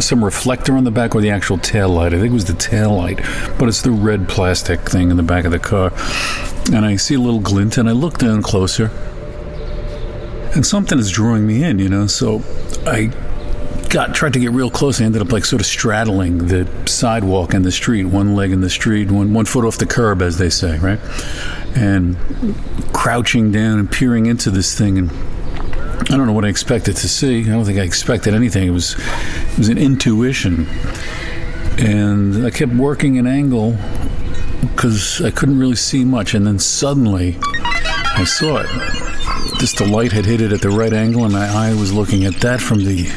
some 0.00 0.24
reflector 0.24 0.76
on 0.76 0.84
the 0.84 0.90
back 0.90 1.14
or 1.14 1.20
the 1.20 1.30
actual 1.30 1.58
tail 1.58 1.88
light. 1.88 2.12
I 2.12 2.18
think 2.18 2.30
it 2.30 2.34
was 2.34 2.46
the 2.46 2.54
tail 2.54 2.96
light, 2.96 3.18
but 3.58 3.68
it's 3.68 3.82
the 3.82 3.92
red 3.92 4.28
plastic 4.28 4.80
thing 4.80 5.10
in 5.10 5.16
the 5.16 5.22
back 5.22 5.44
of 5.44 5.52
the 5.52 5.58
car. 5.60 5.92
And 6.74 6.84
I 6.84 6.96
see 6.96 7.14
a 7.14 7.20
little 7.20 7.40
glint, 7.40 7.78
and 7.78 7.88
I 7.88 7.92
look 7.92 8.18
down 8.18 8.42
closer, 8.42 8.90
and 10.54 10.66
something 10.66 10.98
is 10.98 11.10
drawing 11.10 11.46
me 11.46 11.62
in, 11.62 11.78
you 11.78 11.88
know. 11.88 12.08
So 12.08 12.42
I 12.84 13.12
got 13.90 14.14
tried 14.14 14.32
to 14.34 14.40
get 14.40 14.52
real 14.52 14.70
close. 14.70 15.00
I 15.00 15.04
ended 15.04 15.22
up 15.22 15.32
like 15.32 15.44
sort 15.44 15.60
of 15.60 15.66
straddling 15.66 16.46
the 16.46 16.68
sidewalk 16.86 17.54
and 17.54 17.64
the 17.64 17.72
street, 17.72 18.04
one 18.04 18.34
leg 18.34 18.52
in 18.52 18.60
the 18.60 18.70
street, 18.70 19.10
one 19.10 19.32
one 19.34 19.44
foot 19.44 19.64
off 19.64 19.78
the 19.78 19.86
curb, 19.86 20.22
as 20.22 20.38
they 20.38 20.50
say, 20.50 20.78
right? 20.78 21.00
And 21.76 22.16
crouching 22.92 23.52
down 23.52 23.78
and 23.78 23.90
peering 23.90 24.26
into 24.26 24.50
this 24.50 24.76
thing 24.76 24.98
and 24.98 25.10
I 26.08 26.16
don't 26.16 26.26
know 26.26 26.32
what 26.32 26.44
I 26.44 26.48
expected 26.48 26.96
to 26.98 27.08
see. 27.08 27.40
I 27.40 27.48
don't 27.48 27.64
think 27.64 27.78
I 27.78 27.82
expected 27.82 28.34
anything. 28.34 28.68
It 28.68 28.70
was 28.70 28.96
it 28.96 29.58
was 29.58 29.68
an 29.68 29.78
intuition, 29.78 30.66
and 31.78 32.46
I 32.46 32.50
kept 32.50 32.72
working 32.72 33.18
an 33.18 33.26
angle 33.26 33.76
because 34.60 35.20
I 35.22 35.30
couldn't 35.30 35.58
really 35.58 35.74
see 35.74 36.04
much. 36.04 36.34
And 36.34 36.46
then 36.46 36.58
suddenly, 36.58 37.38
I 38.14 38.24
saw 38.24 38.58
it. 38.58 38.68
Just 39.58 39.78
the 39.78 39.86
light 39.86 40.12
had 40.12 40.26
hit 40.26 40.40
it 40.40 40.52
at 40.52 40.60
the 40.60 40.70
right 40.70 40.92
angle, 40.92 41.24
and 41.24 41.32
my 41.32 41.46
eye 41.48 41.74
was 41.74 41.92
looking 41.92 42.24
at 42.24 42.34
that 42.36 42.60
from 42.60 42.84
the 42.84 43.08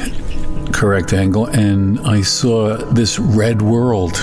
correct 0.74 1.14
angle, 1.14 1.46
and 1.48 2.00
I 2.02 2.22
saw 2.22 2.78
this 2.78 3.20
red 3.20 3.62
world, 3.62 4.14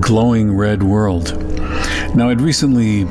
glowing 0.00 0.56
red 0.56 0.82
world. 0.82 1.36
Now, 2.14 2.30
I'd 2.30 2.40
recently 2.40 3.06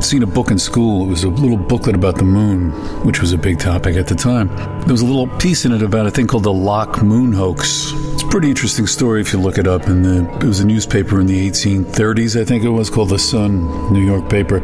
seen 0.00 0.22
a 0.22 0.26
book 0.26 0.50
in 0.50 0.58
school. 0.58 1.06
It 1.06 1.08
was 1.08 1.24
a 1.24 1.28
little 1.28 1.56
booklet 1.56 1.96
about 1.96 2.16
the 2.16 2.24
moon, 2.24 2.70
which 3.04 3.20
was 3.20 3.32
a 3.32 3.38
big 3.38 3.58
topic 3.58 3.96
at 3.96 4.06
the 4.06 4.14
time. 4.14 4.48
There 4.82 4.92
was 4.92 5.02
a 5.02 5.06
little 5.06 5.26
piece 5.38 5.64
in 5.64 5.72
it 5.72 5.82
about 5.82 6.06
a 6.06 6.10
thing 6.10 6.26
called 6.26 6.44
the 6.44 6.52
Locke 6.52 7.02
Moon 7.02 7.32
hoax. 7.32 7.92
It's 8.12 8.22
a 8.22 8.28
pretty 8.28 8.48
interesting 8.48 8.86
story 8.86 9.20
if 9.20 9.32
you 9.32 9.40
look 9.40 9.58
it 9.58 9.66
up. 9.66 9.86
And 9.86 10.06
it 10.06 10.44
was 10.44 10.60
a 10.60 10.66
newspaper 10.66 11.20
in 11.20 11.26
the 11.26 11.50
1830s, 11.50 12.40
I 12.40 12.44
think 12.44 12.64
it 12.64 12.70
was, 12.70 12.90
called 12.90 13.08
the 13.08 13.18
Sun, 13.18 13.92
New 13.92 14.04
York 14.04 14.28
paper. 14.30 14.62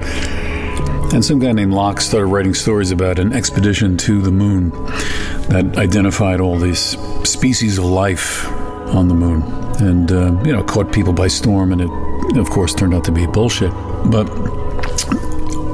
And 1.13 1.25
some 1.25 1.39
guy 1.39 1.53
named 1.53 1.73
Locke 1.73 2.01
started 2.01 2.27
writing 2.27 2.55
stories 2.55 2.91
about 2.91 3.19
an 3.19 3.33
expedition 3.33 3.97
to 3.99 4.21
the 4.21 4.33
moon. 4.33 4.73
That 5.49 5.77
identified 5.77 6.41
all 6.41 6.59
these 6.59 6.97
species 7.29 7.79
of 7.79 7.85
life 7.85 8.47
on 8.95 9.09
the 9.09 9.15
moon, 9.15 9.43
and 9.81 10.13
uh, 10.13 10.43
you 10.45 10.53
know, 10.53 10.63
caught 10.63 10.93
people 10.93 11.13
by 11.13 11.29
storm, 11.29 11.73
and 11.73 11.81
it, 11.81 12.37
of 12.39 12.49
course, 12.51 12.75
turned 12.75 12.95
out 12.95 13.05
to 13.05 13.13
be 13.13 13.27
bullshit. 13.27 13.71
But 14.07 14.29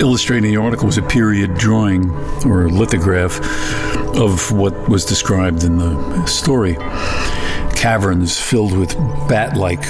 illustrating 0.01 0.51
the 0.51 0.56
article 0.56 0.86
was 0.86 0.98
a 0.98 1.02
period 1.02 1.55
drawing 1.55 2.10
or 2.47 2.70
lithograph 2.70 3.38
of 4.16 4.51
what 4.52 4.88
was 4.88 5.05
described 5.05 5.62
in 5.62 5.78
the 5.78 6.26
story 6.26 6.76
caverns 7.76 8.38
filled 8.38 8.76
with 8.76 8.94
bat 9.26 9.56
like 9.56 9.82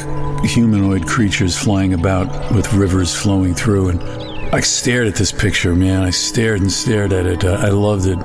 humanoid 0.44 1.07
creatures 1.07 1.59
flying 1.59 1.93
about 1.93 2.28
with 2.55 2.73
rivers 2.73 3.15
flowing 3.15 3.52
through. 3.52 3.89
And 3.89 4.30
I 4.53 4.59
stared 4.63 5.07
at 5.07 5.15
this 5.15 5.31
picture, 5.31 5.77
man. 5.77 6.03
I 6.03 6.11
stared 6.11 6.61
and 6.61 6.73
stared 6.73 7.13
at 7.13 7.25
it. 7.25 7.45
Uh, 7.45 7.53
I 7.61 7.69
loved 7.69 8.09
it. 8.09 8.19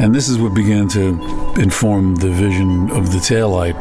And 0.00 0.12
this 0.12 0.28
is 0.28 0.36
what 0.36 0.52
began 0.52 0.88
to 0.88 1.10
inform 1.56 2.16
the 2.16 2.30
vision 2.30 2.90
of 2.90 3.12
the 3.12 3.18
taillight. 3.18 3.76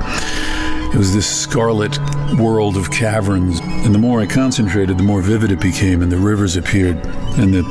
It 0.93 0.95
was 0.95 1.15
this 1.15 1.27
scarlet 1.27 1.97
world 2.37 2.77
of 2.77 2.91
caverns. 2.91 3.59
And 3.61 3.95
the 3.95 3.99
more 3.99 4.21
I 4.21 4.27
concentrated, 4.27 4.99
the 4.99 5.03
more 5.03 5.21
vivid 5.21 5.51
it 5.51 5.59
became, 5.59 6.03
and 6.03 6.11
the 6.11 6.17
rivers 6.17 6.55
appeared, 6.55 7.03
and 7.39 7.51
the 7.51 7.63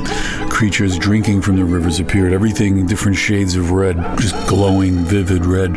creatures 0.49 0.97
drinking 0.97 1.41
from 1.41 1.55
the 1.55 1.63
rivers 1.63 2.01
appeared. 2.01 2.33
Everything 2.33 2.85
different 2.85 3.17
shades 3.17 3.55
of 3.55 3.71
red, 3.71 3.95
just 4.19 4.35
glowing, 4.45 5.05
vivid 5.05 5.45
red, 5.45 5.73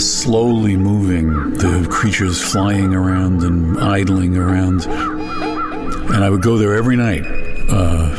slowly 0.00 0.76
moving. 0.76 1.54
The 1.54 1.88
creatures 1.90 2.40
flying 2.40 2.94
around 2.94 3.42
and 3.42 3.78
idling 3.80 4.36
around. 4.36 4.86
And 4.86 6.22
I 6.22 6.30
would 6.30 6.42
go 6.42 6.56
there 6.56 6.76
every 6.76 6.94
night 6.94 7.43
uh, 7.70 8.14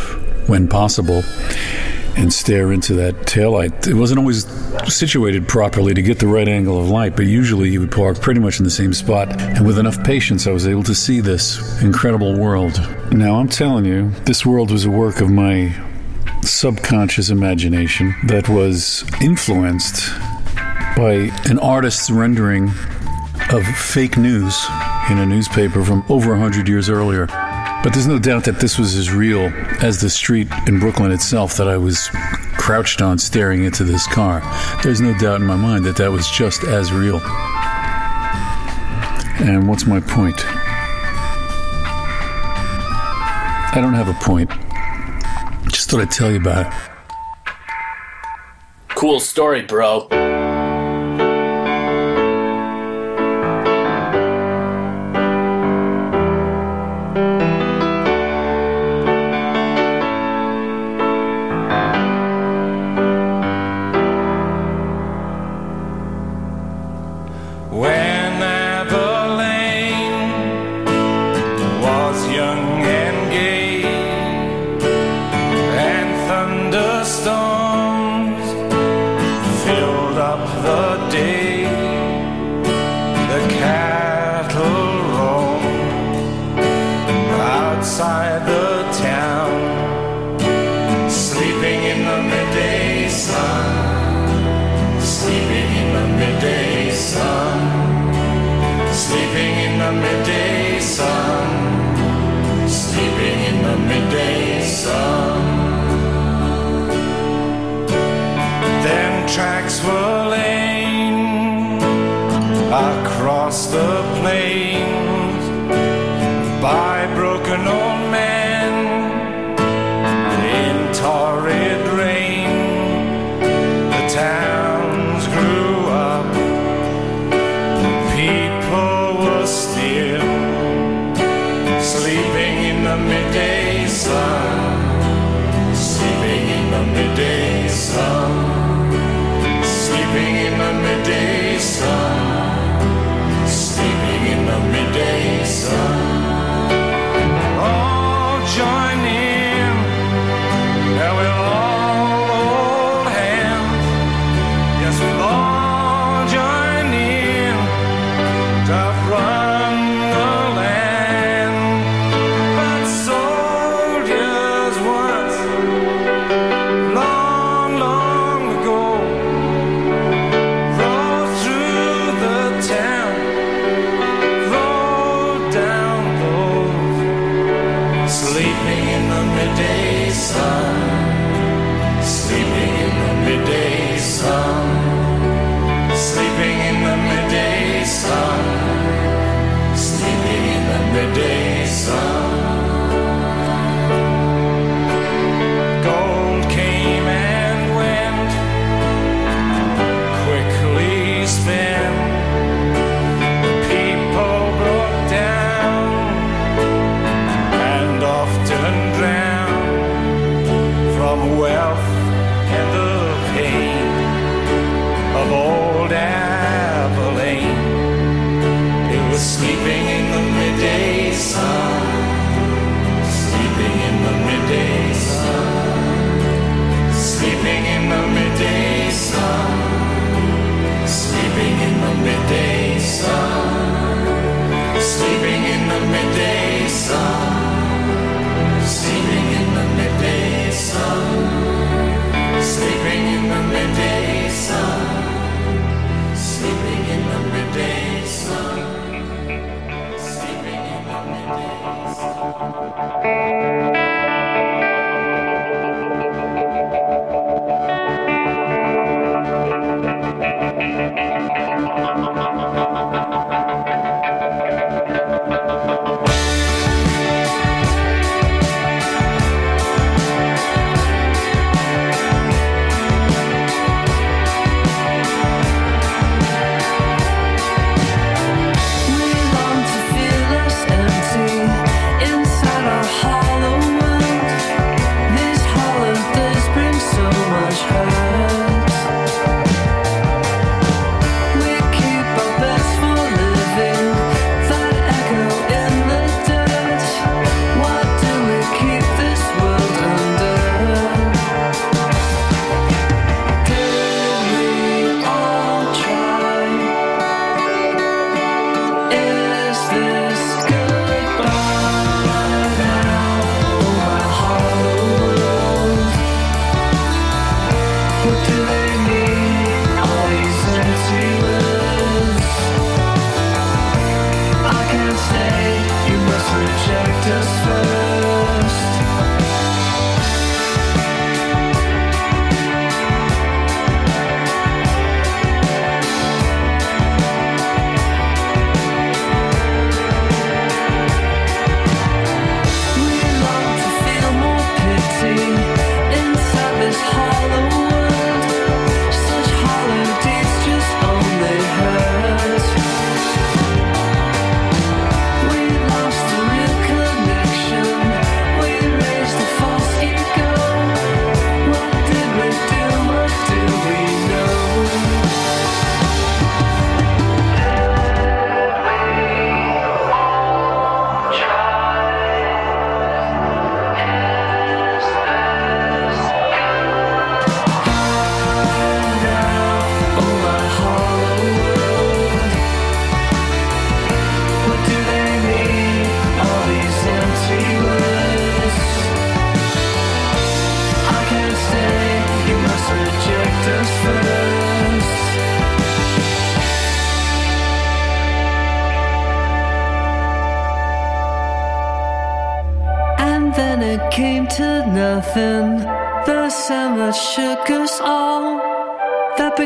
when 0.48 0.68
possible 0.68 1.24
and 2.18 2.32
stare 2.32 2.72
into 2.72 2.94
that 2.94 3.14
taillight. 3.26 3.88
It 3.88 3.94
wasn't 3.94 4.20
always 4.20 4.46
situated 4.92 5.48
properly 5.48 5.94
to 5.94 6.02
get 6.02 6.20
the 6.20 6.28
right 6.28 6.48
angle 6.48 6.80
of 6.80 6.90
light, 6.90 7.16
but 7.16 7.26
usually 7.26 7.70
you 7.70 7.82
would 7.82 7.92
park 7.92 8.22
pretty 8.22 8.40
much 8.40 8.60
in 8.60 8.64
the 8.64 8.72
same 8.72 8.94
spot. 8.94 9.42
And 9.42 9.66
with 9.66 9.78
enough 9.78 10.02
patience, 10.04 10.48
I 10.48 10.52
was 10.52 10.68
able 10.68 10.84
to 10.84 10.96
see 10.96 11.20
this 11.20 11.82
incredible 11.82 12.38
world. 12.38 12.80
Now, 13.12 13.36
I'm 13.36 13.50
telling 13.50 13.86
you, 13.86 14.12
this 14.24 14.46
world 14.46 14.72
was 14.72 14.86
a 14.86 14.90
work 14.90 15.20
of 15.20 15.30
my 15.30 15.76
subconscious 16.42 17.30
imagination 17.30 18.16
that 18.28 18.48
was 18.48 19.04
influenced 19.22 20.10
by 20.96 21.32
an 21.50 21.60
artist's 21.60 22.10
rendering 22.10 22.70
of 23.52 23.66
fake 23.66 24.18
news 24.18 24.66
in 25.10 25.18
a 25.18 25.26
newspaper 25.26 25.84
from 25.84 26.04
over 26.10 26.32
100 26.32 26.68
years 26.68 26.90
earlier. 26.90 27.28
But 27.86 27.94
there's 27.94 28.08
no 28.08 28.18
doubt 28.18 28.46
that 28.46 28.60
this 28.60 28.80
was 28.80 28.96
as 28.96 29.12
real 29.12 29.54
as 29.84 30.02
the 30.02 30.10
street 30.10 30.48
in 30.66 30.80
Brooklyn 30.80 31.12
itself 31.12 31.56
that 31.58 31.68
I 31.68 31.78
was 31.78 32.10
crouched 32.58 33.00
on 33.00 33.20
staring 33.20 33.64
into 33.64 33.84
this 33.84 34.08
car. 34.08 34.42
There's 34.82 35.02
no 35.02 35.16
doubt 35.20 35.42
in 35.42 35.46
my 35.46 35.56
mind 35.56 35.86
that 35.86 35.96
that 35.98 36.12
was 36.12 36.28
just 36.32 36.64
as 36.64 36.92
real. 36.92 37.22
And 39.38 39.70
what's 39.70 39.86
my 39.86 40.00
point? 40.00 40.44
I 43.72 43.80
don't 43.80 43.94
have 43.94 44.10
a 44.10 44.16
point. 44.16 44.50
Just 45.72 45.92
thought 45.92 46.02
I'd 46.02 46.10
tell 46.10 46.32
you 46.32 46.38
about 46.38 46.66
it. 46.66 46.74
Cool 48.96 49.20
story, 49.20 49.62
bro. 49.62 50.08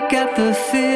Begat 0.09 0.35
the 0.35 0.55
fear 0.55 0.88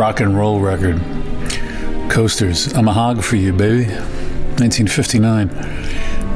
rock 0.00 0.20
and 0.20 0.34
roll 0.34 0.60
record. 0.60 0.98
Coasters, 2.10 2.72
I'm 2.72 2.88
a 2.88 2.92
hog 2.92 3.22
for 3.22 3.36
you, 3.36 3.52
baby. 3.52 3.84
1959. 3.84 5.50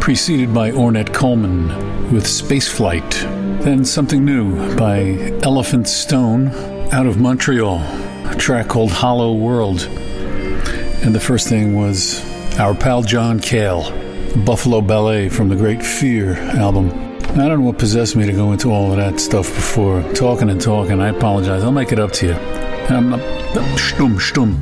Preceded 0.01 0.53
by 0.53 0.71
Ornette 0.71 1.15
Coleman 1.15 1.69
with 2.13 2.25
Spaceflight. 2.25 3.63
Then 3.63 3.87
something 3.87 4.23
new 4.23 4.77
by 4.77 5.33
Elephant 5.43 5.89
Stone 5.89 6.49
out 6.93 7.07
of 7.07 7.19
Montreal, 7.19 7.79
a 8.27 8.35
track 8.37 8.69
called 8.69 8.93
Hollow 8.93 9.33
World. 9.33 9.81
And 11.03 11.15
the 11.15 11.21
first 11.21 11.49
thing 11.49 11.75
was 11.75 12.21
our 12.59 12.75
pal 12.75 13.01
John 13.01 13.41
Cale, 13.41 13.91
Buffalo 14.45 14.83
Ballet 14.83 15.31
from 15.31 15.49
the 15.49 15.57
Great 15.57 15.83
Fear 15.83 16.35
album. 16.35 16.91
I 16.91 17.49
don't 17.49 17.61
know 17.61 17.67
what 17.67 17.79
possessed 17.79 18.15
me 18.15 18.27
to 18.27 18.33
go 18.33 18.53
into 18.53 18.71
all 18.71 18.91
of 18.91 18.99
that 18.99 19.19
stuff 19.21 19.47
before 19.55 20.03
talking 20.13 20.51
and 20.51 20.61
talking. 20.61 21.01
I 21.01 21.09
apologize. 21.09 21.65
I'll 21.65 21.73
make 21.73 21.93
it 21.93 21.99
up 21.99 22.13
to 22.13 22.27
you. 22.27 23.34
Stumm, 23.77 24.19
stumm. 24.19 24.57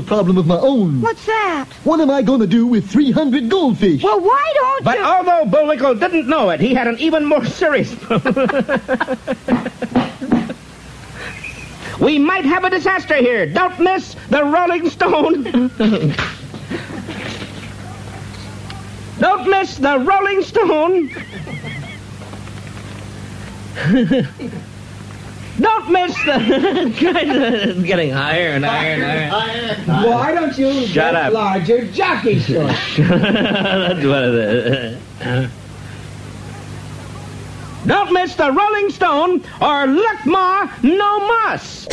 Little 0.00 0.16
problem 0.16 0.38
of 0.38 0.46
my 0.46 0.58
own. 0.58 1.00
What's 1.00 1.24
that? 1.26 1.66
What 1.84 2.00
am 2.00 2.10
I 2.10 2.22
going 2.22 2.40
to 2.40 2.46
do 2.46 2.66
with 2.66 2.90
300 2.90 3.48
goldfish? 3.50 4.02
Well, 4.02 4.20
why 4.20 4.52
don't 4.54 4.84
But 4.84 4.98
you? 4.98 5.04
although 5.04 5.44
Bullwinkle 5.46 5.94
didn't 5.96 6.26
know 6.28 6.50
it, 6.50 6.60
he 6.60 6.74
had 6.74 6.86
an 6.88 6.98
even 6.98 7.24
more 7.24 7.44
serious 7.44 7.94
We 12.00 12.18
might 12.18 12.46
have 12.46 12.64
a 12.64 12.70
disaster 12.70 13.16
here. 13.16 13.44
Don't 13.46 13.78
miss 13.78 14.16
the 14.30 14.42
Rolling 14.42 14.88
Stone. 14.88 15.42
Don't 19.18 19.50
miss 19.50 19.76
the 19.76 19.98
Rolling 19.98 20.40
Stone. 20.42 21.10
Don't 25.60 25.90
miss 25.90 26.14
the. 26.24 26.36
it's 27.70 27.82
getting 27.82 28.10
higher 28.10 28.48
and 28.50 28.64
higher 28.64 28.94
and 29.02 29.30
higher. 29.30 30.08
Why 30.08 30.32
don't 30.34 30.56
you 30.56 30.72
Shut 30.86 31.12
get 31.12 31.14
up. 31.16 31.32
larger 31.32 31.84
jockey 31.92 32.38
shorts? 32.40 32.96
That's 32.96 34.04
what 34.04 34.22
it 34.24 34.34
is. 34.34 35.50
Don't 37.86 38.12
miss 38.12 38.34
the 38.36 38.52
Rolling 38.52 38.90
Stone 38.90 39.42
or 39.60 39.86
Look 39.86 40.26
Ma 40.26 40.70
No 40.82 41.20
Muss. 41.26 41.86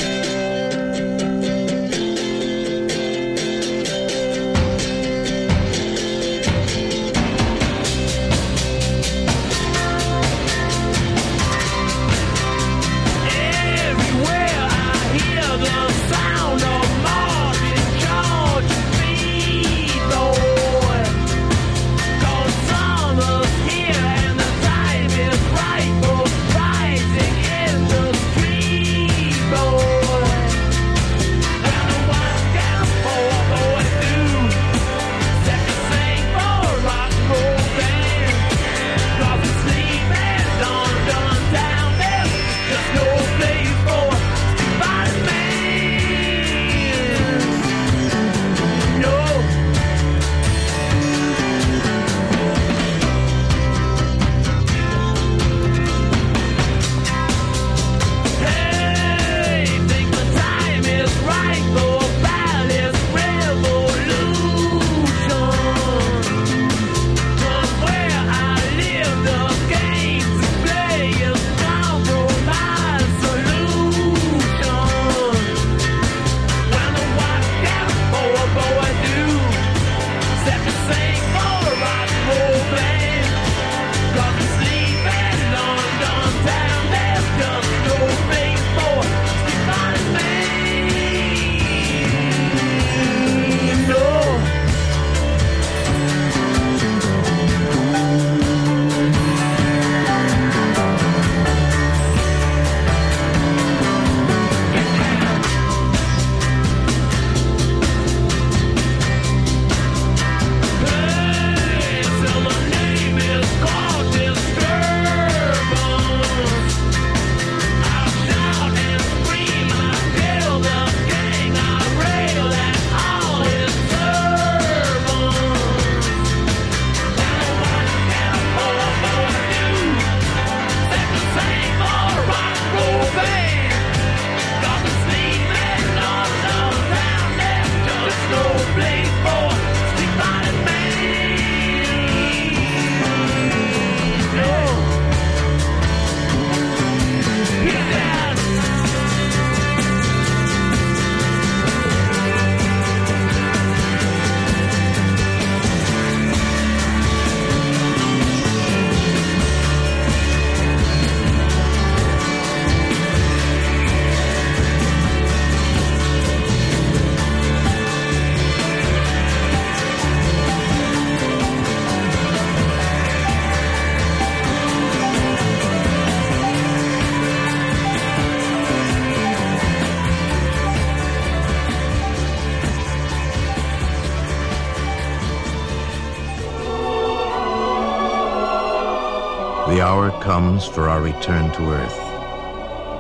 Comes 190.58 190.74
for 190.74 190.90
our 190.90 191.02
return 191.02 191.52
to 191.52 191.62
Earth. 191.70 192.00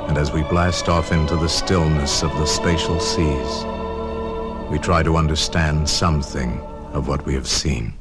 And 0.07 0.15
as 0.15 0.31
we 0.31 0.43
blast 0.43 0.89
off 0.89 1.11
into 1.11 1.35
the 1.35 1.49
stillness 1.49 2.21
of 2.21 2.29
the 2.33 2.45
spatial 2.45 2.99
seas, 2.99 3.63
we 4.69 4.77
try 4.77 5.01
to 5.01 5.17
understand 5.17 5.89
something 5.89 6.59
of 6.93 7.07
what 7.07 7.25
we 7.25 7.33
have 7.33 7.47
seen. 7.47 7.93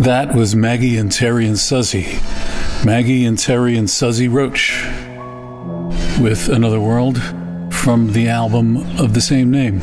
That 0.00 0.34
was 0.34 0.54
Maggie 0.56 0.96
and 0.96 1.12
Terre 1.12 1.40
and 1.46 1.58
Suzzy. 1.58 2.18
Maggie 2.84 3.24
and 3.26 3.38
Terre 3.38 3.76
and 3.76 3.88
Suzzy 3.88 4.28
Roche 4.28 4.82
with 6.20 6.48
Another 6.48 6.80
World 6.80 7.20
from 7.70 8.12
the 8.12 8.28
album 8.28 8.78
of 8.98 9.12
the 9.14 9.20
same 9.20 9.50
name. 9.50 9.78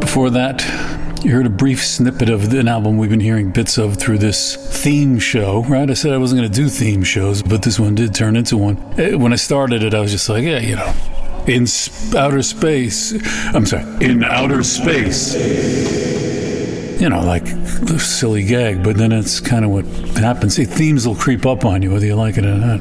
Before 0.00 0.28
that, 0.30 0.62
you 1.24 1.32
heard 1.32 1.46
a 1.46 1.50
brief 1.50 1.82
snippet 1.84 2.28
of 2.28 2.52
an 2.52 2.68
album 2.68 2.98
we've 2.98 3.08
been 3.10 3.20
hearing 3.20 3.50
bits 3.52 3.78
of 3.78 3.96
through 3.96 4.18
this 4.18 4.56
theme 4.82 5.18
show, 5.18 5.62
right? 5.64 5.88
I 5.88 5.94
said 5.94 6.12
I 6.12 6.18
wasn't 6.18 6.40
going 6.42 6.50
to 6.52 6.54
do 6.54 6.68
theme 6.68 7.02
shows, 7.02 7.42
but 7.42 7.62
this 7.62 7.80
one 7.80 7.94
did 7.94 8.14
turn 8.14 8.36
into 8.36 8.58
one. 8.58 8.76
Eh, 8.98 9.14
When 9.14 9.32
I 9.32 9.36
started 9.36 9.82
it, 9.82 9.94
I 9.94 10.00
was 10.00 10.10
just 10.12 10.28
like, 10.28 10.44
yeah, 10.44 10.58
you 10.58 10.76
know, 10.76 10.92
in 11.46 11.66
outer 12.16 12.42
space. 12.42 13.14
I'm 13.54 13.64
sorry, 13.64 13.84
in 14.04 14.22
outer 14.24 14.62
space. 14.62 15.34
You 17.00 17.08
know, 17.08 17.22
like 17.24 17.43
silly 17.98 18.44
gag, 18.44 18.82
but 18.82 18.96
then 18.96 19.12
it's 19.12 19.40
kind 19.40 19.64
of 19.64 19.70
what 19.70 19.84
happens. 20.16 20.56
See, 20.56 20.64
themes 20.64 21.06
will 21.06 21.14
creep 21.14 21.46
up 21.46 21.64
on 21.64 21.82
you 21.82 21.90
whether 21.90 22.06
you 22.06 22.14
like 22.14 22.36
it 22.38 22.44
or 22.44 22.56
not. 22.56 22.80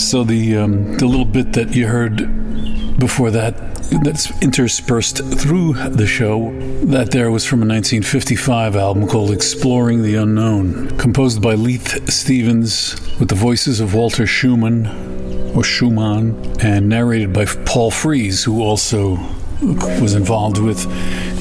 So 0.00 0.24
the 0.24 0.56
um, 0.56 0.96
the 0.96 1.06
little 1.06 1.24
bit 1.24 1.52
that 1.52 1.74
you 1.74 1.86
heard 1.86 2.98
before 2.98 3.30
that 3.30 3.74
that's 4.02 4.30
interspersed 4.42 5.18
through 5.18 5.74
the 5.74 6.06
show 6.06 6.52
that 6.84 7.10
there 7.10 7.30
was 7.30 7.44
from 7.44 7.58
a 7.58 7.66
1955 7.66 8.76
album 8.76 9.06
called 9.06 9.30
Exploring 9.30 10.02
the 10.02 10.16
Unknown, 10.16 10.96
composed 10.98 11.42
by 11.42 11.54
Leith 11.54 12.10
Stevens 12.10 12.96
with 13.18 13.28
the 13.28 13.34
voices 13.34 13.80
of 13.80 13.94
Walter 13.94 14.26
Schumann 14.26 14.86
or 15.54 15.62
Schumann 15.62 16.34
and 16.60 16.88
narrated 16.88 17.32
by 17.32 17.44
Paul 17.44 17.90
Frees, 17.90 18.44
who 18.44 18.62
also 18.62 19.18
was 20.00 20.14
involved 20.14 20.58
with 20.58 20.86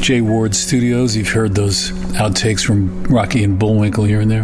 Jay 0.04 0.20
Ward 0.20 0.54
Studios. 0.54 1.16
You've 1.16 1.30
heard 1.30 1.56
those 1.56 1.92
outtakes 2.12 2.62
from 2.62 3.06
Rocky 3.06 3.42
and 3.42 3.58
Bullwinkle 3.58 4.04
here 4.04 4.20
and 4.20 4.30
there. 4.30 4.44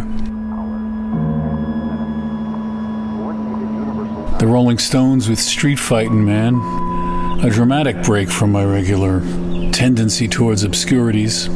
The 4.38 4.46
Rolling 4.46 4.78
Stones 4.78 5.28
with 5.28 5.38
Street 5.38 5.78
Fightin' 5.78 6.24
Man, 6.24 6.54
a 7.44 7.50
dramatic 7.50 8.02
break 8.02 8.30
from 8.30 8.52
my 8.52 8.64
regular 8.64 9.20
tendency 9.70 10.28
towards 10.28 10.64
obscurities. 10.64 11.48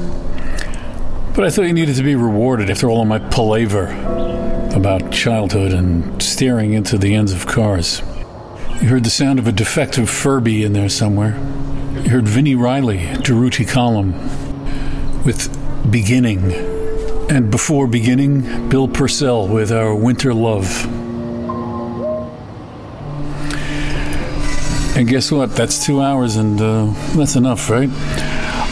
But 1.34 1.44
I 1.44 1.48
thought 1.48 1.62
you 1.62 1.72
needed 1.72 1.96
to 1.96 2.02
be 2.02 2.14
rewarded 2.14 2.68
after 2.68 2.90
all 2.90 3.00
of 3.00 3.08
my 3.08 3.20
palaver 3.30 3.86
about 4.74 5.12
childhood 5.12 5.72
and 5.72 6.22
staring 6.22 6.74
into 6.74 6.98
the 6.98 7.14
ends 7.14 7.32
of 7.32 7.46
cars. 7.46 8.02
You 8.82 8.88
heard 8.88 9.04
the 9.04 9.08
sound 9.08 9.38
of 9.38 9.48
a 9.48 9.52
defective 9.52 10.10
Furby 10.10 10.62
in 10.62 10.74
there 10.74 10.90
somewhere. 10.90 11.53
Heard 12.08 12.28
Vini 12.28 12.54
Reilly, 12.54 12.98
Durutti 12.98 13.66
Column, 13.66 14.12
with 15.24 15.50
Beginning. 15.90 16.52
And 17.30 17.50
before 17.50 17.86
beginning, 17.86 18.68
Bill 18.68 18.86
Pursell 18.86 19.48
with 19.48 19.72
Our 19.72 19.94
Winter 19.94 20.32
Love. 20.34 20.84
And 24.96 25.08
guess 25.08 25.32
what? 25.32 25.56
That's 25.56 25.84
two 25.84 26.00
hours, 26.02 26.36
and 26.36 26.60
uh, 26.60 26.92
that's 27.16 27.34
enough, 27.34 27.68
right? 27.68 27.88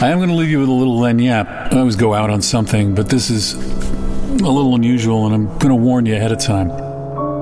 I 0.00 0.08
am 0.10 0.18
going 0.18 0.28
to 0.28 0.34
leave 0.36 0.50
you 0.50 0.60
with 0.60 0.68
a 0.68 0.72
little 0.72 0.98
lagniappe. 0.98 1.72
I 1.72 1.78
always 1.78 1.96
go 1.96 2.14
out 2.14 2.30
on 2.30 2.42
something, 2.42 2.94
but 2.94 3.08
this 3.08 3.30
is 3.30 3.54
a 3.54 4.50
little 4.50 4.74
unusual, 4.74 5.26
and 5.26 5.34
I'm 5.34 5.46
going 5.58 5.70
to 5.70 5.74
warn 5.74 6.06
you 6.06 6.14
ahead 6.14 6.32
of 6.32 6.38
time. 6.38 6.70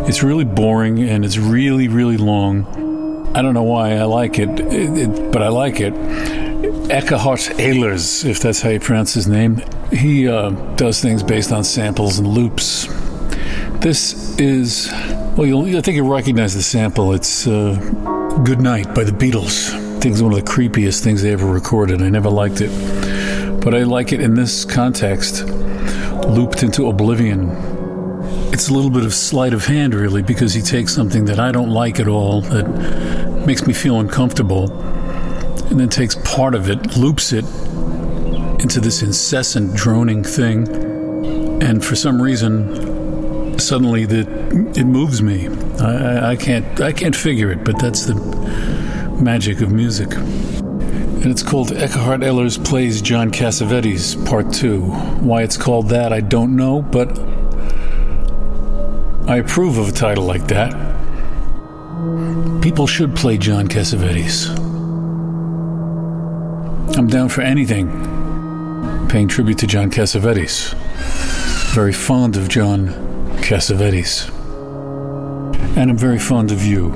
It's 0.08 0.22
really 0.22 0.44
boring, 0.44 1.00
and 1.00 1.24
it's 1.24 1.36
really, 1.36 1.88
really 1.88 2.16
long. 2.16 2.80
I 3.32 3.43
don't 3.43 3.55
know 3.55 3.62
why 3.62 3.94
I 3.94 4.05
like 4.05 4.39
it, 4.39 4.59
it, 4.61 4.98
it 4.98 5.32
but 5.32 5.43
I 5.43 5.48
like 5.48 5.81
it. 5.81 5.94
Eckhart 6.90 7.40
Ehlers, 7.59 8.24
if 8.24 8.40
that's 8.40 8.61
how 8.61 8.70
you 8.70 8.81
pronounce 8.81 9.15
his 9.15 9.28
name, 9.28 9.62
he 9.93 10.27
uh, 10.28 10.51
does 10.74 11.01
things 11.01 11.23
based 11.23 11.52
on 11.52 11.62
samples 11.62 12.19
and 12.19 12.27
loops. 12.27 12.86
This 13.81 14.36
is, 14.39 14.90
well, 15.36 15.65
I 15.65 15.81
think 15.81 15.97
you'll 15.97 16.11
recognize 16.11 16.55
the 16.55 16.62
sample. 16.62 17.12
It's 17.12 17.47
uh, 17.47 17.77
Good 18.44 18.61
Night 18.61 18.94
by 18.94 19.05
the 19.05 19.12
Beatles. 19.12 19.73
I 19.73 20.01
think 20.01 20.12
it's 20.15 20.23
one 20.23 20.32
of 20.32 20.44
the 20.44 20.51
creepiest 20.51 21.05
things 21.05 21.23
they 21.23 21.32
ever 21.32 21.47
recorded. 21.47 22.02
I 22.02 22.09
never 22.09 22.28
liked 22.28 22.61
it. 22.61 22.70
But 23.62 23.74
I 23.74 23.85
like 23.85 24.12
it 24.12 24.20
in 24.20 24.35
this 24.35 24.65
context, 24.65 25.44
looped 26.27 26.62
into 26.62 26.89
oblivion. 26.89 27.48
It's 28.60 28.68
a 28.68 28.74
little 28.74 28.90
bit 28.90 29.06
of 29.06 29.14
sleight 29.14 29.54
of 29.54 29.64
hand, 29.64 29.94
really, 29.94 30.20
because 30.20 30.52
he 30.52 30.60
takes 30.60 30.94
something 30.94 31.24
that 31.24 31.40
I 31.40 31.50
don't 31.50 31.70
like 31.70 31.98
at 31.98 32.06
all, 32.06 32.42
that 32.42 33.46
makes 33.46 33.66
me 33.66 33.72
feel 33.72 33.98
uncomfortable, 34.00 34.70
and 35.70 35.80
then 35.80 35.88
takes 35.88 36.14
part 36.16 36.54
of 36.54 36.68
it, 36.68 36.94
loops 36.94 37.32
it 37.32 37.46
into 38.60 38.78
this 38.78 39.00
incessant 39.00 39.74
droning 39.74 40.22
thing. 40.22 40.68
And 41.62 41.82
for 41.82 41.96
some 41.96 42.20
reason, 42.20 43.58
suddenly 43.58 44.04
the, 44.04 44.28
it 44.78 44.84
moves 44.84 45.22
me. 45.22 45.48
I, 45.78 46.32
I, 46.32 46.36
can't 46.36 46.82
I 46.82 46.92
can't 46.92 47.16
figure 47.16 47.50
it, 47.50 47.64
but 47.64 47.78
that's 47.78 48.04
the 48.04 48.14
magic 49.22 49.62
of 49.62 49.72
music. 49.72 50.12
And 50.12 51.28
it's 51.28 51.42
called 51.42 51.72
Eckhart 51.72 52.20
Ehlers 52.20 52.62
Plays 52.62 53.00
John 53.00 53.30
Cassavetes 53.30 54.22
Part 54.26 54.52
2. 54.52 54.82
Why 54.82 55.44
it's 55.44 55.56
called 55.56 55.88
that, 55.88 56.12
I 56.12 56.20
don't 56.20 56.56
know, 56.56 56.82
but 56.82 57.30
I 59.31 59.36
approve 59.36 59.78
of 59.78 59.89
a 59.89 59.93
title 59.93 60.24
like 60.24 60.48
that. 60.48 60.73
People 62.61 62.89
should 62.89 63.15
play 63.15 63.39
John 63.39 63.69
Cassavetes. 63.69 64.48
I'm 66.98 67.07
down 67.07 67.28
for 67.28 67.43
anything 67.43 67.89
paying 69.09 69.28
tribute 69.28 69.59
to 69.59 69.69
John 69.69 69.89
Cassavetes. 69.89 70.74
Very 71.73 71.93
fond 71.93 72.36
of 72.36 72.48
John 72.48 72.89
Cassavetes. 73.36 74.28
And 75.77 75.93
I'm 75.93 75.97
very 75.97 76.19
fond 76.19 76.51
of 76.51 76.65
you. 76.65 76.89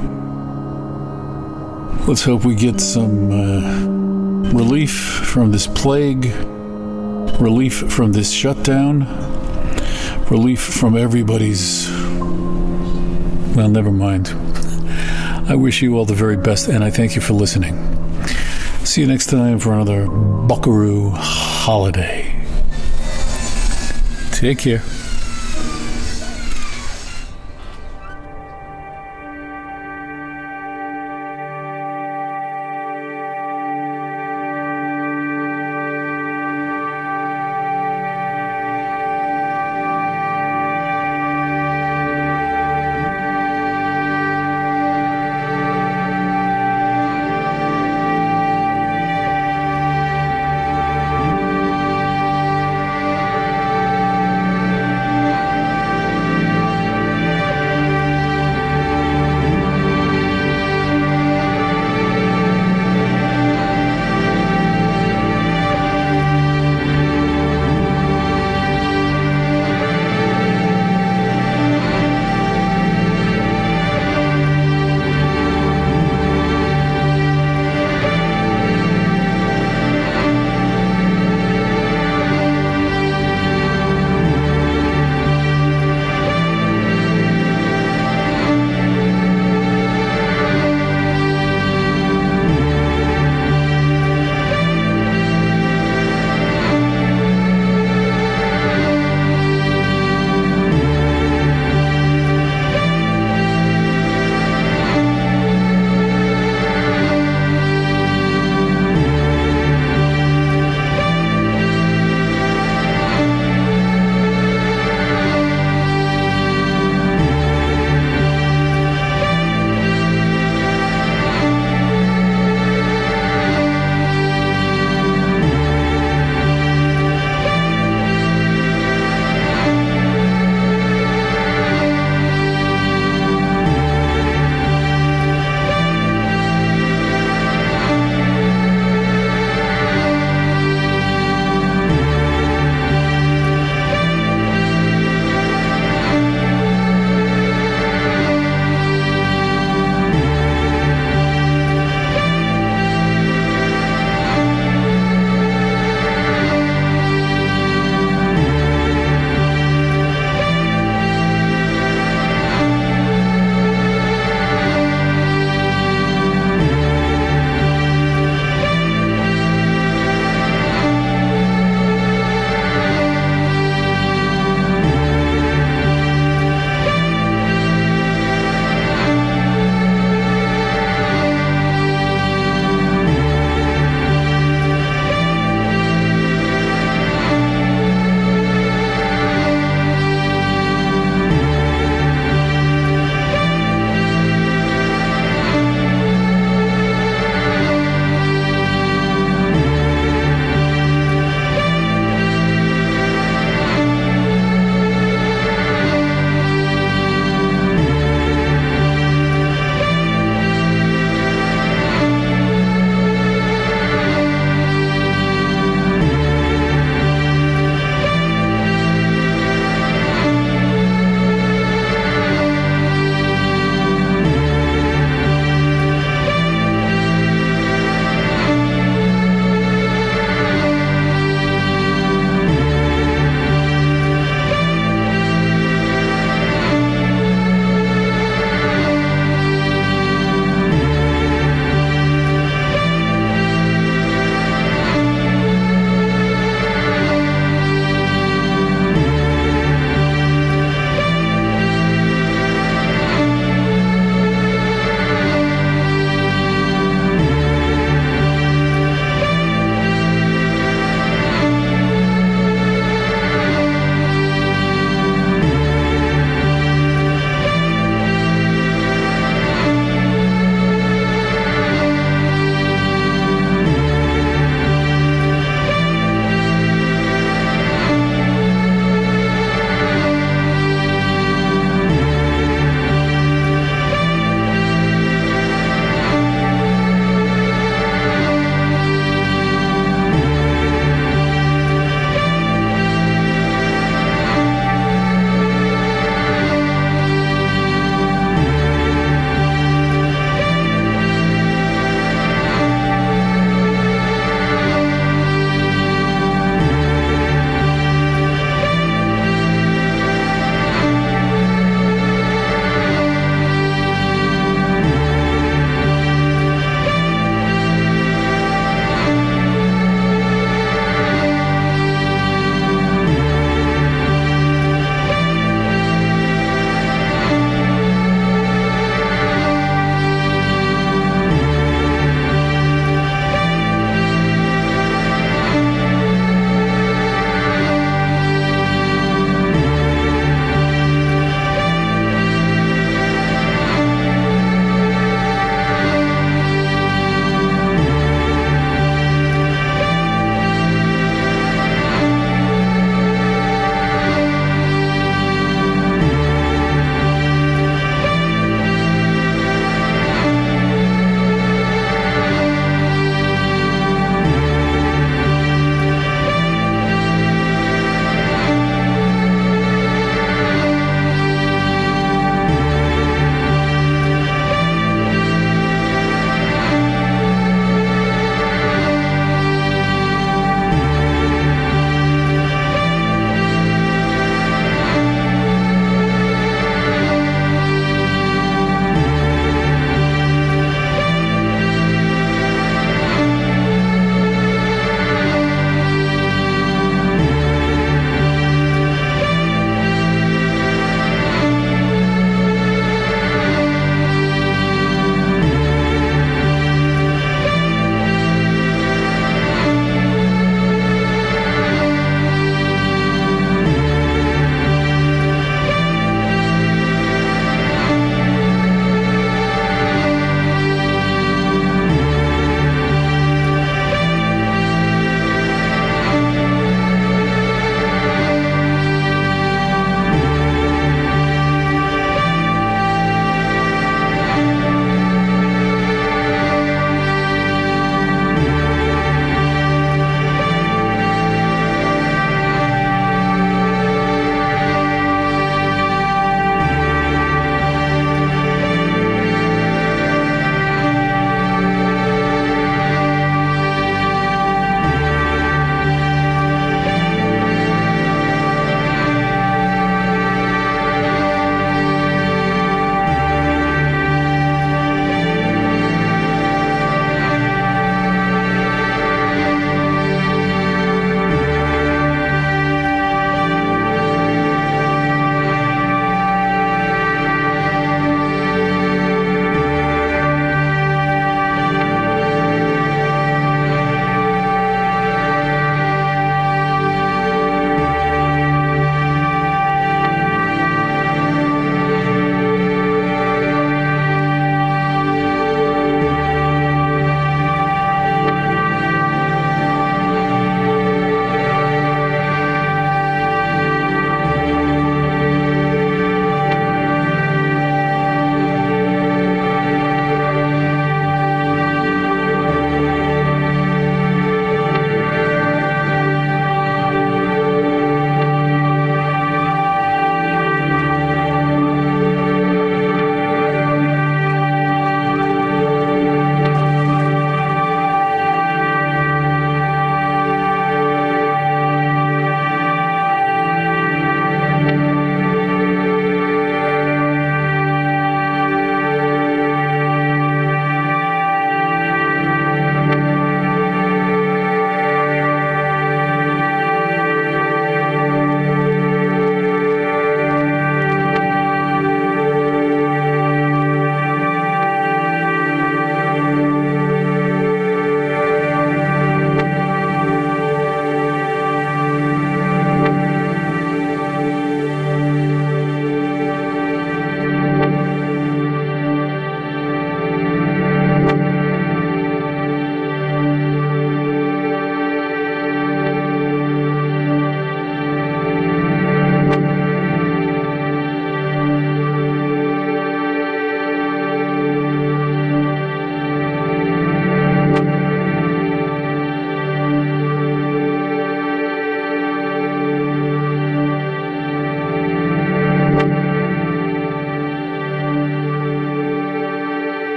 Let's 2.09 2.25
hope 2.25 2.45
we 2.45 2.57
get 2.57 2.81
some 2.81 3.31
uh, 3.31 4.51
relief 4.51 4.91
from 4.91 5.53
this 5.53 5.69
plague, 5.69 6.35
relief 7.41 7.93
from 7.93 8.11
this 8.11 8.33
shutdown, 8.33 9.07
relief 10.29 10.61
from 10.61 10.97
everybody's. 10.97 12.04
Well, 13.55 13.69
never 13.69 13.93
mind. 13.93 14.29
I 15.49 15.55
wish 15.55 15.81
you 15.81 15.97
all 15.97 16.05
the 16.05 16.15
very 16.15 16.37
best, 16.37 16.69
and 16.69 16.83
I 16.83 16.91
thank 16.91 17.15
you 17.15 17.21
for 17.21 17.35
listening. 17.35 17.77
See 18.85 19.01
you 19.01 19.07
next 19.07 19.27
time 19.27 19.61
for 19.61 19.73
another 19.73 20.09
Buckaroo 20.09 21.11
holiday. 21.15 22.35
Take 24.33 24.59
care. 24.59 24.83